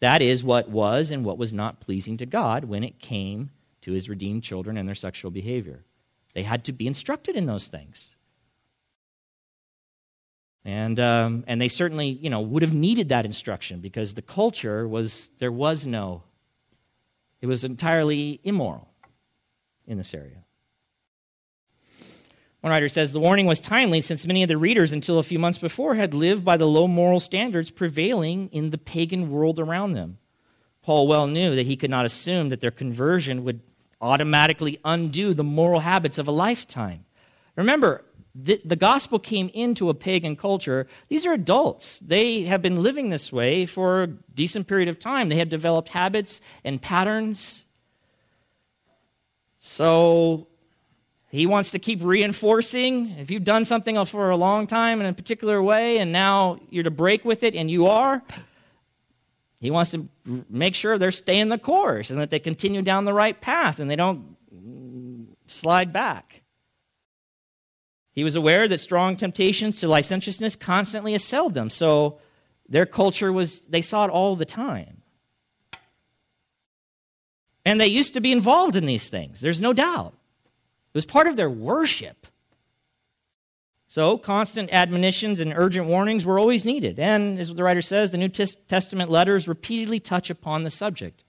That 0.00 0.22
is 0.22 0.44
what 0.44 0.68
was 0.68 1.10
and 1.10 1.24
what 1.24 1.38
was 1.38 1.52
not 1.52 1.80
pleasing 1.80 2.16
to 2.18 2.26
God 2.26 2.64
when 2.64 2.84
it 2.84 3.00
came 3.00 3.50
to 3.82 3.92
his 3.92 4.08
redeemed 4.08 4.42
children 4.42 4.76
and 4.76 4.88
their 4.88 4.94
sexual 4.94 5.30
behavior. 5.30 5.84
They 6.34 6.42
had 6.42 6.64
to 6.64 6.72
be 6.72 6.86
instructed 6.86 7.36
in 7.36 7.46
those 7.46 7.66
things. 7.66 8.10
And, 10.64 11.00
um, 11.00 11.44
and 11.46 11.60
they 11.60 11.68
certainly, 11.68 12.08
you 12.08 12.30
know, 12.30 12.40
would 12.40 12.62
have 12.62 12.74
needed 12.74 13.08
that 13.08 13.24
instruction 13.24 13.80
because 13.80 14.14
the 14.14 14.22
culture 14.22 14.86
was, 14.86 15.30
there 15.38 15.52
was 15.52 15.86
no, 15.86 16.22
it 17.40 17.46
was 17.46 17.64
entirely 17.64 18.40
immoral 18.44 18.88
in 19.86 19.96
this 19.96 20.12
area. 20.12 20.44
One 22.60 22.72
writer 22.72 22.88
says 22.88 23.12
the 23.12 23.20
warning 23.20 23.46
was 23.46 23.60
timely 23.60 24.00
since 24.00 24.26
many 24.26 24.42
of 24.42 24.48
the 24.48 24.56
readers, 24.56 24.92
until 24.92 25.18
a 25.18 25.22
few 25.22 25.38
months 25.38 25.58
before, 25.58 25.94
had 25.94 26.12
lived 26.12 26.44
by 26.44 26.56
the 26.56 26.66
low 26.66 26.88
moral 26.88 27.20
standards 27.20 27.70
prevailing 27.70 28.48
in 28.50 28.70
the 28.70 28.78
pagan 28.78 29.30
world 29.30 29.60
around 29.60 29.92
them. 29.92 30.18
Paul 30.82 31.06
well 31.06 31.26
knew 31.26 31.54
that 31.54 31.66
he 31.66 31.76
could 31.76 31.90
not 31.90 32.04
assume 32.04 32.48
that 32.48 32.60
their 32.60 32.70
conversion 32.70 33.44
would 33.44 33.60
automatically 34.00 34.78
undo 34.84 35.34
the 35.34 35.44
moral 35.44 35.80
habits 35.80 36.18
of 36.18 36.26
a 36.26 36.32
lifetime. 36.32 37.04
Remember, 37.56 38.04
the, 38.34 38.60
the, 38.64 38.76
gospel 38.76 39.18
came 39.18 39.50
into 39.52 39.88
a 39.88 39.94
pagan 39.94 40.36
culture. 40.36 40.86
These 41.08 41.26
are 41.26 41.32
adults. 41.32 41.98
They 41.98 42.44
have 42.44 42.62
been 42.62 42.80
living 42.80 43.10
this 43.10 43.32
way 43.32 43.66
for 43.66 44.02
a 44.02 44.06
decent 44.06 44.68
period 44.68 44.88
of 44.88 45.00
time. 45.00 45.28
They 45.28 45.38
have 45.38 45.48
developed 45.48 45.88
habits 45.88 46.40
and 46.62 46.80
patterns. 46.80 47.64
So 49.58 50.46
he 51.30 51.46
wants 51.46 51.72
to 51.72 51.78
keep 51.78 52.02
reinforcing. 52.02 53.10
If 53.18 53.30
you've 53.30 53.44
done 53.44 53.64
something 53.64 54.02
for 54.06 54.30
a 54.30 54.36
long 54.36 54.66
time 54.66 55.00
in 55.00 55.06
a 55.06 55.12
particular 55.12 55.62
way 55.62 55.98
and 55.98 56.10
now 56.10 56.58
you're 56.70 56.84
to 56.84 56.90
break 56.90 57.24
with 57.24 57.42
it, 57.42 57.54
and 57.54 57.70
you 57.70 57.86
are, 57.86 58.22
he 59.60 59.70
wants 59.70 59.90
to 59.90 60.08
make 60.48 60.74
sure 60.74 60.98
they're 60.98 61.10
staying 61.10 61.48
the 61.48 61.58
course 61.58 62.10
and 62.10 62.20
that 62.20 62.30
they 62.30 62.38
continue 62.38 62.80
down 62.80 63.04
the 63.04 63.12
right 63.12 63.38
path 63.40 63.78
and 63.78 63.90
they 63.90 63.96
don't 63.96 64.36
slide 65.46 65.92
back. 65.92 66.42
He 68.12 68.24
was 68.24 68.34
aware 68.34 68.66
that 68.66 68.78
strong 68.78 69.16
temptations 69.16 69.80
to 69.80 69.88
licentiousness 69.88 70.56
constantly 70.56 71.14
assailed 71.14 71.54
them. 71.54 71.70
So 71.70 72.18
their 72.68 72.86
culture 72.86 73.32
was, 73.32 73.60
they 73.62 73.82
saw 73.82 74.06
it 74.06 74.10
all 74.10 74.34
the 74.34 74.44
time. 74.44 75.02
And 77.64 77.80
they 77.80 77.86
used 77.86 78.14
to 78.14 78.20
be 78.20 78.32
involved 78.32 78.76
in 78.76 78.86
these 78.86 79.08
things, 79.10 79.40
there's 79.40 79.60
no 79.60 79.72
doubt. 79.72 80.14
Was 80.98 81.06
part 81.06 81.28
of 81.28 81.36
their 81.36 81.48
worship. 81.48 82.26
So, 83.86 84.18
constant 84.18 84.68
admonitions 84.72 85.38
and 85.38 85.52
urgent 85.54 85.86
warnings 85.86 86.26
were 86.26 86.40
always 86.40 86.64
needed. 86.64 86.98
And, 86.98 87.38
as 87.38 87.54
the 87.54 87.62
writer 87.62 87.82
says, 87.82 88.10
the 88.10 88.18
New 88.18 88.28
Testament 88.28 89.08
letters 89.08 89.46
repeatedly 89.46 90.00
touch 90.00 90.28
upon 90.28 90.64
the 90.64 90.70
subject. 90.70 91.22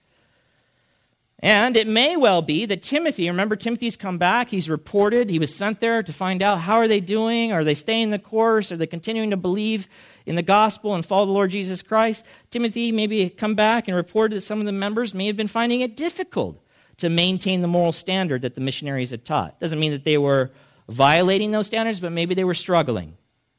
And 1.38 1.76
it 1.76 1.86
may 1.86 2.16
well 2.16 2.42
be 2.42 2.66
that 2.66 2.82
Timothy, 2.82 3.28
remember 3.28 3.54
Timothy's 3.54 3.96
come 3.96 4.18
back, 4.18 4.48
he's 4.48 4.68
reported, 4.68 5.30
he 5.30 5.38
was 5.38 5.54
sent 5.54 5.78
there 5.78 6.02
to 6.02 6.12
find 6.12 6.42
out 6.42 6.62
how 6.62 6.74
are 6.78 6.88
they 6.88 6.98
doing? 6.98 7.52
Are 7.52 7.62
they 7.62 7.74
staying 7.74 8.10
the 8.10 8.18
course? 8.18 8.72
Are 8.72 8.76
they 8.76 8.88
continuing 8.88 9.30
to 9.30 9.36
believe 9.36 9.86
in 10.26 10.34
the 10.34 10.42
gospel 10.42 10.96
and 10.96 11.06
follow 11.06 11.26
the 11.26 11.32
Lord 11.32 11.52
Jesus 11.52 11.80
Christ? 11.80 12.24
Timothy 12.50 12.90
maybe 12.90 13.30
come 13.30 13.54
back 13.54 13.86
and 13.86 13.96
reported 13.96 14.34
that 14.34 14.40
some 14.40 14.58
of 14.58 14.66
the 14.66 14.72
members 14.72 15.14
may 15.14 15.28
have 15.28 15.36
been 15.36 15.46
finding 15.46 15.80
it 15.80 15.96
difficult 15.96 16.60
to 17.00 17.08
maintain 17.08 17.60
the 17.60 17.68
moral 17.68 17.92
standard 17.92 18.42
that 18.42 18.54
the 18.54 18.60
missionaries 18.60 19.10
had 19.10 19.24
taught. 19.24 19.58
Doesn't 19.60 19.80
mean 19.80 19.92
that 19.92 20.04
they 20.04 20.18
were 20.18 20.50
violating 20.88 21.50
those 21.50 21.66
standards, 21.66 22.00
but 22.00 22.12
maybe 22.12 22.34
they 22.34 22.44
were 22.44 22.54
struggling, 22.54 23.16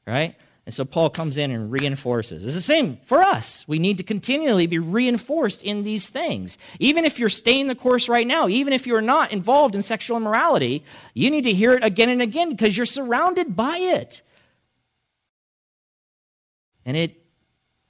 right? 0.07 0.35
And 0.65 0.73
so 0.73 0.85
Paul 0.85 1.09
comes 1.09 1.37
in 1.37 1.49
and 1.49 1.71
reinforces. 1.71 2.45
It's 2.45 2.53
the 2.53 2.61
same 2.61 2.99
for 3.05 3.21
us. 3.21 3.67
We 3.67 3.79
need 3.79 3.97
to 3.97 4.03
continually 4.03 4.67
be 4.67 4.77
reinforced 4.77 5.63
in 5.63 5.83
these 5.83 6.09
things. 6.09 6.57
Even 6.79 7.03
if 7.03 7.17
you're 7.17 7.29
staying 7.29 7.67
the 7.67 7.75
course 7.75 8.07
right 8.07 8.27
now, 8.27 8.47
even 8.47 8.71
if 8.71 8.85
you're 8.85 9.01
not 9.01 9.31
involved 9.31 9.73
in 9.73 9.81
sexual 9.81 10.17
immorality, 10.17 10.83
you 11.13 11.31
need 11.31 11.45
to 11.45 11.53
hear 11.53 11.73
it 11.73 11.83
again 11.83 12.09
and 12.09 12.21
again 12.21 12.51
because 12.51 12.77
you're 12.77 12.85
surrounded 12.85 13.55
by 13.55 13.77
it. 13.77 14.21
And 16.85 16.95
it 16.95 17.20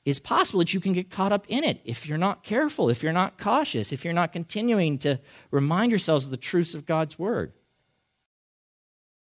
is 0.04 0.20
possible 0.20 0.60
that 0.60 0.74
you 0.74 0.80
can 0.80 0.94
get 0.94 1.12
caught 1.12 1.32
up 1.32 1.46
in 1.48 1.64
it 1.64 1.80
if 1.86 2.08
you're 2.08 2.18
not 2.18 2.44
careful, 2.44 2.90
if 2.90 3.04
you're 3.04 3.14
not 3.14 3.38
cautious, 3.38 3.92
if 3.92 4.04
you're 4.04 4.14
not 4.14 4.34
continuing 4.34 4.98
to 5.00 5.20
remind 5.52 5.92
yourselves 5.92 6.26
of 6.26 6.32
the 6.32 6.38
truths 6.38 6.74
of 6.74 6.86
God's 6.86 7.20
word. 7.20 7.54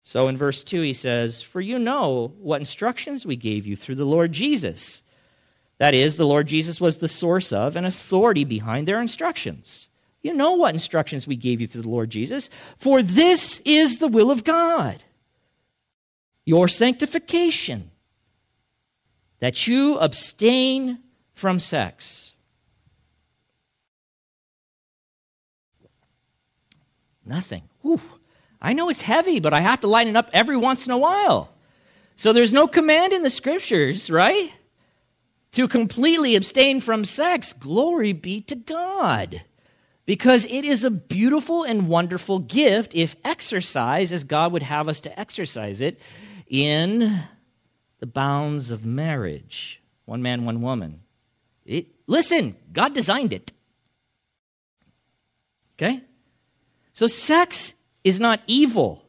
So 0.02 0.28
in 0.28 0.36
verse 0.36 0.62
2, 0.62 0.82
he 0.82 0.92
says, 0.92 1.42
For 1.42 1.60
you 1.60 1.78
know 1.78 2.32
what 2.38 2.60
instructions 2.60 3.26
we 3.26 3.36
gave 3.36 3.66
you 3.66 3.74
through 3.74 3.96
the 3.96 4.04
Lord 4.04 4.32
Jesus. 4.32 5.02
That 5.78 5.94
is, 5.94 6.16
the 6.16 6.26
Lord 6.26 6.46
Jesus 6.46 6.80
was 6.80 6.98
the 6.98 7.08
source 7.08 7.52
of 7.52 7.74
and 7.74 7.86
authority 7.86 8.44
behind 8.44 8.86
their 8.86 9.00
instructions. 9.00 9.88
You 10.22 10.34
know 10.34 10.52
what 10.52 10.74
instructions 10.74 11.26
we 11.26 11.36
gave 11.36 11.60
you 11.60 11.66
through 11.66 11.82
the 11.82 11.88
Lord 11.88 12.10
Jesus. 12.10 12.50
For 12.78 13.02
this 13.02 13.60
is 13.64 13.98
the 13.98 14.08
will 14.08 14.30
of 14.30 14.44
God 14.44 15.02
your 16.48 16.68
sanctification, 16.68 17.90
that 19.40 19.66
you 19.66 19.98
abstain 19.98 20.98
from 21.34 21.60
sex. 21.60 22.34
Nothing. 27.24 27.62
Whew. 27.82 28.00
I 28.62 28.72
know 28.72 28.88
it's 28.88 29.02
heavy, 29.02 29.40
but 29.40 29.52
I 29.52 29.60
have 29.60 29.80
to 29.80 29.88
lighten 29.88 30.16
it 30.16 30.18
up 30.18 30.30
every 30.32 30.56
once 30.56 30.86
in 30.86 30.92
a 30.92 30.98
while. 30.98 31.50
So 32.16 32.32
there's 32.32 32.52
no 32.52 32.66
command 32.66 33.12
in 33.12 33.22
the 33.22 33.30
scriptures, 33.30 34.10
right? 34.10 34.50
To 35.52 35.68
completely 35.68 36.36
abstain 36.36 36.80
from 36.80 37.04
sex. 37.04 37.52
Glory 37.52 38.12
be 38.12 38.40
to 38.42 38.54
God. 38.54 39.42
Because 40.06 40.46
it 40.46 40.64
is 40.64 40.84
a 40.84 40.90
beautiful 40.90 41.64
and 41.64 41.88
wonderful 41.88 42.38
gift 42.38 42.94
if 42.94 43.16
exercised 43.24 44.12
as 44.12 44.24
God 44.24 44.52
would 44.52 44.62
have 44.62 44.88
us 44.88 45.00
to 45.00 45.20
exercise 45.20 45.80
it 45.80 46.00
in 46.48 47.24
the 48.06 48.12
bounds 48.12 48.70
of 48.70 48.84
marriage. 48.84 49.80
One 50.04 50.22
man, 50.22 50.44
one 50.44 50.62
woman. 50.62 51.00
It, 51.64 51.86
listen, 52.06 52.54
God 52.72 52.94
designed 52.94 53.32
it. 53.32 53.52
Okay? 55.76 56.02
So 56.92 57.06
sex 57.06 57.74
is 58.04 58.20
not 58.20 58.40
evil. 58.46 59.02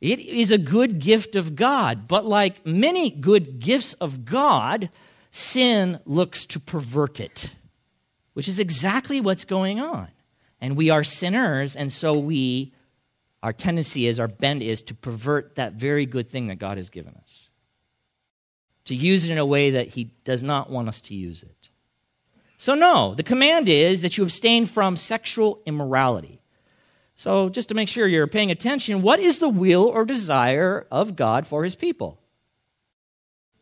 It 0.00 0.18
is 0.18 0.50
a 0.50 0.58
good 0.58 0.98
gift 0.98 1.36
of 1.36 1.54
God, 1.54 2.08
but 2.08 2.26
like 2.26 2.66
many 2.66 3.10
good 3.10 3.60
gifts 3.60 3.94
of 3.94 4.24
God, 4.24 4.90
sin 5.30 6.00
looks 6.04 6.44
to 6.46 6.60
pervert 6.60 7.20
it, 7.20 7.54
which 8.34 8.48
is 8.48 8.58
exactly 8.58 9.20
what's 9.20 9.44
going 9.44 9.80
on. 9.80 10.08
And 10.60 10.76
we 10.76 10.90
are 10.90 11.04
sinners, 11.04 11.76
and 11.76 11.92
so 11.92 12.18
we, 12.18 12.74
our 13.42 13.52
tendency 13.52 14.06
is, 14.06 14.18
our 14.18 14.28
bend 14.28 14.62
is 14.62 14.82
to 14.82 14.94
pervert 14.94 15.54
that 15.54 15.74
very 15.74 16.06
good 16.06 16.30
thing 16.30 16.48
that 16.48 16.58
God 16.58 16.76
has 16.76 16.90
given 16.90 17.14
us, 17.14 17.48
to 18.86 18.94
use 18.94 19.26
it 19.26 19.32
in 19.32 19.38
a 19.38 19.46
way 19.46 19.70
that 19.70 19.88
He 19.88 20.10
does 20.24 20.42
not 20.42 20.70
want 20.70 20.88
us 20.88 21.00
to 21.02 21.14
use 21.14 21.42
it. 21.42 21.68
So, 22.56 22.74
no, 22.74 23.14
the 23.14 23.22
command 23.22 23.68
is 23.68 24.02
that 24.02 24.16
you 24.16 24.24
abstain 24.24 24.66
from 24.66 24.96
sexual 24.96 25.60
immorality. 25.66 26.40
So, 27.16 27.48
just 27.48 27.68
to 27.68 27.74
make 27.74 27.88
sure 27.88 28.06
you're 28.06 28.26
paying 28.26 28.50
attention, 28.50 29.02
what 29.02 29.20
is 29.20 29.38
the 29.38 29.48
will 29.48 29.84
or 29.84 30.04
desire 30.04 30.86
of 30.90 31.16
God 31.16 31.46
for 31.46 31.64
his 31.64 31.74
people? 31.74 32.20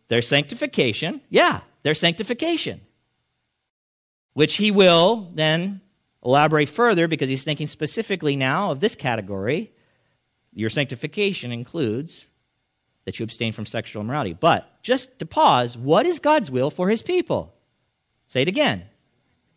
Their 0.08 0.22
sanctification. 0.22 1.20
Yeah, 1.30 1.60
their 1.82 1.94
sanctification. 1.94 2.80
Which 4.34 4.56
he 4.56 4.70
will 4.70 5.30
then 5.34 5.80
elaborate 6.24 6.68
further 6.68 7.08
because 7.08 7.28
he's 7.28 7.44
thinking 7.44 7.66
specifically 7.66 8.36
now 8.36 8.70
of 8.70 8.80
this 8.80 8.94
category. 8.94 9.72
Your 10.54 10.70
sanctification 10.70 11.52
includes 11.52 12.28
that 13.04 13.18
you 13.18 13.24
abstain 13.24 13.52
from 13.52 13.66
sexual 13.66 14.02
immorality. 14.02 14.32
But 14.32 14.82
just 14.82 15.18
to 15.18 15.26
pause, 15.26 15.76
what 15.76 16.06
is 16.06 16.18
God's 16.18 16.50
will 16.50 16.70
for 16.70 16.88
his 16.88 17.02
people? 17.02 17.54
Say 18.28 18.42
it 18.42 18.48
again. 18.48 18.84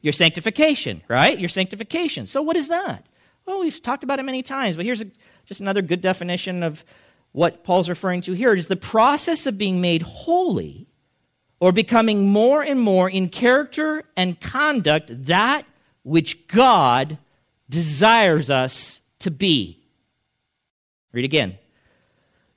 Your 0.01 0.13
sanctification, 0.13 1.01
right? 1.07 1.39
Your 1.39 1.49
sanctification. 1.49 2.27
So, 2.27 2.41
what 2.41 2.55
is 2.55 2.67
that? 2.67 3.05
Well, 3.45 3.59
we've 3.59 3.81
talked 3.81 4.03
about 4.03 4.19
it 4.19 4.23
many 4.23 4.43
times, 4.43 4.75
but 4.75 4.85
here's 4.85 5.01
a, 5.01 5.07
just 5.45 5.61
another 5.61 5.81
good 5.81 6.01
definition 6.01 6.63
of 6.63 6.83
what 7.31 7.63
Paul's 7.63 7.89
referring 7.89 8.21
to 8.21 8.33
here. 8.33 8.53
Is 8.53 8.67
the 8.67 8.75
process 8.75 9.45
of 9.45 9.57
being 9.57 9.81
made 9.81 10.01
holy 10.01 10.87
or 11.59 11.71
becoming 11.71 12.29
more 12.29 12.61
and 12.61 12.79
more 12.79 13.09
in 13.09 13.29
character 13.29 14.03
and 14.15 14.39
conduct 14.39 15.25
that 15.25 15.65
which 16.03 16.47
God 16.47 17.17
desires 17.69 18.49
us 18.49 19.01
to 19.19 19.31
be. 19.31 19.79
Read 21.11 21.25
again. 21.25 21.57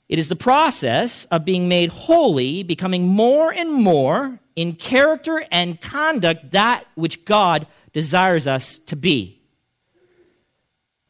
It 0.08 0.18
is 0.18 0.28
the 0.28 0.36
process 0.36 1.26
of 1.26 1.44
being 1.44 1.68
made 1.68 1.90
holy, 1.90 2.62
becoming 2.62 3.06
more 3.06 3.52
and 3.52 3.72
more 3.72 4.40
in 4.56 4.74
character 4.74 5.44
and 5.52 5.80
conduct 5.80 6.52
that 6.52 6.86
which 6.94 7.24
God 7.24 7.66
desires 7.92 8.46
us 8.46 8.78
to 8.78 8.96
be. 8.96 9.42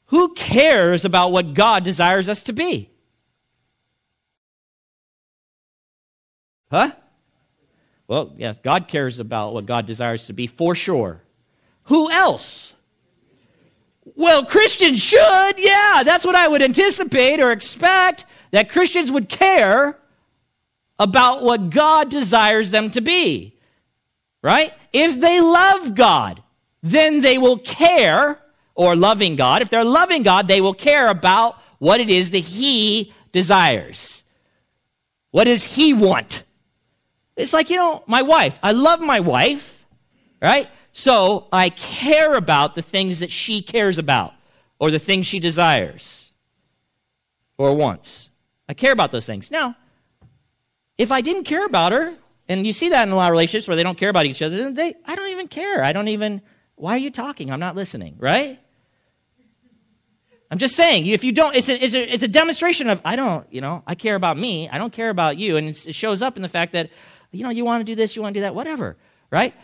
Who 0.06 0.34
cares 0.34 1.04
about 1.04 1.32
what 1.32 1.54
God 1.54 1.84
desires 1.84 2.28
us 2.28 2.42
to 2.44 2.52
be? 2.52 2.90
Huh? 6.70 6.92
Well, 8.08 8.34
yes, 8.36 8.58
God 8.62 8.88
cares 8.88 9.20
about 9.20 9.52
what 9.52 9.66
God 9.66 9.86
desires 9.86 10.26
to 10.26 10.32
be 10.32 10.46
for 10.46 10.74
sure. 10.74 11.22
Who 11.84 12.10
else? 12.10 12.74
Well, 14.16 14.44
Christians 14.44 15.00
should, 15.00 15.54
yeah, 15.58 16.02
that's 16.04 16.24
what 16.24 16.34
I 16.34 16.48
would 16.48 16.62
anticipate 16.62 17.40
or 17.40 17.52
expect 17.52 18.24
that 18.50 18.70
Christians 18.70 19.12
would 19.12 19.28
care 19.28 19.98
about 20.98 21.42
what 21.42 21.70
God 21.70 22.08
desires 22.10 22.70
them 22.70 22.90
to 22.90 23.00
be. 23.00 23.54
Right? 24.42 24.72
If 24.92 25.20
they 25.20 25.40
love 25.40 25.94
God, 25.94 26.42
then 26.82 27.20
they 27.20 27.38
will 27.38 27.58
care 27.58 28.40
or 28.78 28.94
loving 28.94 29.34
God, 29.34 29.60
if 29.60 29.70
they're 29.70 29.84
loving 29.84 30.22
God, 30.22 30.46
they 30.46 30.60
will 30.60 30.72
care 30.72 31.08
about 31.08 31.56
what 31.78 32.00
it 32.00 32.08
is 32.08 32.30
that 32.30 32.38
He 32.38 33.12
desires. 33.32 34.22
What 35.32 35.44
does 35.44 35.74
He 35.74 35.92
want? 35.92 36.44
It's 37.36 37.52
like, 37.52 37.70
you 37.70 37.76
know, 37.76 38.04
my 38.06 38.22
wife. 38.22 38.56
I 38.62 38.70
love 38.70 39.00
my 39.00 39.18
wife, 39.18 39.84
right? 40.40 40.68
So 40.92 41.48
I 41.52 41.70
care 41.70 42.34
about 42.34 42.76
the 42.76 42.82
things 42.82 43.18
that 43.18 43.32
she 43.32 43.62
cares 43.62 43.98
about 43.98 44.34
or 44.78 44.92
the 44.92 44.98
things 45.00 45.26
she 45.26 45.40
desires 45.40 46.30
or 47.56 47.74
wants. 47.74 48.27
I 48.68 48.74
care 48.74 48.92
about 48.92 49.12
those 49.12 49.26
things. 49.26 49.50
Now, 49.50 49.76
if 50.98 51.10
I 51.10 51.20
didn't 51.20 51.44
care 51.44 51.64
about 51.64 51.92
her, 51.92 52.14
and 52.48 52.66
you 52.66 52.72
see 52.72 52.88
that 52.90 53.06
in 53.06 53.12
a 53.12 53.16
lot 53.16 53.28
of 53.28 53.32
relationships 53.32 53.68
where 53.68 53.76
they 53.76 53.82
don't 53.82 53.98
care 53.98 54.08
about 54.08 54.26
each 54.26 54.42
other, 54.42 54.70
they, 54.72 54.94
I 55.04 55.14
don't 55.14 55.30
even 55.30 55.48
care. 55.48 55.84
I 55.84 55.92
don't 55.92 56.08
even, 56.08 56.42
why 56.76 56.94
are 56.94 56.98
you 56.98 57.10
talking? 57.10 57.52
I'm 57.52 57.60
not 57.60 57.76
listening, 57.76 58.16
right? 58.18 58.58
I'm 60.50 60.58
just 60.58 60.74
saying, 60.74 61.06
if 61.06 61.24
you 61.24 61.32
don't, 61.32 61.54
it's 61.54 61.68
a, 61.68 61.84
it's 61.84 61.94
a, 61.94 62.14
it's 62.14 62.22
a 62.22 62.28
demonstration 62.28 62.88
of, 62.88 63.02
I 63.04 63.16
don't, 63.16 63.46
you 63.52 63.60
know, 63.60 63.82
I 63.86 63.94
care 63.94 64.14
about 64.14 64.38
me, 64.38 64.68
I 64.68 64.78
don't 64.78 64.92
care 64.92 65.10
about 65.10 65.36
you. 65.36 65.58
And 65.58 65.68
it 65.68 65.94
shows 65.94 66.22
up 66.22 66.36
in 66.36 66.42
the 66.42 66.48
fact 66.48 66.72
that, 66.72 66.90
you 67.32 67.42
know, 67.42 67.50
you 67.50 67.66
want 67.66 67.82
to 67.82 67.84
do 67.84 67.94
this, 67.94 68.16
you 68.16 68.22
want 68.22 68.32
to 68.32 68.40
do 68.40 68.42
that, 68.42 68.54
whatever, 68.54 68.96
right? 69.30 69.54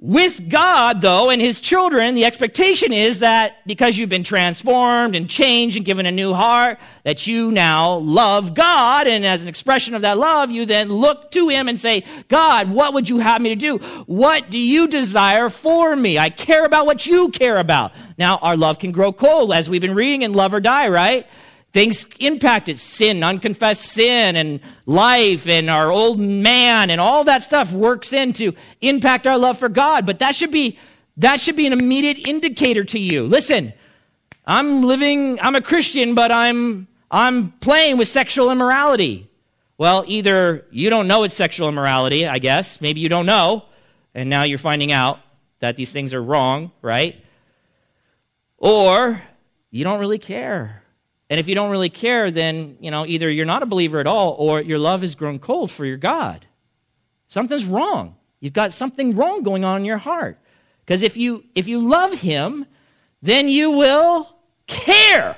With 0.00 0.48
God, 0.48 1.00
though, 1.00 1.28
and 1.28 1.42
His 1.42 1.60
children, 1.60 2.14
the 2.14 2.24
expectation 2.24 2.92
is 2.92 3.18
that 3.18 3.66
because 3.66 3.98
you've 3.98 4.08
been 4.08 4.22
transformed 4.22 5.16
and 5.16 5.28
changed 5.28 5.76
and 5.76 5.84
given 5.84 6.06
a 6.06 6.12
new 6.12 6.32
heart, 6.32 6.78
that 7.02 7.26
you 7.26 7.50
now 7.50 7.96
love 7.96 8.54
God. 8.54 9.08
And 9.08 9.26
as 9.26 9.42
an 9.42 9.48
expression 9.48 9.96
of 9.96 10.02
that 10.02 10.16
love, 10.16 10.52
you 10.52 10.66
then 10.66 10.88
look 10.88 11.32
to 11.32 11.48
Him 11.48 11.66
and 11.66 11.76
say, 11.76 12.04
God, 12.28 12.70
what 12.70 12.94
would 12.94 13.08
you 13.08 13.18
have 13.18 13.42
me 13.42 13.48
to 13.48 13.56
do? 13.56 13.78
What 14.06 14.50
do 14.50 14.58
you 14.58 14.86
desire 14.86 15.48
for 15.48 15.96
me? 15.96 16.16
I 16.16 16.30
care 16.30 16.64
about 16.64 16.86
what 16.86 17.04
you 17.04 17.30
care 17.30 17.56
about. 17.56 17.90
Now, 18.16 18.36
our 18.36 18.56
love 18.56 18.78
can 18.78 18.92
grow 18.92 19.12
cold, 19.12 19.52
as 19.52 19.68
we've 19.68 19.80
been 19.80 19.96
reading 19.96 20.22
in 20.22 20.32
Love 20.32 20.54
or 20.54 20.60
Die, 20.60 20.86
right? 20.86 21.26
Things 21.78 22.06
impacted 22.18 22.76
sin, 22.76 23.22
unconfessed 23.22 23.82
sin, 23.82 24.34
and 24.34 24.58
life, 24.84 25.46
and 25.46 25.70
our 25.70 25.92
old 25.92 26.18
man, 26.18 26.90
and 26.90 27.00
all 27.00 27.22
that 27.22 27.44
stuff 27.44 27.72
works 27.72 28.12
in 28.12 28.32
to 28.32 28.52
impact 28.80 29.28
our 29.28 29.38
love 29.38 29.60
for 29.60 29.68
God. 29.68 30.04
But 30.04 30.18
that 30.18 30.34
should 30.34 30.50
be 30.50 30.76
that 31.18 31.38
should 31.38 31.54
be 31.54 31.68
an 31.68 31.72
immediate 31.72 32.26
indicator 32.26 32.82
to 32.82 32.98
you. 32.98 33.28
Listen, 33.28 33.72
I'm 34.44 34.82
living, 34.82 35.38
I'm 35.40 35.54
a 35.54 35.60
Christian, 35.60 36.16
but 36.16 36.32
I'm 36.32 36.88
I'm 37.12 37.52
playing 37.60 37.96
with 37.96 38.08
sexual 38.08 38.50
immorality. 38.50 39.30
Well, 39.76 40.02
either 40.08 40.66
you 40.72 40.90
don't 40.90 41.06
know 41.06 41.22
it's 41.22 41.34
sexual 41.34 41.68
immorality, 41.68 42.26
I 42.26 42.40
guess. 42.40 42.80
Maybe 42.80 42.98
you 42.98 43.08
don't 43.08 43.24
know, 43.24 43.66
and 44.16 44.28
now 44.28 44.42
you're 44.42 44.58
finding 44.58 44.90
out 44.90 45.20
that 45.60 45.76
these 45.76 45.92
things 45.92 46.12
are 46.12 46.20
wrong, 46.20 46.72
right? 46.82 47.24
Or 48.56 49.22
you 49.70 49.84
don't 49.84 50.00
really 50.00 50.18
care 50.18 50.82
And 51.30 51.38
if 51.38 51.48
you 51.48 51.54
don't 51.54 51.70
really 51.70 51.90
care, 51.90 52.30
then, 52.30 52.76
you 52.80 52.90
know, 52.90 53.04
either 53.04 53.30
you're 53.30 53.46
not 53.46 53.62
a 53.62 53.66
believer 53.66 54.00
at 54.00 54.06
all 54.06 54.32
or 54.38 54.60
your 54.60 54.78
love 54.78 55.02
has 55.02 55.14
grown 55.14 55.38
cold 55.38 55.70
for 55.70 55.84
your 55.84 55.98
God. 55.98 56.46
Something's 57.28 57.66
wrong. 57.66 58.16
You've 58.40 58.54
got 58.54 58.72
something 58.72 59.14
wrong 59.14 59.42
going 59.42 59.64
on 59.64 59.78
in 59.80 59.84
your 59.84 59.98
heart. 59.98 60.38
Because 60.84 61.02
if 61.02 61.16
you 61.16 61.44
if 61.54 61.68
you 61.68 61.80
love 61.80 62.14
him, 62.14 62.64
then 63.20 63.48
you 63.48 63.72
will 63.72 64.34
care. 64.66 65.36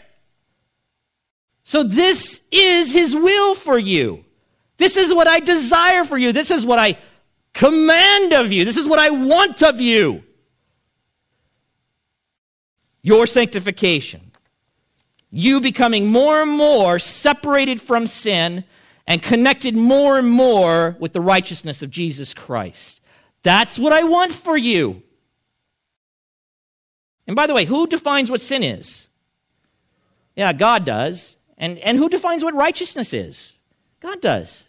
So 1.65 1.83
this 1.83 2.41
is 2.53 2.93
his 2.93 3.17
will 3.17 3.55
for 3.55 3.79
you. 3.79 4.25
This 4.77 4.97
is 4.97 5.13
what 5.13 5.27
I 5.27 5.41
desire 5.41 6.05
for 6.05 6.17
you. 6.17 6.33
This 6.33 6.51
is 6.51 6.65
what 6.65 6.79
I 6.79 6.99
command 7.53 8.33
of 8.33 8.53
you. 8.53 8.65
This 8.65 8.77
is 8.77 8.87
what 8.87 8.99
I 8.99 9.11
want 9.11 9.63
of 9.63 9.81
you. 9.81 10.23
Your 13.03 13.27
sanctification. 13.27 14.30
You 15.31 15.61
becoming 15.61 16.09
more 16.09 16.43
and 16.43 16.51
more 16.51 16.99
separated 16.99 17.81
from 17.81 18.07
sin 18.07 18.65
and 19.07 19.23
connected 19.23 19.77
more 19.77 20.19
and 20.19 20.29
more 20.29 20.97
with 20.99 21.13
the 21.13 21.21
righteousness 21.21 21.83
of 21.83 21.91
Jesus 21.91 22.35
Christ. 22.35 23.01
That's 23.43 23.79
what 23.79 23.93
I 23.93 24.03
want 24.03 24.33
for 24.33 24.57
you. 24.57 25.03
And 27.27 27.37
by 27.37 27.47
the 27.47 27.55
way, 27.55 27.65
who 27.65 27.87
defines 27.87 28.31
what 28.31 28.41
sin 28.41 28.63
is? 28.63 29.07
Yeah, 30.35 30.53
God 30.53 30.85
does. 30.85 31.37
And, 31.57 31.79
and 31.79 31.99
who 31.99 32.09
defines 32.09 32.43
what 32.43 32.55
righteousness 32.55 33.13
is? 33.13 33.55
God 34.01 34.21
does. 34.21 34.65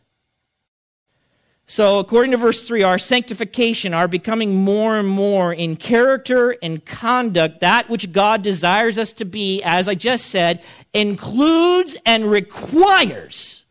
So, 1.71 1.99
according 1.99 2.31
to 2.31 2.37
verse 2.37 2.67
3, 2.67 2.83
our 2.83 2.99
sanctification, 2.99 3.93
our 3.93 4.09
becoming 4.09 4.61
more 4.61 4.97
and 4.97 5.07
more 5.07 5.53
in 5.53 5.77
character 5.77 6.53
and 6.61 6.85
conduct, 6.85 7.61
that 7.61 7.89
which 7.89 8.11
God 8.11 8.41
desires 8.41 8.97
us 8.97 9.13
to 9.13 9.23
be, 9.23 9.63
as 9.63 9.87
I 9.87 9.95
just 9.95 10.25
said, 10.25 10.61
includes 10.93 11.95
and 12.05 12.29
requires 12.29 13.63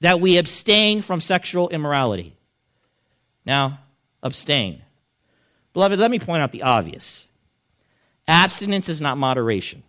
that 0.00 0.20
we 0.20 0.38
abstain 0.38 1.02
from 1.02 1.20
sexual 1.20 1.68
immorality. 1.68 2.34
Now, 3.46 3.78
abstain. 4.20 4.82
Beloved, 5.72 6.00
let 6.00 6.10
me 6.10 6.18
point 6.18 6.42
out 6.42 6.50
the 6.50 6.64
obvious 6.64 7.28
abstinence 8.26 8.88
is 8.88 9.00
not 9.00 9.18
moderation. 9.18 9.84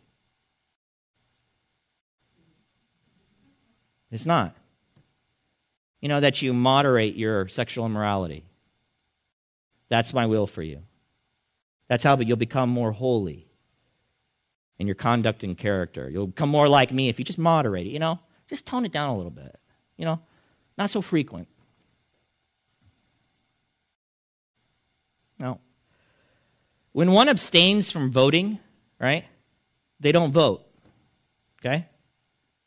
It's 4.12 4.28
not 4.28 4.54
you 6.02 6.10
know, 6.10 6.20
that 6.20 6.42
you 6.42 6.54
moderate 6.54 7.16
your 7.16 7.48
sexual 7.48 7.86
immorality. 7.86 8.44
That's 9.90 10.14
my 10.14 10.26
will 10.26 10.48
for 10.48 10.64
you. 10.64 10.84
That's 11.88 12.04
how 12.04 12.18
you'll 12.18 12.38
become 12.38 12.70
more 12.70 12.92
holy 12.92 13.48
in 14.78 14.88
your 14.88 14.96
conduct 14.96 15.44
and 15.44 15.58
character. 15.58 16.10
You'll 16.10 16.28
become 16.28 16.50
more 16.50 16.70
like 16.70 16.92
me 16.92 17.10
if 17.10 17.20
you 17.20 17.26
just 17.26 17.40
moderate 17.40 17.88
it, 17.88 17.90
you 17.90 18.00
know? 18.00 18.20
Just 18.50 18.66
tone 18.66 18.86
it 18.86 18.92
down 18.92 19.10
a 19.10 19.18
little 19.18 19.32
bit, 19.32 19.60
you 19.98 20.06
know? 20.06 20.20
Not 20.78 20.90
so 20.90 21.02
frequent. 21.02 21.48
No. 25.38 25.60
When 26.92 27.12
one 27.12 27.30
abstains 27.30 27.92
from 27.92 28.12
voting, 28.12 28.60
right, 29.00 29.26
they 30.00 30.12
don't 30.12 30.32
vote. 30.32 30.66
Okay? 31.60 31.88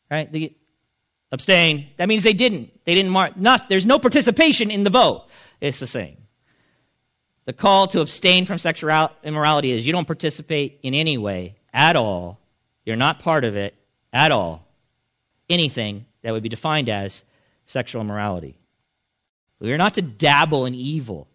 Right? 0.09 0.31
They, 0.31 0.55
abstain. 1.33 1.87
That 1.97 2.07
means 2.07 2.23
they 2.23 2.33
didn't. 2.33 2.71
They 2.85 2.95
didn't 2.95 3.11
mark. 3.11 3.35
Not, 3.35 3.67
there's 3.67 3.85
no 3.85 3.99
participation 3.99 4.71
in 4.71 4.83
the 4.83 4.89
vote. 4.91 5.25
It's 5.59 5.79
the 5.79 5.87
same. 5.87 6.17
The 7.45 7.53
call 7.53 7.87
to 7.87 7.99
abstain 7.99 8.45
from 8.45 8.59
sexual 8.59 9.09
immorality 9.23 9.71
is 9.71 9.85
you 9.85 9.91
don't 9.91 10.05
participate 10.05 10.79
in 10.83 10.93
any 10.93 11.17
way 11.17 11.55
at 11.73 11.95
all. 11.97 12.39
You're 12.85 12.95
not 12.95 13.19
part 13.19 13.43
of 13.43 13.57
it 13.57 13.75
at 14.13 14.31
all. 14.31 14.65
Anything 15.49 16.05
that 16.21 16.31
would 16.31 16.43
be 16.43 16.49
defined 16.49 16.87
as 16.87 17.23
sexual 17.65 18.01
immorality. 18.01 18.57
We're 19.59 19.77
not 19.77 19.95
to 19.95 20.01
dabble 20.01 20.65
in 20.65 20.75
evil, 20.75 21.27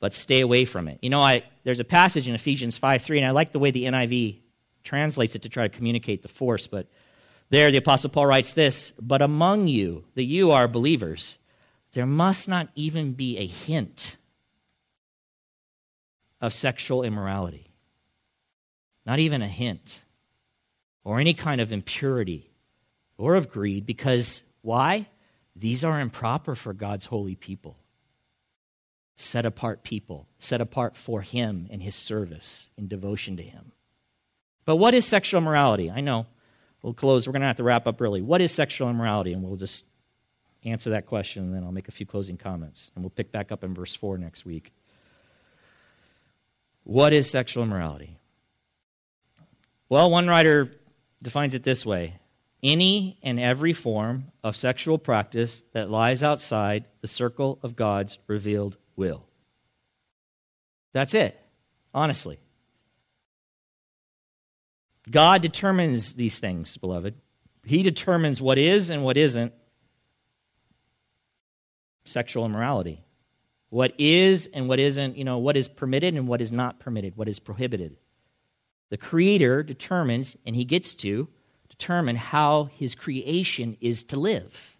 but 0.00 0.14
stay 0.14 0.40
away 0.40 0.64
from 0.64 0.88
it. 0.88 0.98
You 1.02 1.10
know, 1.10 1.20
I, 1.20 1.44
there's 1.64 1.80
a 1.80 1.84
passage 1.84 2.26
in 2.26 2.34
Ephesians 2.34 2.78
5 2.78 3.02
3, 3.02 3.18
and 3.18 3.26
I 3.26 3.30
like 3.32 3.52
the 3.52 3.58
way 3.58 3.70
the 3.70 3.84
NIV 3.84 4.40
translates 4.82 5.34
it 5.34 5.42
to 5.42 5.48
try 5.48 5.68
to 5.68 5.74
communicate 5.74 6.22
the 6.22 6.28
force, 6.28 6.66
but 6.66 6.86
there, 7.54 7.70
the 7.70 7.78
Apostle 7.78 8.10
Paul 8.10 8.26
writes 8.26 8.52
this 8.52 8.92
But 9.00 9.22
among 9.22 9.68
you, 9.68 10.04
that 10.14 10.24
you 10.24 10.50
are 10.50 10.68
believers, 10.68 11.38
there 11.92 12.06
must 12.06 12.48
not 12.48 12.68
even 12.74 13.12
be 13.12 13.38
a 13.38 13.46
hint 13.46 14.16
of 16.40 16.52
sexual 16.52 17.02
immorality. 17.02 17.70
Not 19.06 19.18
even 19.18 19.42
a 19.42 19.48
hint. 19.48 20.00
Or 21.04 21.20
any 21.20 21.34
kind 21.34 21.60
of 21.60 21.72
impurity 21.72 22.50
or 23.18 23.34
of 23.34 23.50
greed, 23.50 23.86
because 23.86 24.42
why? 24.62 25.08
These 25.54 25.84
are 25.84 26.00
improper 26.00 26.54
for 26.54 26.72
God's 26.72 27.06
holy 27.06 27.36
people. 27.36 27.76
Set 29.16 29.46
apart 29.46 29.84
people, 29.84 30.26
set 30.38 30.60
apart 30.60 30.96
for 30.96 31.20
Him 31.20 31.68
and 31.70 31.82
His 31.82 31.94
service 31.94 32.70
in 32.76 32.88
devotion 32.88 33.36
to 33.36 33.42
Him. 33.42 33.72
But 34.64 34.76
what 34.76 34.94
is 34.94 35.04
sexual 35.04 35.40
morality? 35.40 35.90
I 35.90 36.00
know 36.00 36.26
We'll 36.84 36.92
close. 36.92 37.26
We're 37.26 37.32
going 37.32 37.40
to 37.40 37.46
have 37.46 37.56
to 37.56 37.62
wrap 37.62 37.86
up 37.86 37.98
early. 38.02 38.20
What 38.20 38.42
is 38.42 38.52
sexual 38.52 38.90
immorality? 38.90 39.32
And 39.32 39.42
we'll 39.42 39.56
just 39.56 39.86
answer 40.64 40.90
that 40.90 41.06
question, 41.06 41.44
and 41.44 41.54
then 41.54 41.64
I'll 41.64 41.72
make 41.72 41.88
a 41.88 41.92
few 41.92 42.04
closing 42.04 42.36
comments. 42.36 42.90
And 42.94 43.02
we'll 43.02 43.08
pick 43.08 43.32
back 43.32 43.50
up 43.50 43.64
in 43.64 43.72
verse 43.72 43.94
4 43.94 44.18
next 44.18 44.44
week. 44.44 44.70
What 46.82 47.14
is 47.14 47.30
sexual 47.30 47.62
immorality? 47.62 48.18
Well, 49.88 50.10
one 50.10 50.28
writer 50.28 50.72
defines 51.22 51.54
it 51.54 51.62
this 51.62 51.86
way 51.86 52.20
any 52.62 53.18
and 53.22 53.40
every 53.40 53.72
form 53.72 54.26
of 54.42 54.54
sexual 54.54 54.98
practice 54.98 55.62
that 55.72 55.90
lies 55.90 56.22
outside 56.22 56.84
the 57.00 57.08
circle 57.08 57.58
of 57.62 57.76
God's 57.76 58.18
revealed 58.26 58.76
will. 58.94 59.24
That's 60.92 61.14
it, 61.14 61.40
honestly. 61.94 62.40
God 65.10 65.42
determines 65.42 66.14
these 66.14 66.38
things, 66.38 66.76
beloved. 66.76 67.14
He 67.64 67.82
determines 67.82 68.40
what 68.40 68.58
is 68.58 68.90
and 68.90 69.04
what 69.04 69.16
isn't 69.16 69.52
sexual 72.04 72.44
immorality. 72.44 73.04
What 73.70 73.94
is 73.98 74.48
and 74.52 74.68
what 74.68 74.78
isn't, 74.78 75.16
you 75.16 75.24
know, 75.24 75.38
what 75.38 75.56
is 75.56 75.68
permitted 75.68 76.14
and 76.14 76.28
what 76.28 76.40
is 76.40 76.52
not 76.52 76.78
permitted, 76.78 77.16
what 77.16 77.28
is 77.28 77.38
prohibited. 77.38 77.96
The 78.90 78.96
Creator 78.96 79.62
determines, 79.64 80.36
and 80.46 80.54
He 80.54 80.64
gets 80.64 80.94
to 80.96 81.28
determine 81.68 82.16
how 82.16 82.64
His 82.64 82.94
creation 82.94 83.76
is 83.80 84.04
to 84.04 84.20
live. 84.20 84.76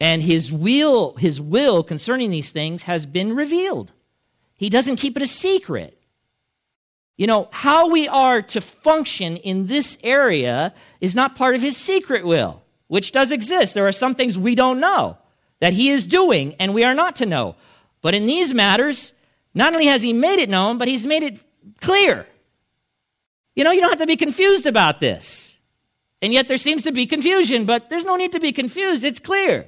And 0.00 0.22
His 0.22 0.50
will, 0.50 1.16
His 1.16 1.40
will 1.40 1.82
concerning 1.82 2.30
these 2.30 2.50
things 2.50 2.84
has 2.84 3.04
been 3.04 3.36
revealed. 3.36 3.92
He 4.56 4.70
doesn't 4.70 4.96
keep 4.96 5.16
it 5.16 5.22
a 5.22 5.26
secret. 5.26 6.00
You 7.16 7.26
know, 7.26 7.48
how 7.50 7.88
we 7.88 8.08
are 8.08 8.42
to 8.42 8.60
function 8.60 9.36
in 9.38 9.66
this 9.68 9.96
area 10.02 10.74
is 11.00 11.14
not 11.14 11.34
part 11.34 11.54
of 11.54 11.62
his 11.62 11.76
secret 11.76 12.26
will, 12.26 12.62
which 12.88 13.12
does 13.12 13.32
exist. 13.32 13.74
There 13.74 13.86
are 13.86 13.92
some 13.92 14.14
things 14.14 14.38
we 14.38 14.54
don't 14.54 14.80
know 14.80 15.16
that 15.60 15.72
he 15.72 15.88
is 15.88 16.06
doing 16.06 16.54
and 16.58 16.74
we 16.74 16.84
are 16.84 16.94
not 16.94 17.16
to 17.16 17.26
know. 17.26 17.56
But 18.02 18.14
in 18.14 18.26
these 18.26 18.52
matters, 18.52 19.12
not 19.54 19.72
only 19.72 19.86
has 19.86 20.02
he 20.02 20.12
made 20.12 20.38
it 20.38 20.50
known, 20.50 20.76
but 20.76 20.88
he's 20.88 21.06
made 21.06 21.22
it 21.22 21.40
clear. 21.80 22.26
You 23.54 23.64
know, 23.64 23.70
you 23.70 23.80
don't 23.80 23.90
have 23.90 24.00
to 24.00 24.06
be 24.06 24.16
confused 24.16 24.66
about 24.66 25.00
this. 25.00 25.58
And 26.20 26.32
yet 26.32 26.48
there 26.48 26.58
seems 26.58 26.82
to 26.84 26.92
be 26.92 27.06
confusion, 27.06 27.64
but 27.64 27.88
there's 27.88 28.04
no 28.04 28.16
need 28.16 28.32
to 28.32 28.40
be 28.40 28.52
confused. 28.52 29.04
It's 29.04 29.18
clear. 29.18 29.66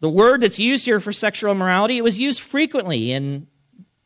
The 0.00 0.08
word 0.08 0.40
that's 0.40 0.58
used 0.58 0.86
here 0.86 0.98
for 0.98 1.12
sexual 1.12 1.52
immorality, 1.52 1.98
it 1.98 2.04
was 2.04 2.18
used 2.18 2.40
frequently 2.40 3.12
in 3.12 3.46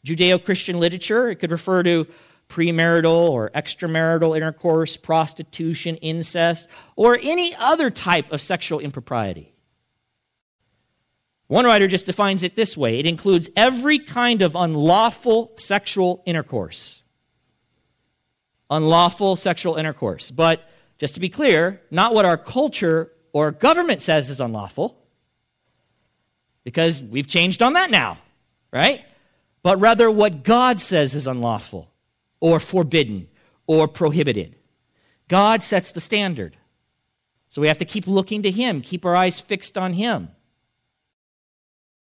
Judeo 0.04 0.44
Christian 0.44 0.80
literature. 0.80 1.30
It 1.30 1.36
could 1.36 1.52
refer 1.52 1.84
to 1.84 2.06
premarital 2.48 3.30
or 3.30 3.50
extramarital 3.50 4.36
intercourse, 4.36 4.96
prostitution, 4.96 5.96
incest, 5.96 6.68
or 6.96 7.18
any 7.22 7.54
other 7.54 7.90
type 7.90 8.30
of 8.32 8.40
sexual 8.40 8.80
impropriety. 8.80 9.54
One 11.46 11.64
writer 11.64 11.86
just 11.86 12.06
defines 12.06 12.42
it 12.42 12.56
this 12.56 12.76
way 12.76 12.98
it 12.98 13.06
includes 13.06 13.48
every 13.56 13.98
kind 13.98 14.42
of 14.42 14.56
unlawful 14.56 15.52
sexual 15.56 16.22
intercourse. 16.26 17.02
Unlawful 18.68 19.36
sexual 19.36 19.76
intercourse. 19.76 20.30
But 20.30 20.68
just 20.98 21.14
to 21.14 21.20
be 21.20 21.28
clear, 21.28 21.82
not 21.90 22.14
what 22.14 22.24
our 22.24 22.38
culture 22.38 23.12
or 23.32 23.52
government 23.52 24.00
says 24.00 24.30
is 24.30 24.40
unlawful 24.40 25.03
because 26.64 27.02
we've 27.02 27.28
changed 27.28 27.62
on 27.62 27.74
that 27.74 27.90
now, 27.90 28.18
right? 28.72 29.04
But 29.62 29.80
rather 29.80 30.10
what 30.10 30.42
God 30.42 30.78
says 30.78 31.14
is 31.14 31.26
unlawful 31.26 31.90
or 32.40 32.58
forbidden 32.58 33.28
or 33.66 33.86
prohibited. 33.86 34.56
God 35.28 35.62
sets 35.62 35.92
the 35.92 36.00
standard. 36.00 36.56
So 37.48 37.62
we 37.62 37.68
have 37.68 37.78
to 37.78 37.84
keep 37.84 38.06
looking 38.06 38.42
to 38.42 38.50
Him, 38.50 38.80
keep 38.80 39.04
our 39.04 39.14
eyes 39.14 39.38
fixed 39.40 39.78
on 39.78 39.92
Him. 39.92 40.30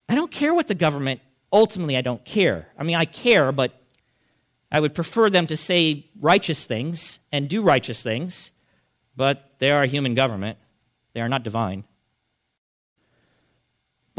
I 0.09 0.14
don't 0.14 0.30
care 0.30 0.53
what 0.53 0.68
the 0.68 0.74
government, 0.74 1.20
ultimately, 1.53 1.96
I 1.96 2.03
don't 2.03 2.24
care. 2.24 2.68
I 2.78 2.82
mean, 2.82 2.96
I 2.96 3.05
care, 3.05 3.53
but 3.53 3.80
I 4.70 4.80
would 4.80 4.94
prefer 4.94 5.30
them 5.30 5.46
to 5.48 5.57
say 5.57 6.07
righteous 6.20 6.64
things 6.66 7.20
and 7.32 7.48
do 7.48 7.62
righteous 7.62 8.03
things, 8.03 8.51
but 9.16 9.55
they 9.59 9.70
are 9.70 9.82
a 9.82 9.88
human 9.88 10.14
government. 10.14 10.59
They 11.12 11.20
are 11.20 11.28
not 11.28 11.42
divine. 11.42 11.84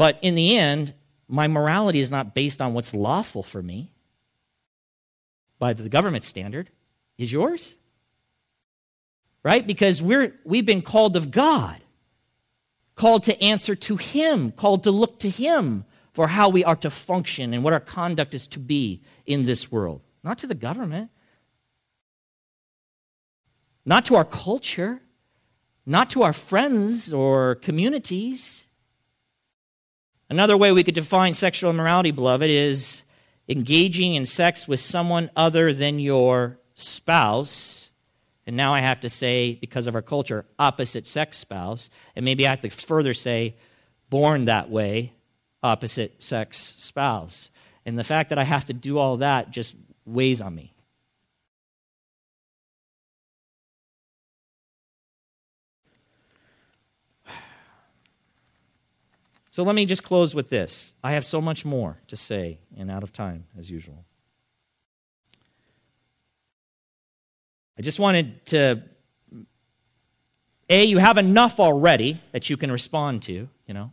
But 0.02 0.18
in 0.20 0.34
the 0.34 0.58
end, 0.58 0.94
my 1.28 1.46
morality 1.46 2.00
is 2.00 2.10
not 2.10 2.34
based 2.34 2.60
on 2.60 2.74
what's 2.74 2.92
lawful 2.92 3.44
for 3.44 3.62
me 3.62 3.92
by 5.60 5.74
the 5.74 5.88
government 5.88 6.24
standard. 6.24 6.70
Is 7.18 7.32
yours? 7.32 7.76
Right? 9.44 9.64
Because 9.64 10.02
we're, 10.02 10.34
we've 10.44 10.66
been 10.66 10.82
called 10.82 11.14
of 11.14 11.30
God, 11.30 11.80
called 12.96 13.22
to 13.22 13.40
answer 13.40 13.76
to 13.76 13.96
Him, 13.96 14.50
called 14.50 14.82
to 14.82 14.90
look 14.90 15.20
to 15.20 15.30
Him 15.30 15.84
for 16.14 16.26
how 16.26 16.48
we 16.48 16.64
are 16.64 16.74
to 16.74 16.90
function 16.90 17.54
and 17.54 17.62
what 17.62 17.72
our 17.72 17.78
conduct 17.78 18.34
is 18.34 18.48
to 18.48 18.58
be 18.58 19.02
in 19.24 19.44
this 19.44 19.70
world, 19.70 20.00
not 20.24 20.36
to 20.38 20.48
the 20.48 20.56
government, 20.56 21.12
not 23.86 24.04
to 24.06 24.16
our 24.16 24.24
culture, 24.24 25.00
not 25.86 26.10
to 26.10 26.24
our 26.24 26.32
friends 26.32 27.12
or 27.12 27.54
communities. 27.54 28.66
Another 30.32 30.56
way 30.56 30.72
we 30.72 30.82
could 30.82 30.94
define 30.94 31.34
sexual 31.34 31.68
immorality, 31.68 32.10
beloved, 32.10 32.48
is 32.48 33.02
engaging 33.50 34.14
in 34.14 34.24
sex 34.24 34.66
with 34.66 34.80
someone 34.80 35.30
other 35.36 35.74
than 35.74 35.98
your 35.98 36.58
spouse. 36.74 37.90
And 38.46 38.56
now 38.56 38.72
I 38.72 38.80
have 38.80 39.00
to 39.00 39.10
say, 39.10 39.58
because 39.60 39.86
of 39.86 39.94
our 39.94 40.00
culture, 40.00 40.46
opposite 40.58 41.06
sex 41.06 41.36
spouse. 41.36 41.90
And 42.16 42.24
maybe 42.24 42.46
I 42.46 42.50
have 42.50 42.62
to 42.62 42.70
further 42.70 43.12
say, 43.12 43.56
born 44.08 44.46
that 44.46 44.70
way, 44.70 45.12
opposite 45.62 46.22
sex 46.22 46.56
spouse. 46.58 47.50
And 47.84 47.98
the 47.98 48.02
fact 48.02 48.30
that 48.30 48.38
I 48.38 48.44
have 48.44 48.64
to 48.66 48.72
do 48.72 48.96
all 48.96 49.18
that 49.18 49.50
just 49.50 49.74
weighs 50.06 50.40
on 50.40 50.54
me. 50.54 50.71
So 59.52 59.62
let 59.62 59.74
me 59.74 59.84
just 59.84 60.02
close 60.02 60.34
with 60.34 60.48
this. 60.48 60.94
I 61.04 61.12
have 61.12 61.26
so 61.26 61.40
much 61.40 61.66
more 61.66 61.98
to 62.08 62.16
say, 62.16 62.58
and 62.76 62.90
out 62.90 63.02
of 63.02 63.12
time, 63.12 63.44
as 63.58 63.70
usual. 63.70 64.04
I 67.78 67.82
just 67.82 68.00
wanted 68.00 68.44
to. 68.46 68.82
A, 70.70 70.84
you 70.84 70.96
have 70.96 71.18
enough 71.18 71.60
already 71.60 72.18
that 72.32 72.48
you 72.48 72.56
can 72.56 72.72
respond 72.72 73.22
to, 73.24 73.32
you 73.66 73.74
know. 73.74 73.92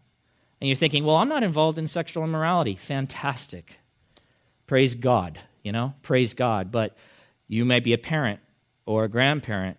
And 0.61 0.67
you're 0.69 0.77
thinking, 0.77 1.03
well, 1.03 1.17
I'm 1.17 1.27
not 1.27 1.43
involved 1.43 1.77
in 1.77 1.87
sexual 1.87 2.23
immorality. 2.23 2.75
Fantastic. 2.75 3.79
Praise 4.65 4.95
God, 4.95 5.39
you 5.63 5.73
know, 5.73 5.93
praise 6.03 6.33
God. 6.33 6.71
But 6.71 6.95
you 7.49 7.65
may 7.65 7.81
be 7.81 7.91
a 7.91 7.97
parent 7.97 8.39
or 8.85 9.03
a 9.03 9.09
grandparent. 9.09 9.77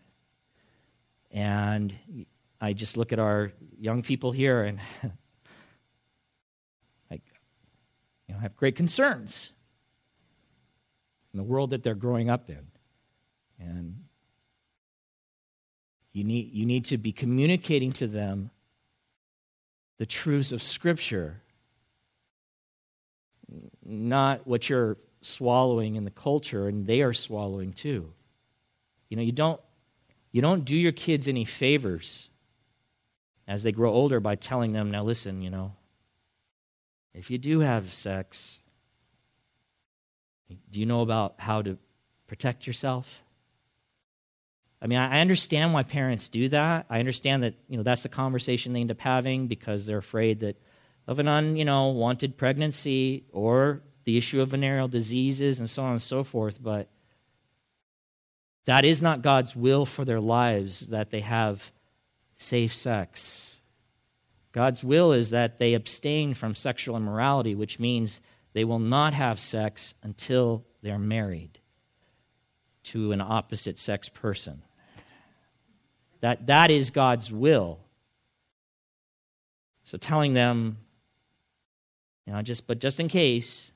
And 1.30 1.94
I 2.60 2.74
just 2.74 2.98
look 2.98 3.14
at 3.14 3.18
our 3.18 3.52
young 3.78 4.02
people 4.02 4.32
here 4.32 4.64
and 4.64 4.80
you 8.30 8.36
know, 8.36 8.42
have 8.42 8.56
great 8.56 8.76
concerns 8.76 9.50
in 11.32 11.36
the 11.36 11.42
world 11.42 11.70
that 11.70 11.82
they're 11.82 11.96
growing 11.96 12.30
up 12.30 12.48
in. 12.48 12.64
And 13.58 14.04
you 16.12 16.22
need, 16.22 16.52
you 16.52 16.64
need 16.64 16.84
to 16.86 16.96
be 16.96 17.10
communicating 17.10 17.90
to 17.94 18.06
them 18.06 18.50
the 19.98 20.06
truths 20.06 20.52
of 20.52 20.62
Scripture, 20.62 21.42
not 23.84 24.46
what 24.46 24.70
you're 24.70 24.96
swallowing 25.22 25.96
in 25.96 26.04
the 26.04 26.12
culture 26.12 26.68
and 26.68 26.86
they 26.86 27.02
are 27.02 27.12
swallowing 27.12 27.72
too. 27.72 28.12
You 29.08 29.16
know, 29.16 29.24
you 29.24 29.32
don't, 29.32 29.60
you 30.30 30.40
don't 30.40 30.64
do 30.64 30.76
your 30.76 30.92
kids 30.92 31.26
any 31.26 31.44
favors 31.44 32.28
as 33.48 33.64
they 33.64 33.72
grow 33.72 33.92
older 33.92 34.20
by 34.20 34.36
telling 34.36 34.72
them, 34.72 34.92
now 34.92 35.02
listen, 35.02 35.42
you 35.42 35.50
know, 35.50 35.72
if 37.14 37.30
you 37.30 37.38
do 37.38 37.61
have 37.61 37.94
sex, 37.94 38.61
do 40.48 40.78
you 40.78 40.86
know 40.86 41.02
about 41.02 41.34
how 41.38 41.62
to 41.62 41.78
protect 42.26 42.66
yourself? 42.66 43.22
I 44.82 44.86
mean, 44.86 44.98
I 44.98 45.20
understand 45.20 45.74
why 45.74 45.82
parents 45.82 46.28
do 46.28 46.48
that. 46.48 46.86
I 46.88 47.00
understand 47.00 47.42
that, 47.42 47.54
you 47.68 47.76
know, 47.76 47.82
that's 47.82 48.02
the 48.02 48.08
conversation 48.08 48.72
they 48.72 48.80
end 48.80 48.90
up 48.90 49.00
having 49.00 49.46
because 49.46 49.84
they're 49.84 49.98
afraid 49.98 50.40
that 50.40 50.56
of 51.06 51.18
an 51.18 51.28
un, 51.28 51.56
you 51.56 51.64
know, 51.64 51.88
wanted 51.88 52.38
pregnancy 52.38 53.24
or 53.32 53.82
the 54.04 54.16
issue 54.16 54.40
of 54.40 54.50
venereal 54.50 54.88
diseases 54.88 55.61
and 55.61 55.68
so 55.68 55.82
on 55.82 55.92
and 55.92 56.02
so 56.02 56.24
forth, 56.24 56.62
but 56.62 56.88
that 58.64 58.84
is 58.84 59.02
not 59.02 59.22
God's 59.22 59.54
will 59.54 59.84
for 59.84 60.04
their 60.04 60.20
lives 60.20 60.86
that 60.88 61.11
they 61.11 61.20
have 61.20 61.70
safe 62.36 62.74
sex. 62.74 63.59
God's 64.53 64.82
will 64.82 65.12
is 65.12 65.30
that 65.30 65.59
they 65.59 65.74
abstain 65.74 66.34
from 66.34 66.55
sexual 66.55 66.96
immorality, 66.96 67.55
which 67.55 67.78
means 67.78 68.20
they 68.53 68.64
will 68.64 68.78
not 68.78 69.14
have 69.14 69.38
sex 69.38 69.94
until 70.03 70.64
they're 70.82 70.98
married 70.98 71.61
to 72.82 73.12
an 73.12 73.20
opposite 73.20 73.78
sex 73.78 74.09
person. 74.09 74.62
That, 76.20 76.46
that 76.46 76.70
is 76.70 76.90
God's 76.90 77.32
will. 77.32 77.78
So 79.84 79.98
telling 79.98 80.34
them, 80.34 80.78
you 82.26 82.32
know, 82.32 82.42
just 82.42 82.66
but 82.66 82.78
just 82.78 83.01
in 83.01 83.09
case, 83.09 83.72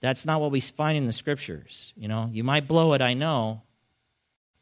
that's 0.00 0.26
not 0.26 0.40
what 0.40 0.50
we 0.50 0.60
find 0.60 0.98
in 0.98 1.06
the 1.06 1.12
scriptures. 1.12 1.92
You 1.96 2.08
know, 2.08 2.28
you 2.32 2.44
might 2.44 2.68
blow 2.68 2.92
it, 2.92 3.00
I 3.00 3.14
know, 3.14 3.62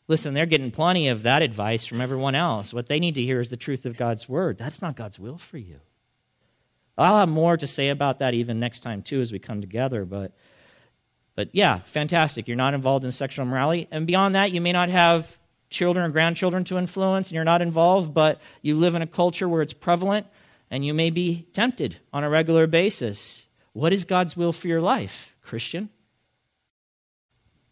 Listen, 0.07 0.35
they're 0.35 0.47
getting 0.47 0.71
plenty 0.71 1.09
of 1.09 1.23
that 1.23 1.43
advice 1.43 1.87
from 1.87 2.01
everyone 2.01 2.35
else. 2.35 2.75
What 2.75 2.89
they 2.89 3.01
need 3.01 3.15
to 3.15 3.23
hear 3.23 3.41
is 3.41 3.49
the 3.49 3.57
truth 3.57 3.87
of 3.87 3.97
God's 3.97 4.29
word. 4.29 4.59
That's 4.59 4.83
not 4.83 4.97
God's 4.97 5.19
will 5.19 5.39
for 5.39 5.57
you. 5.57 5.81
I'll 6.97 7.19
have 7.19 7.29
more 7.29 7.57
to 7.57 7.67
say 7.67 7.89
about 7.89 8.19
that 8.19 8.35
even 8.35 8.61
next 8.61 8.81
time, 8.81 9.03
too, 9.03 9.21
as 9.21 9.33
we 9.33 9.39
come 9.39 9.61
together. 9.61 10.05
But, 10.05 10.33
but 11.35 11.49
yeah, 11.53 11.81
fantastic. 11.87 12.47
You're 12.47 12.57
not 12.57 12.75
involved 12.75 13.05
in 13.05 13.13
sexual 13.13 13.47
morality. 13.47 13.89
And 13.91 14.07
beyond 14.07 14.35
that, 14.35 14.53
you 14.53 14.61
may 14.61 14.73
not 14.73 14.91
have 14.91 15.39
children 15.71 16.07
or 16.07 16.11
grandchildren 16.11 16.65
to 16.65 16.79
influence, 16.79 17.29
and 17.29 17.35
you're 17.35 17.43
not 17.43 17.63
involved, 17.63 18.15
but 18.15 18.41
you 18.63 18.77
live 18.77 18.95
in 18.95 19.03
a 19.03 19.07
culture 19.07 19.49
where 19.49 19.63
it's 19.63 19.73
prevalent, 19.73 20.27
and 20.71 20.85
you 20.85 20.95
may 20.95 21.11
be 21.11 21.49
tempted 21.53 21.97
on 22.13 22.23
a 22.23 22.31
regular 22.31 22.67
basis. 22.67 23.47
What 23.73 23.93
is 23.93 24.05
God's 24.05 24.37
will 24.37 24.53
for 24.53 24.69
your 24.69 24.81
life, 24.81 25.35
Christian? 25.43 25.89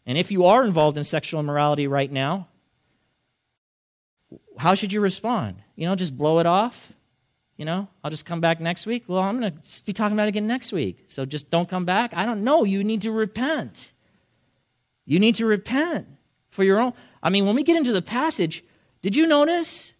And 0.07 0.19
if 0.19 0.31
you 0.31 0.47
are 0.47 0.65
involved 0.65 0.99
in 0.99 1.05
sexual 1.05 1.41
immorality 1.41 1.87
right 1.87 2.11
now, 2.11 2.49
how 4.59 4.75
should 4.75 4.93
you 4.93 5.01
respond? 5.01 5.57
You 5.77 5.87
know, 5.87 5.95
just 5.95 6.17
blow 6.17 6.39
it 6.39 6.47
off? 6.47 6.93
You 7.57 7.65
know, 7.65 7.89
I'll 8.03 8.11
just 8.11 8.27
come 8.27 8.41
back 8.41 8.61
next 8.61 8.87
week. 8.87 9.05
Well, 9.07 9.21
I'm 9.21 9.39
going 9.39 9.53
to 9.53 9.85
be 9.85 9.93
talking 9.93 10.17
about 10.17 10.25
it 10.25 10.31
again 10.31 10.47
next 10.47 10.73
week. 10.73 11.05
So 11.09 11.25
just 11.25 11.51
don't 11.51 11.69
come 11.69 11.85
back. 11.85 12.13
I 12.15 12.25
don't 12.25 12.43
know. 12.43 12.65
You 12.65 12.83
need 12.83 13.03
to 13.03 13.13
repent. 13.13 13.93
You 15.05 15.19
need 15.19 15.37
to 15.37 15.47
repent 15.47 16.09
for 16.51 16.65
your 16.65 16.81
own. 16.81 16.93
I 17.23 17.31
mean, 17.31 17.47
when 17.47 17.55
we 17.55 17.63
get 17.63 17.77
into 17.77 17.93
the 17.93 18.03
passage, 18.03 18.65
did 19.01 19.15
you 19.15 19.27
notice? 19.27 19.93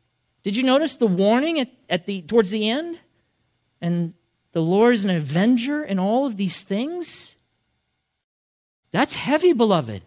Did 0.43 0.57
you 0.57 0.63
notice 0.63 0.97
the 0.97 1.07
warning 1.07 1.61
at, 1.61 1.71
at 1.89 2.07
the 2.07 2.23
towards 2.23 2.51
the 2.51 2.69
end? 2.69 2.99
And 3.81 4.15
the 4.53 4.63
Lord 4.63 4.95
is 4.95 5.05
an 5.05 5.11
avenger 5.11 5.83
in 5.85 5.99
all 5.99 6.27
of 6.27 6.37
these 6.37 6.63
things. 6.63 7.37
That's 8.93 9.15
heavy, 9.15 9.53
beloved. 9.53 10.03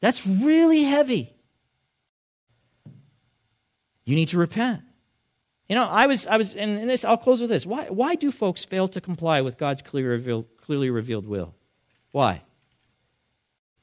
That's 0.00 0.26
really 0.26 0.84
heavy. 0.84 1.34
You 4.04 4.14
need 4.14 4.28
to 4.28 4.38
repent. 4.38 4.82
You 5.68 5.76
know, 5.76 5.84
I 5.84 6.06
was, 6.06 6.26
I 6.26 6.36
was, 6.36 6.54
and 6.54 6.88
this, 6.88 7.04
I'll 7.04 7.16
close 7.16 7.40
with 7.40 7.50
this. 7.50 7.64
Why, 7.64 7.86
why 7.86 8.16
do 8.16 8.30
folks 8.30 8.64
fail 8.64 8.86
to 8.88 9.00
comply 9.00 9.40
with 9.40 9.56
God's 9.56 9.82
clearly 9.82 10.08
revealed, 10.08 10.46
clearly 10.60 10.90
revealed 10.90 11.26
will? 11.26 11.54
Why? 12.12 12.42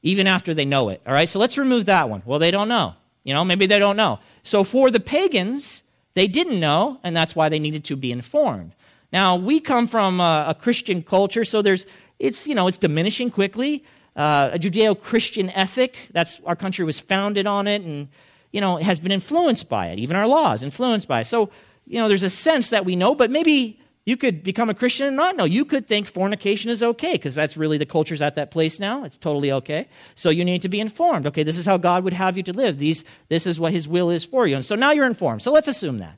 Even 0.03 0.27
after 0.27 0.53
they 0.53 0.65
know 0.65 0.89
it. 0.89 1.01
All 1.05 1.13
right, 1.13 1.27
so 1.27 1.39
let's 1.39 1.57
remove 1.57 1.85
that 1.85 2.07
one. 2.07 2.21
Well, 2.25 2.39
they 2.39 2.51
don't 2.51 2.67
know. 2.67 2.93
You 3.23 3.33
know, 3.33 3.43
maybe 3.43 3.65
they 3.65 3.79
don't 3.79 3.97
know. 3.97 4.19
So 4.43 4.63
for 4.63 4.91
the 4.91 4.99
pagans, 4.99 5.83
they 6.13 6.27
didn't 6.27 6.59
know, 6.59 6.99
and 7.03 7.15
that's 7.15 7.35
why 7.35 7.49
they 7.49 7.59
needed 7.59 7.83
to 7.85 7.95
be 7.95 8.11
informed. 8.11 8.73
Now, 9.11 9.35
we 9.35 9.59
come 9.59 9.87
from 9.87 10.19
a, 10.19 10.45
a 10.49 10.55
Christian 10.55 11.03
culture, 11.03 11.43
so 11.43 11.61
there's, 11.61 11.85
it's, 12.21 12.47
you 12.47 12.55
know, 12.55 12.67
it's 12.67 12.77
diminishing 12.77 13.31
quickly. 13.31 13.83
Uh, 14.15 14.51
a 14.53 14.59
Judeo-Christian 14.59 15.49
ethic, 15.49 16.09
that's, 16.11 16.39
our 16.45 16.55
country 16.55 16.85
was 16.85 16.99
founded 16.99 17.47
on 17.47 17.67
it 17.67 17.81
and, 17.81 18.09
you 18.51 18.61
know, 18.61 18.77
has 18.77 18.99
been 18.99 19.11
influenced 19.11 19.69
by 19.69 19.87
it. 19.87 19.99
Even 19.99 20.15
our 20.15 20.27
laws 20.27 20.63
influenced 20.63 21.07
by 21.07 21.21
it. 21.21 21.25
So, 21.25 21.49
you 21.87 21.99
know, 21.99 22.07
there's 22.07 22.23
a 22.23 22.29
sense 22.29 22.69
that 22.69 22.85
we 22.85 22.95
know, 22.95 23.15
but 23.15 23.31
maybe 23.31 23.79
you 24.05 24.17
could 24.17 24.43
become 24.43 24.69
a 24.69 24.73
Christian 24.73 25.07
and 25.07 25.15
not 25.15 25.35
know. 25.35 25.45
You 25.45 25.63
could 25.65 25.87
think 25.87 26.07
fornication 26.07 26.69
is 26.69 26.83
okay 26.83 27.13
because 27.13 27.35
that's 27.35 27.55
really 27.55 27.77
the 27.77 27.85
culture's 27.85 28.21
at 28.21 28.35
that 28.35 28.51
place 28.51 28.79
now. 28.79 29.03
It's 29.03 29.17
totally 29.17 29.51
okay. 29.51 29.87
So 30.15 30.29
you 30.29 30.43
need 30.43 30.61
to 30.63 30.69
be 30.69 30.79
informed. 30.79 31.27
Okay, 31.27 31.43
this 31.43 31.57
is 31.57 31.65
how 31.65 31.77
God 31.77 32.03
would 32.03 32.13
have 32.13 32.35
you 32.37 32.43
to 32.43 32.53
live. 32.53 32.77
These, 32.77 33.03
this 33.29 33.47
is 33.47 33.59
what 33.59 33.73
His 33.73 33.87
will 33.87 34.09
is 34.09 34.23
for 34.23 34.47
you. 34.47 34.55
And 34.55 34.65
so 34.65 34.75
now 34.75 34.91
you're 34.91 35.05
informed. 35.05 35.41
So 35.43 35.51
let's 35.51 35.67
assume 35.67 35.99
that 35.99 36.17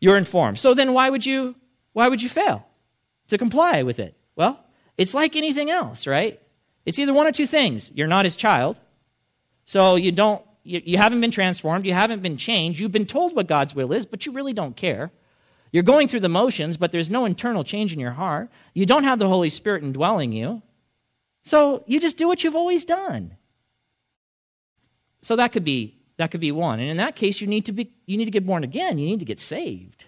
you're 0.00 0.16
informed. 0.16 0.58
So 0.58 0.74
then 0.74 0.92
why 0.92 1.10
would 1.10 1.24
you 1.24 1.56
why 1.92 2.06
would 2.08 2.22
you 2.22 2.28
fail 2.28 2.66
to 3.28 3.38
comply 3.38 3.82
with 3.82 3.98
it? 3.98 4.14
Well, 4.36 4.64
it's 4.98 5.14
like 5.14 5.36
anything 5.36 5.70
else, 5.70 6.06
right? 6.06 6.40
It's 6.84 6.98
either 6.98 7.14
one 7.14 7.26
or 7.26 7.32
two 7.32 7.46
things. 7.46 7.90
You're 7.94 8.08
not 8.08 8.24
his 8.24 8.36
child, 8.36 8.76
so 9.64 9.96
you 9.96 10.12
don't 10.12 10.42
you, 10.64 10.82
you 10.84 10.96
haven't 10.98 11.20
been 11.22 11.30
transformed, 11.30 11.86
you 11.86 11.94
haven't 11.94 12.20
been 12.20 12.36
changed, 12.36 12.78
you've 12.78 12.92
been 12.92 13.06
told 13.06 13.34
what 13.34 13.46
God's 13.46 13.74
will 13.74 13.92
is, 13.92 14.04
but 14.04 14.26
you 14.26 14.32
really 14.32 14.52
don't 14.52 14.76
care. 14.76 15.10
You're 15.72 15.82
going 15.82 16.08
through 16.08 16.20
the 16.20 16.28
motions, 16.28 16.76
but 16.76 16.92
there's 16.92 17.10
no 17.10 17.24
internal 17.24 17.64
change 17.64 17.92
in 17.92 18.00
your 18.00 18.12
heart. 18.12 18.50
You 18.74 18.86
don't 18.86 19.04
have 19.04 19.18
the 19.18 19.28
Holy 19.28 19.50
Spirit 19.50 19.82
indwelling 19.82 20.32
you. 20.32 20.62
So 21.44 21.84
you 21.86 22.00
just 22.00 22.18
do 22.18 22.26
what 22.26 22.42
you've 22.42 22.56
always 22.56 22.84
done. 22.84 23.36
So 25.22 25.36
that 25.36 25.52
could 25.52 25.64
be 25.64 25.96
that 26.16 26.30
could 26.30 26.40
be 26.40 26.52
one. 26.52 26.80
And 26.80 26.90
in 26.90 26.96
that 26.96 27.16
case, 27.16 27.40
you 27.40 27.46
need 27.46 27.66
to 27.66 27.72
be 27.72 27.92
you 28.06 28.16
need 28.16 28.24
to 28.24 28.30
get 28.30 28.46
born 28.46 28.64
again. 28.64 28.98
You 28.98 29.06
need 29.06 29.20
to 29.20 29.24
get 29.24 29.40
saved. 29.40 30.04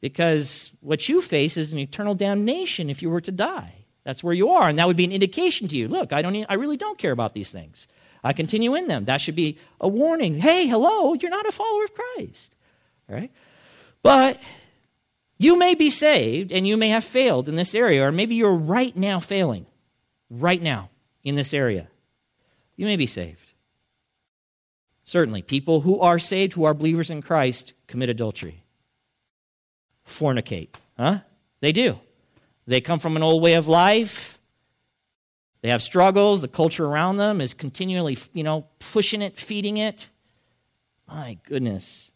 Because 0.00 0.72
what 0.80 1.08
you 1.08 1.22
face 1.22 1.56
is 1.56 1.72
an 1.72 1.78
eternal 1.78 2.14
damnation 2.14 2.90
if 2.90 3.02
you 3.02 3.10
were 3.10 3.20
to 3.22 3.32
die. 3.32 3.75
That's 4.06 4.22
where 4.22 4.32
you 4.32 4.50
are, 4.50 4.68
and 4.68 4.78
that 4.78 4.86
would 4.86 4.96
be 4.96 5.04
an 5.04 5.10
indication 5.10 5.66
to 5.66 5.76
you. 5.76 5.88
Look, 5.88 6.12
I 6.12 6.22
don't 6.22 6.46
I 6.48 6.54
really 6.54 6.76
don't 6.76 6.96
care 6.96 7.10
about 7.10 7.34
these 7.34 7.50
things. 7.50 7.88
I 8.22 8.32
continue 8.32 8.76
in 8.76 8.86
them. 8.86 9.06
That 9.06 9.20
should 9.20 9.34
be 9.34 9.58
a 9.80 9.88
warning. 9.88 10.38
Hey, 10.38 10.68
hello, 10.68 11.14
you're 11.14 11.28
not 11.28 11.44
a 11.44 11.50
follower 11.50 11.82
of 11.82 11.92
Christ. 11.92 12.54
All 13.08 13.16
right? 13.16 13.32
But 14.04 14.38
you 15.38 15.58
may 15.58 15.74
be 15.74 15.90
saved 15.90 16.52
and 16.52 16.68
you 16.68 16.76
may 16.76 16.90
have 16.90 17.02
failed 17.02 17.48
in 17.48 17.56
this 17.56 17.74
area, 17.74 18.06
or 18.06 18.12
maybe 18.12 18.36
you're 18.36 18.54
right 18.54 18.96
now 18.96 19.18
failing, 19.18 19.66
right 20.30 20.62
now 20.62 20.88
in 21.24 21.34
this 21.34 21.52
area. 21.52 21.88
You 22.76 22.86
may 22.86 22.96
be 22.96 23.08
saved. 23.08 23.54
Certainly, 25.04 25.42
people 25.42 25.80
who 25.80 25.98
are 25.98 26.20
saved, 26.20 26.52
who 26.52 26.62
are 26.62 26.74
believers 26.74 27.10
in 27.10 27.22
Christ, 27.22 27.72
commit 27.88 28.08
adultery, 28.08 28.62
fornicate. 30.06 30.68
Huh? 30.96 31.22
They 31.60 31.72
do. 31.72 31.98
They 32.66 32.80
come 32.80 32.98
from 32.98 33.16
an 33.16 33.22
old 33.22 33.42
way 33.42 33.54
of 33.54 33.68
life. 33.68 34.38
They 35.62 35.68
have 35.70 35.82
struggles. 35.82 36.40
The 36.40 36.48
culture 36.48 36.84
around 36.84 37.16
them 37.16 37.40
is 37.40 37.54
continually, 37.54 38.18
you 38.32 38.42
know, 38.42 38.66
pushing 38.78 39.22
it, 39.22 39.38
feeding 39.38 39.76
it. 39.76 40.08
My 41.08 41.38
goodness. 41.44 42.10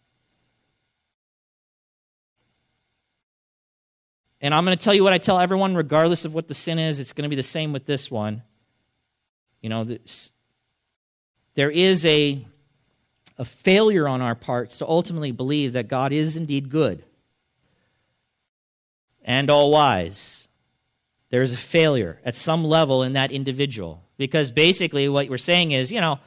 And 4.41 4.55
I'm 4.55 4.65
going 4.65 4.77
to 4.77 4.83
tell 4.83 4.95
you 4.95 5.05
what 5.05 5.13
I 5.13 5.19
tell 5.19 5.39
everyone, 5.39 5.75
regardless 5.75 6.25
of 6.25 6.35
what 6.35 6.49
the 6.49 6.55
sin 6.55 6.79
is. 6.79 6.99
It's 6.99 7.13
going 7.13 7.25
to 7.25 7.29
be 7.29 7.37
the 7.37 7.43
same 7.43 7.73
with 7.73 7.87
this 7.87 8.11
one. 8.11 8.43
You 9.61 9.69
know, 9.69 9.85
this, 9.85 10.33
there 11.55 11.71
is 11.71 12.07
a, 12.07 12.45
a 13.37 13.45
failure 13.45 14.09
on 14.09 14.21
our 14.23 14.35
parts 14.35 14.79
to 14.79 14.87
ultimately 14.87 15.31
believe 15.31 15.75
that 15.75 15.89
God 15.89 16.13
is 16.13 16.37
indeed 16.37 16.71
good 16.71 17.05
and 19.23 19.51
all 19.51 19.71
wise 19.71 20.49
there's 21.31 21.53
a 21.53 21.57
failure 21.57 22.21
at 22.25 22.35
some 22.37 22.65
level 22.65 23.03
in 23.03 23.15
that 23.15 23.31
individual. 23.31 24.03
Because 24.19 24.51
basically, 24.51 25.09
what 25.09 25.29
we're 25.31 25.39
saying 25.39 25.73
is, 25.73 25.91
you 25.91 26.01
know, 26.01 26.19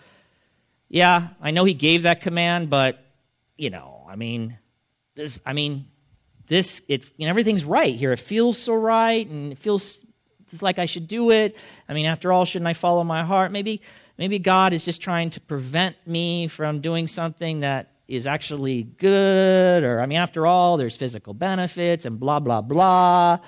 yeah, 0.90 1.30
I 1.42 1.52
know 1.52 1.66
he 1.66 1.74
gave 1.74 2.04
that 2.04 2.22
command, 2.22 2.70
but, 2.70 3.04
you 3.58 3.70
know, 3.70 4.06
I 4.10 4.16
mean, 4.16 4.58
this, 5.16 5.42
I 5.46 5.54
mean, 5.54 5.86
this, 6.48 6.82
it, 6.88 7.06
you 7.18 7.26
know, 7.26 7.30
everything's 7.30 7.66
right 7.66 7.96
here. 7.96 8.12
It 8.12 8.20
feels 8.20 8.58
so 8.58 8.74
right, 8.74 9.28
and 9.28 9.52
it 9.52 9.58
feels 9.58 10.00
like 10.62 10.80
I 10.80 10.86
should 10.86 11.08
do 11.08 11.32
it. 11.32 11.58
I 11.88 11.94
mean, 11.94 12.06
after 12.06 12.32
all, 12.32 12.46
shouldn't 12.46 12.68
I 12.68 12.74
follow 12.74 13.04
my 13.04 13.24
heart? 13.24 13.52
Maybe, 13.52 13.82
maybe 14.18 14.40
God 14.40 14.74
is 14.74 14.86
just 14.86 15.02
trying 15.02 15.30
to 15.32 15.42
prevent 15.42 15.96
me 16.08 16.48
from 16.48 16.80
doing 16.80 17.08
something 17.08 17.60
that 17.60 17.92
is 18.14 18.28
actually 18.28 18.84
good, 18.84 19.84
or, 19.84 20.02
I 20.02 20.06
mean, 20.06 20.18
after 20.18 20.48
all, 20.48 20.78
there's 20.78 20.96
physical 20.98 21.34
benefits 21.34 22.06
and 22.06 22.20
blah, 22.20 22.40
blah, 22.40 22.62
blah. 22.62 23.40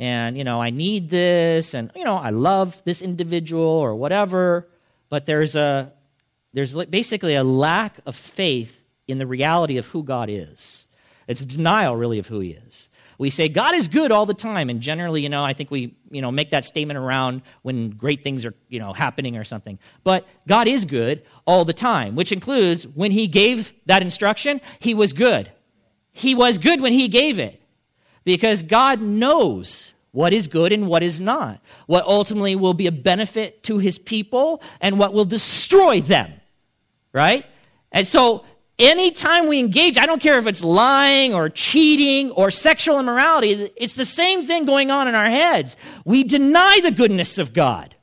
And 0.00 0.38
you 0.38 0.44
know 0.44 0.62
i 0.62 0.70
need 0.70 1.10
this 1.10 1.74
and 1.74 1.90
you 1.96 2.04
know 2.04 2.14
i 2.14 2.30
love 2.30 2.80
this 2.84 3.02
individual 3.02 3.62
or 3.62 3.96
whatever. 3.96 4.68
But 5.08 5.26
there's 5.26 5.56
a 5.56 5.92
there's 6.52 6.74
basically 6.86 7.34
a 7.34 7.42
lack 7.42 7.98
of 8.06 8.14
faith 8.14 8.80
in 9.08 9.18
the 9.18 9.26
reality 9.26 9.76
of 9.76 9.86
who 9.86 10.04
god 10.04 10.30
is. 10.30 10.86
It's 11.26 11.44
denial 11.44 11.96
really 11.96 12.20
of 12.20 12.28
who 12.28 12.38
he 12.40 12.50
is 12.50 12.88
we 13.18 13.30
say 13.30 13.48
god 13.48 13.74
is 13.74 13.88
good 13.88 14.10
all 14.10 14.26
the 14.26 14.34
time. 14.34 14.70
And 14.70 14.80
generally 14.80 15.22
you 15.22 15.28
know 15.28 15.44
i 15.44 15.52
think 15.52 15.70
we 15.70 15.94
you 16.10 16.22
know 16.22 16.30
make 16.30 16.50
that 16.50 16.64
statement 16.64 16.98
around 16.98 17.42
when 17.62 17.90
great 17.90 18.22
things 18.22 18.46
are 18.46 18.54
you 18.68 18.78
know 18.78 18.92
happening 18.92 19.36
or 19.36 19.44
something. 19.44 19.78
But 20.04 20.26
god 20.46 20.68
is 20.68 20.84
good 20.84 21.22
all 21.46 21.64
the 21.64 21.72
time 21.72 22.14
which 22.14 22.32
includes 22.32 22.86
when 22.86 23.10
he 23.10 23.26
gave 23.26 23.72
that 23.86 24.02
instruction 24.02 24.60
he 24.78 24.94
was 24.94 25.12
good. 25.12 25.52
He 26.12 26.34
was 26.34 26.58
good 26.58 26.80
when 26.80 26.92
he 26.92 27.06
gave 27.06 27.38
it. 27.38 27.62
Because 28.24 28.62
God 28.62 29.00
knows 29.00 29.92
what 30.10 30.32
is 30.32 30.48
good 30.48 30.72
and 30.72 30.88
what 30.88 31.02
is 31.02 31.20
not, 31.20 31.60
what 31.86 32.04
ultimately 32.04 32.56
will 32.56 32.74
be 32.74 32.86
a 32.86 32.92
benefit 32.92 33.62
to 33.62 33.78
his 33.78 33.98
people 33.98 34.60
and 34.80 34.98
what 34.98 35.12
will 35.12 35.24
destroy 35.24 36.00
them, 36.00 36.32
right? 37.12 37.46
And 37.92 38.06
so 38.06 38.44
anytime 38.78 39.48
we 39.48 39.58
engage, 39.58 39.98
I 39.98 40.06
don't 40.06 40.22
care 40.22 40.38
if 40.38 40.46
it's 40.46 40.62
lying 40.62 41.34
or 41.34 41.48
cheating 41.48 42.30
or 42.32 42.50
sexual 42.50 42.98
immorality, 42.98 43.70
it's 43.76 43.94
the 43.94 44.04
same 44.04 44.44
thing 44.44 44.64
going 44.64 44.90
on 44.90 45.08
in 45.08 45.14
our 45.14 45.30
heads. 45.30 45.76
We 46.04 46.24
deny 46.24 46.80
the 46.82 46.90
goodness 46.90 47.38
of 47.38 47.52
God. 47.52 47.94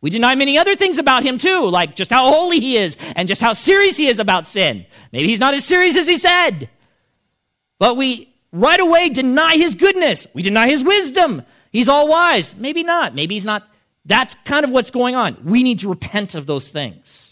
We 0.00 0.10
deny 0.10 0.34
many 0.34 0.58
other 0.58 0.74
things 0.74 0.98
about 0.98 1.22
him 1.22 1.38
too, 1.38 1.68
like 1.68 1.94
just 1.94 2.10
how 2.10 2.32
holy 2.32 2.58
he 2.58 2.76
is 2.76 2.96
and 3.14 3.28
just 3.28 3.40
how 3.40 3.52
serious 3.52 3.96
he 3.96 4.08
is 4.08 4.18
about 4.18 4.46
sin. 4.46 4.84
Maybe 5.12 5.28
he's 5.28 5.40
not 5.40 5.54
as 5.54 5.64
serious 5.64 5.96
as 5.96 6.08
he 6.08 6.16
said. 6.16 6.68
But 7.78 7.96
we 7.96 8.34
right 8.52 8.80
away 8.80 9.08
deny 9.10 9.56
his 9.56 9.76
goodness. 9.76 10.26
We 10.34 10.42
deny 10.42 10.68
his 10.68 10.82
wisdom. 10.82 11.42
He's 11.70 11.88
all 11.88 12.08
wise. 12.08 12.54
Maybe 12.56 12.82
not. 12.82 13.14
Maybe 13.14 13.36
he's 13.36 13.44
not. 13.44 13.68
That's 14.04 14.34
kind 14.44 14.64
of 14.64 14.70
what's 14.70 14.90
going 14.90 15.14
on. 15.14 15.38
We 15.44 15.62
need 15.62 15.78
to 15.80 15.88
repent 15.88 16.34
of 16.34 16.46
those 16.46 16.68
things. 16.68 17.31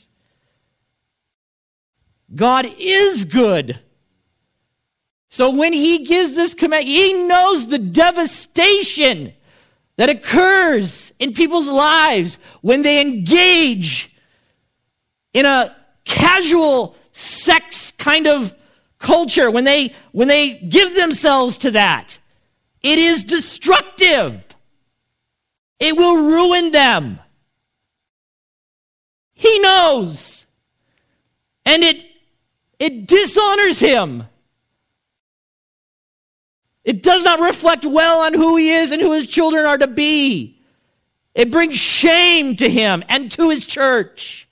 God 2.34 2.72
is 2.78 3.24
good. 3.24 3.80
So 5.28 5.50
when 5.50 5.72
he 5.72 6.04
gives 6.04 6.34
this 6.34 6.54
command, 6.54 6.86
he 6.86 7.12
knows 7.12 7.66
the 7.66 7.78
devastation 7.78 9.32
that 9.96 10.08
occurs 10.08 11.12
in 11.18 11.32
people's 11.32 11.68
lives 11.68 12.38
when 12.62 12.82
they 12.82 13.00
engage 13.00 14.14
in 15.32 15.46
a 15.46 15.76
casual 16.04 16.96
sex 17.12 17.92
kind 17.92 18.26
of 18.26 18.54
culture, 18.98 19.50
when 19.50 19.64
they, 19.64 19.94
when 20.12 20.28
they 20.28 20.54
give 20.54 20.94
themselves 20.94 21.58
to 21.58 21.70
that, 21.72 22.18
it 22.82 22.98
is 22.98 23.24
destructive. 23.24 24.42
It 25.78 25.96
will 25.96 26.16
ruin 26.16 26.72
them. 26.72 27.18
He 29.34 29.58
knows. 29.60 30.44
And 31.64 31.82
it, 31.82 32.09
it 32.80 33.06
dishonors 33.06 33.78
him. 33.78 34.24
It 36.82 37.02
does 37.02 37.22
not 37.22 37.38
reflect 37.38 37.84
well 37.84 38.22
on 38.22 38.34
who 38.34 38.56
he 38.56 38.70
is 38.70 38.90
and 38.90 39.00
who 39.00 39.12
his 39.12 39.26
children 39.26 39.66
are 39.66 39.78
to 39.78 39.86
be. 39.86 40.58
It 41.34 41.52
brings 41.52 41.78
shame 41.78 42.56
to 42.56 42.68
him 42.68 43.04
and 43.08 43.30
to 43.32 43.50
his 43.50 43.66
church. 43.66 44.48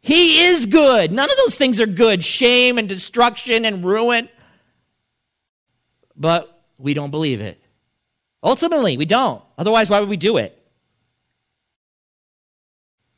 He 0.00 0.44
is 0.44 0.66
good. 0.66 1.12
None 1.12 1.30
of 1.30 1.36
those 1.36 1.56
things 1.56 1.80
are 1.80 1.86
good 1.86 2.24
shame 2.24 2.78
and 2.78 2.88
destruction 2.88 3.64
and 3.64 3.84
ruin. 3.84 4.28
But 6.16 6.62
we 6.78 6.94
don't 6.94 7.10
believe 7.10 7.40
it. 7.40 7.60
Ultimately, 8.42 8.96
we 8.96 9.04
don't. 9.04 9.42
Otherwise, 9.58 9.90
why 9.90 10.00
would 10.00 10.08
we 10.08 10.16
do 10.16 10.36
it? 10.36 10.58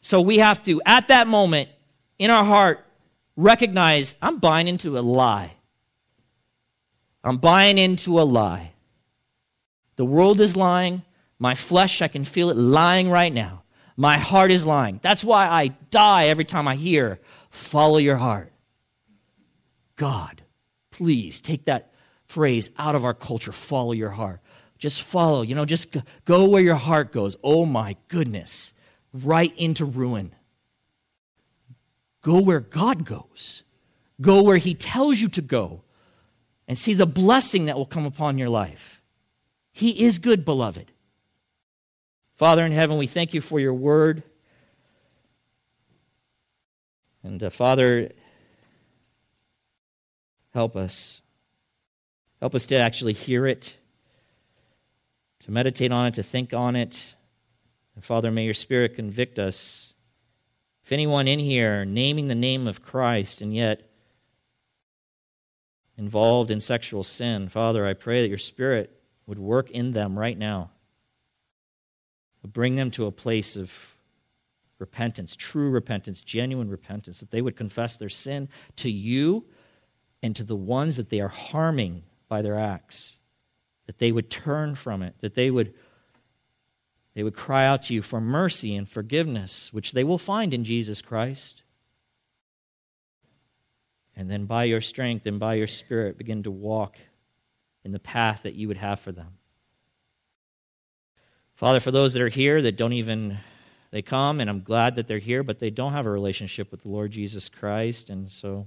So 0.00 0.20
we 0.20 0.38
have 0.38 0.62
to, 0.64 0.82
at 0.84 1.08
that 1.08 1.26
moment, 1.26 1.70
in 2.18 2.30
our 2.30 2.44
heart, 2.44 2.83
recognize 3.36 4.14
I'm 4.20 4.38
buying 4.38 4.68
into 4.68 4.98
a 4.98 5.00
lie. 5.00 5.54
I'm 7.22 7.38
buying 7.38 7.78
into 7.78 8.20
a 8.20 8.22
lie. 8.22 8.72
The 9.96 10.04
world 10.04 10.40
is 10.40 10.56
lying. 10.56 11.02
My 11.38 11.54
flesh, 11.54 12.02
I 12.02 12.08
can 12.08 12.24
feel 12.24 12.50
it 12.50 12.56
lying 12.56 13.10
right 13.10 13.32
now. 13.32 13.62
My 13.96 14.18
heart 14.18 14.50
is 14.50 14.66
lying. 14.66 15.00
That's 15.02 15.24
why 15.24 15.46
I 15.46 15.68
die 15.90 16.28
every 16.28 16.44
time 16.44 16.66
I 16.66 16.74
hear, 16.74 17.20
follow 17.50 17.98
your 17.98 18.16
heart. 18.16 18.52
God, 19.96 20.42
please 20.90 21.40
take 21.40 21.66
that 21.66 21.92
phrase 22.26 22.70
out 22.76 22.94
of 22.94 23.04
our 23.04 23.14
culture, 23.14 23.52
follow 23.52 23.92
your 23.92 24.10
heart. 24.10 24.40
Just 24.78 25.02
follow, 25.02 25.42
you 25.42 25.54
know, 25.54 25.64
just 25.64 25.96
go 26.24 26.48
where 26.48 26.62
your 26.62 26.74
heart 26.74 27.12
goes. 27.12 27.36
Oh 27.42 27.64
my 27.64 27.96
goodness, 28.08 28.72
right 29.12 29.56
into 29.56 29.84
ruin. 29.84 30.34
Go 32.24 32.40
where 32.40 32.60
God 32.60 33.04
goes, 33.04 33.64
go 34.18 34.42
where 34.42 34.56
He 34.56 34.74
tells 34.74 35.20
you 35.20 35.28
to 35.28 35.42
go, 35.42 35.82
and 36.66 36.78
see 36.78 36.94
the 36.94 37.06
blessing 37.06 37.66
that 37.66 37.76
will 37.76 37.84
come 37.84 38.06
upon 38.06 38.38
your 38.38 38.48
life. 38.48 39.02
He 39.72 40.02
is 40.02 40.18
good, 40.18 40.42
beloved. 40.42 40.90
Father 42.36 42.64
in 42.64 42.72
heaven, 42.72 42.96
we 42.96 43.06
thank 43.06 43.34
you 43.34 43.42
for 43.42 43.60
your 43.60 43.74
word. 43.74 44.22
And 47.22 47.42
uh, 47.42 47.50
Father, 47.50 48.10
help 50.54 50.76
us. 50.76 51.20
Help 52.40 52.54
us 52.54 52.64
to 52.66 52.76
actually 52.76 53.12
hear 53.12 53.46
it, 53.46 53.76
to 55.40 55.50
meditate 55.50 55.92
on 55.92 56.06
it, 56.06 56.14
to 56.14 56.22
think 56.22 56.54
on 56.54 56.74
it, 56.74 57.14
And 57.94 58.04
Father, 58.04 58.30
may 58.30 58.44
your 58.44 58.54
Spirit 58.54 58.96
convict 58.96 59.38
us. 59.38 59.83
If 60.84 60.92
anyone 60.92 61.26
in 61.26 61.38
here 61.38 61.84
naming 61.86 62.28
the 62.28 62.34
name 62.34 62.66
of 62.66 62.82
Christ 62.82 63.40
and 63.40 63.54
yet 63.54 63.88
involved 65.96 66.50
in 66.50 66.60
sexual 66.60 67.02
sin, 67.04 67.48
Father, 67.48 67.86
I 67.86 67.94
pray 67.94 68.20
that 68.20 68.28
your 68.28 68.36
Spirit 68.36 69.00
would 69.26 69.38
work 69.38 69.70
in 69.70 69.92
them 69.92 70.18
right 70.18 70.36
now. 70.36 70.70
Bring 72.46 72.74
them 72.74 72.90
to 72.92 73.06
a 73.06 73.12
place 73.12 73.56
of 73.56 73.72
repentance, 74.78 75.34
true 75.34 75.70
repentance, 75.70 76.20
genuine 76.20 76.68
repentance, 76.68 77.20
that 77.20 77.30
they 77.30 77.40
would 77.40 77.56
confess 77.56 77.96
their 77.96 78.10
sin 78.10 78.50
to 78.76 78.90
you 78.90 79.46
and 80.22 80.36
to 80.36 80.44
the 80.44 80.54
ones 80.54 80.96
that 80.96 81.08
they 81.08 81.20
are 81.20 81.28
harming 81.28 82.02
by 82.28 82.42
their 82.42 82.58
acts, 82.58 83.16
that 83.86 83.98
they 83.98 84.12
would 84.12 84.30
turn 84.30 84.74
from 84.74 85.02
it, 85.02 85.14
that 85.20 85.34
they 85.34 85.50
would 85.50 85.72
they 87.14 87.22
would 87.22 87.36
cry 87.36 87.64
out 87.64 87.82
to 87.84 87.94
you 87.94 88.02
for 88.02 88.20
mercy 88.20 88.74
and 88.74 88.88
forgiveness, 88.88 89.72
which 89.72 89.92
they 89.92 90.04
will 90.04 90.18
find 90.18 90.52
in 90.52 90.64
Jesus 90.64 91.00
Christ. 91.00 91.62
And 94.16 94.30
then 94.30 94.46
by 94.46 94.64
your 94.64 94.80
strength 94.80 95.26
and 95.26 95.40
by 95.40 95.54
your 95.54 95.66
spirit 95.66 96.18
begin 96.18 96.42
to 96.44 96.50
walk 96.50 96.96
in 97.84 97.92
the 97.92 97.98
path 97.98 98.42
that 98.42 98.54
you 98.54 98.68
would 98.68 98.76
have 98.76 99.00
for 99.00 99.12
them. 99.12 99.38
Father, 101.54 101.80
for 101.80 101.90
those 101.90 102.14
that 102.14 102.22
are 102.22 102.28
here 102.28 102.62
that 102.62 102.76
don't 102.76 102.92
even 102.92 103.38
they 103.90 104.02
come 104.02 104.40
and 104.40 104.50
I'm 104.50 104.62
glad 104.62 104.96
that 104.96 105.06
they're 105.06 105.18
here, 105.18 105.44
but 105.44 105.60
they 105.60 105.70
don't 105.70 105.92
have 105.92 106.06
a 106.06 106.10
relationship 106.10 106.72
with 106.72 106.82
the 106.82 106.88
Lord 106.88 107.12
Jesus 107.12 107.48
Christ, 107.48 108.10
and 108.10 108.28
so 108.30 108.66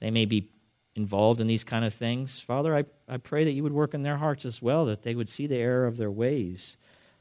they 0.00 0.10
may 0.10 0.24
be 0.24 0.50
involved 0.94 1.42
in 1.42 1.46
these 1.46 1.62
kind 1.62 1.84
of 1.84 1.92
things. 1.92 2.40
Father, 2.40 2.74
I, 2.74 2.84
I 3.06 3.18
pray 3.18 3.44
that 3.44 3.52
you 3.52 3.62
would 3.62 3.72
work 3.72 3.92
in 3.92 4.02
their 4.02 4.16
hearts 4.16 4.46
as 4.46 4.62
well, 4.62 4.86
that 4.86 5.02
they 5.02 5.14
would 5.14 5.28
see 5.28 5.46
the 5.46 5.56
error 5.56 5.86
of 5.86 5.98
their 5.98 6.10
ways, 6.10 6.78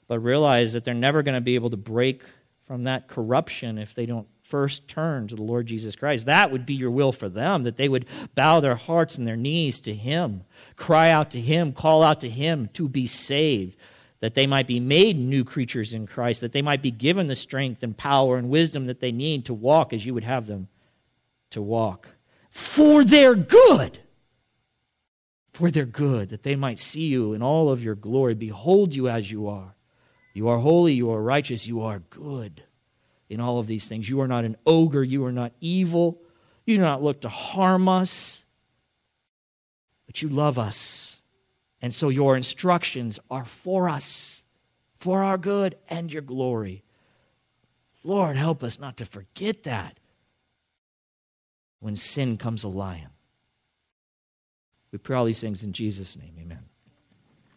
but 0.08 0.20
realize 0.20 0.74
that 0.74 0.86
they're 0.86 0.94
never 0.94 1.24
going 1.24 1.36
to 1.36 1.42
be 1.42 1.56
able 1.56 1.70
to 1.70 1.78
break 1.78 2.24
from 2.66 2.84
that 2.84 3.08
corruption 3.08 3.78
if 3.78 3.94
they 3.94 4.06
don't 4.06 4.28
first 4.44 4.88
turn 4.88 5.28
to 5.28 5.36
the 5.36 5.44
Lord 5.44 5.68
Jesus 5.68 5.96
Christ. 5.96 6.26
That 6.26 6.52
would 6.52 6.66
be 6.66 6.74
your 6.74 6.92
will 6.92 7.12
for 7.12 7.30
them, 7.30 7.64
that 7.64 7.78
they 7.78 7.90
would 7.90 8.06
bow 8.36 8.60
their 8.60 8.76
hearts 8.76 9.18
and 9.18 9.28
their 9.28 9.36
knees 9.36 9.82
to 9.82 9.94
Him, 9.94 10.44
cry 10.76 11.10
out 11.10 11.32
to 11.32 11.42
Him, 11.42 11.74
call 11.74 12.04
out 12.04 12.22
to 12.22 12.30
Him 12.30 12.70
to 12.74 12.88
be 12.88 13.08
saved 13.08 13.76
that 14.20 14.34
they 14.34 14.48
might 14.48 14.68
be 14.68 14.80
made 14.80 15.18
new 15.18 15.44
creatures 15.44 15.94
in 15.94 16.08
Christ, 16.08 16.42
that 16.42 16.52
they 16.52 16.62
might 16.62 16.82
be 16.82 16.92
given 16.92 17.28
the 17.28 17.36
strength 17.36 17.84
and 17.84 17.96
power 17.96 18.38
and 18.38 18.50
wisdom 18.50 18.88
that 18.88 19.00
they 19.00 19.12
need 19.12 19.46
to 19.46 19.54
walk 19.54 19.94
as 19.94 20.06
you 20.06 20.14
would 20.14 20.24
have 20.24 20.48
them 20.48 20.68
to 21.52 21.62
walk. 21.62 22.08
For 22.50 23.04
their 23.04 23.36
good. 23.36 24.00
For 25.54 25.70
their 25.70 25.86
good, 25.86 26.30
that 26.30 26.44
they 26.44 26.56
might 26.56 26.80
see 26.80 27.08
you 27.08 27.34
in 27.34 27.42
all 27.42 27.70
of 27.70 27.84
your 27.84 27.96
glory, 27.96 28.34
behold 28.34 28.96
you 28.96 29.08
as 29.08 29.32
you 29.32 29.48
are. 29.48 29.76
You 30.38 30.50
are 30.50 30.60
holy, 30.60 30.94
you 30.94 31.10
are 31.10 31.22
righteous, 31.22 31.66
you 31.66 31.82
are 31.82 31.98
good 32.12 32.62
in 33.28 33.40
all 33.40 33.58
of 33.58 33.66
these 33.66 33.88
things. 33.88 34.08
You 34.08 34.22
are 34.22 34.28
not 34.28 34.46
an 34.46 34.56
ogre, 34.68 35.04
you 35.04 35.26
are 35.26 35.32
not 35.32 35.52
evil, 35.60 36.22
you 36.64 36.78
do 36.78 36.82
not 36.84 37.02
look 37.02 37.22
to 37.22 37.30
harm 37.30 37.90
us, 37.90 38.46
but 40.06 40.22
you 40.22 40.30
love 40.30 40.60
us 40.60 41.18
and 41.82 41.92
so 41.92 42.10
your 42.10 42.38
instructions 42.38 43.18
are 43.32 43.46
for 43.46 43.90
us, 43.90 44.44
for 45.00 45.24
our 45.24 45.40
good 45.40 45.76
and 45.90 46.14
your 46.14 46.22
glory. 46.22 46.84
Lord, 48.04 48.36
help 48.36 48.64
us 48.64 48.80
not 48.80 48.98
to 48.98 49.06
forget 49.06 49.64
that 49.64 49.98
when 51.80 51.96
sin 51.96 52.38
comes 52.38 52.64
a 52.64 52.68
lion. 52.68 53.10
We 54.92 55.00
pray 55.00 55.18
all 55.18 55.26
these 55.26 55.42
things 55.42 55.64
in 55.64 55.74
Jesus' 55.74 56.16
name. 56.16 56.36
Amen. 56.40 56.67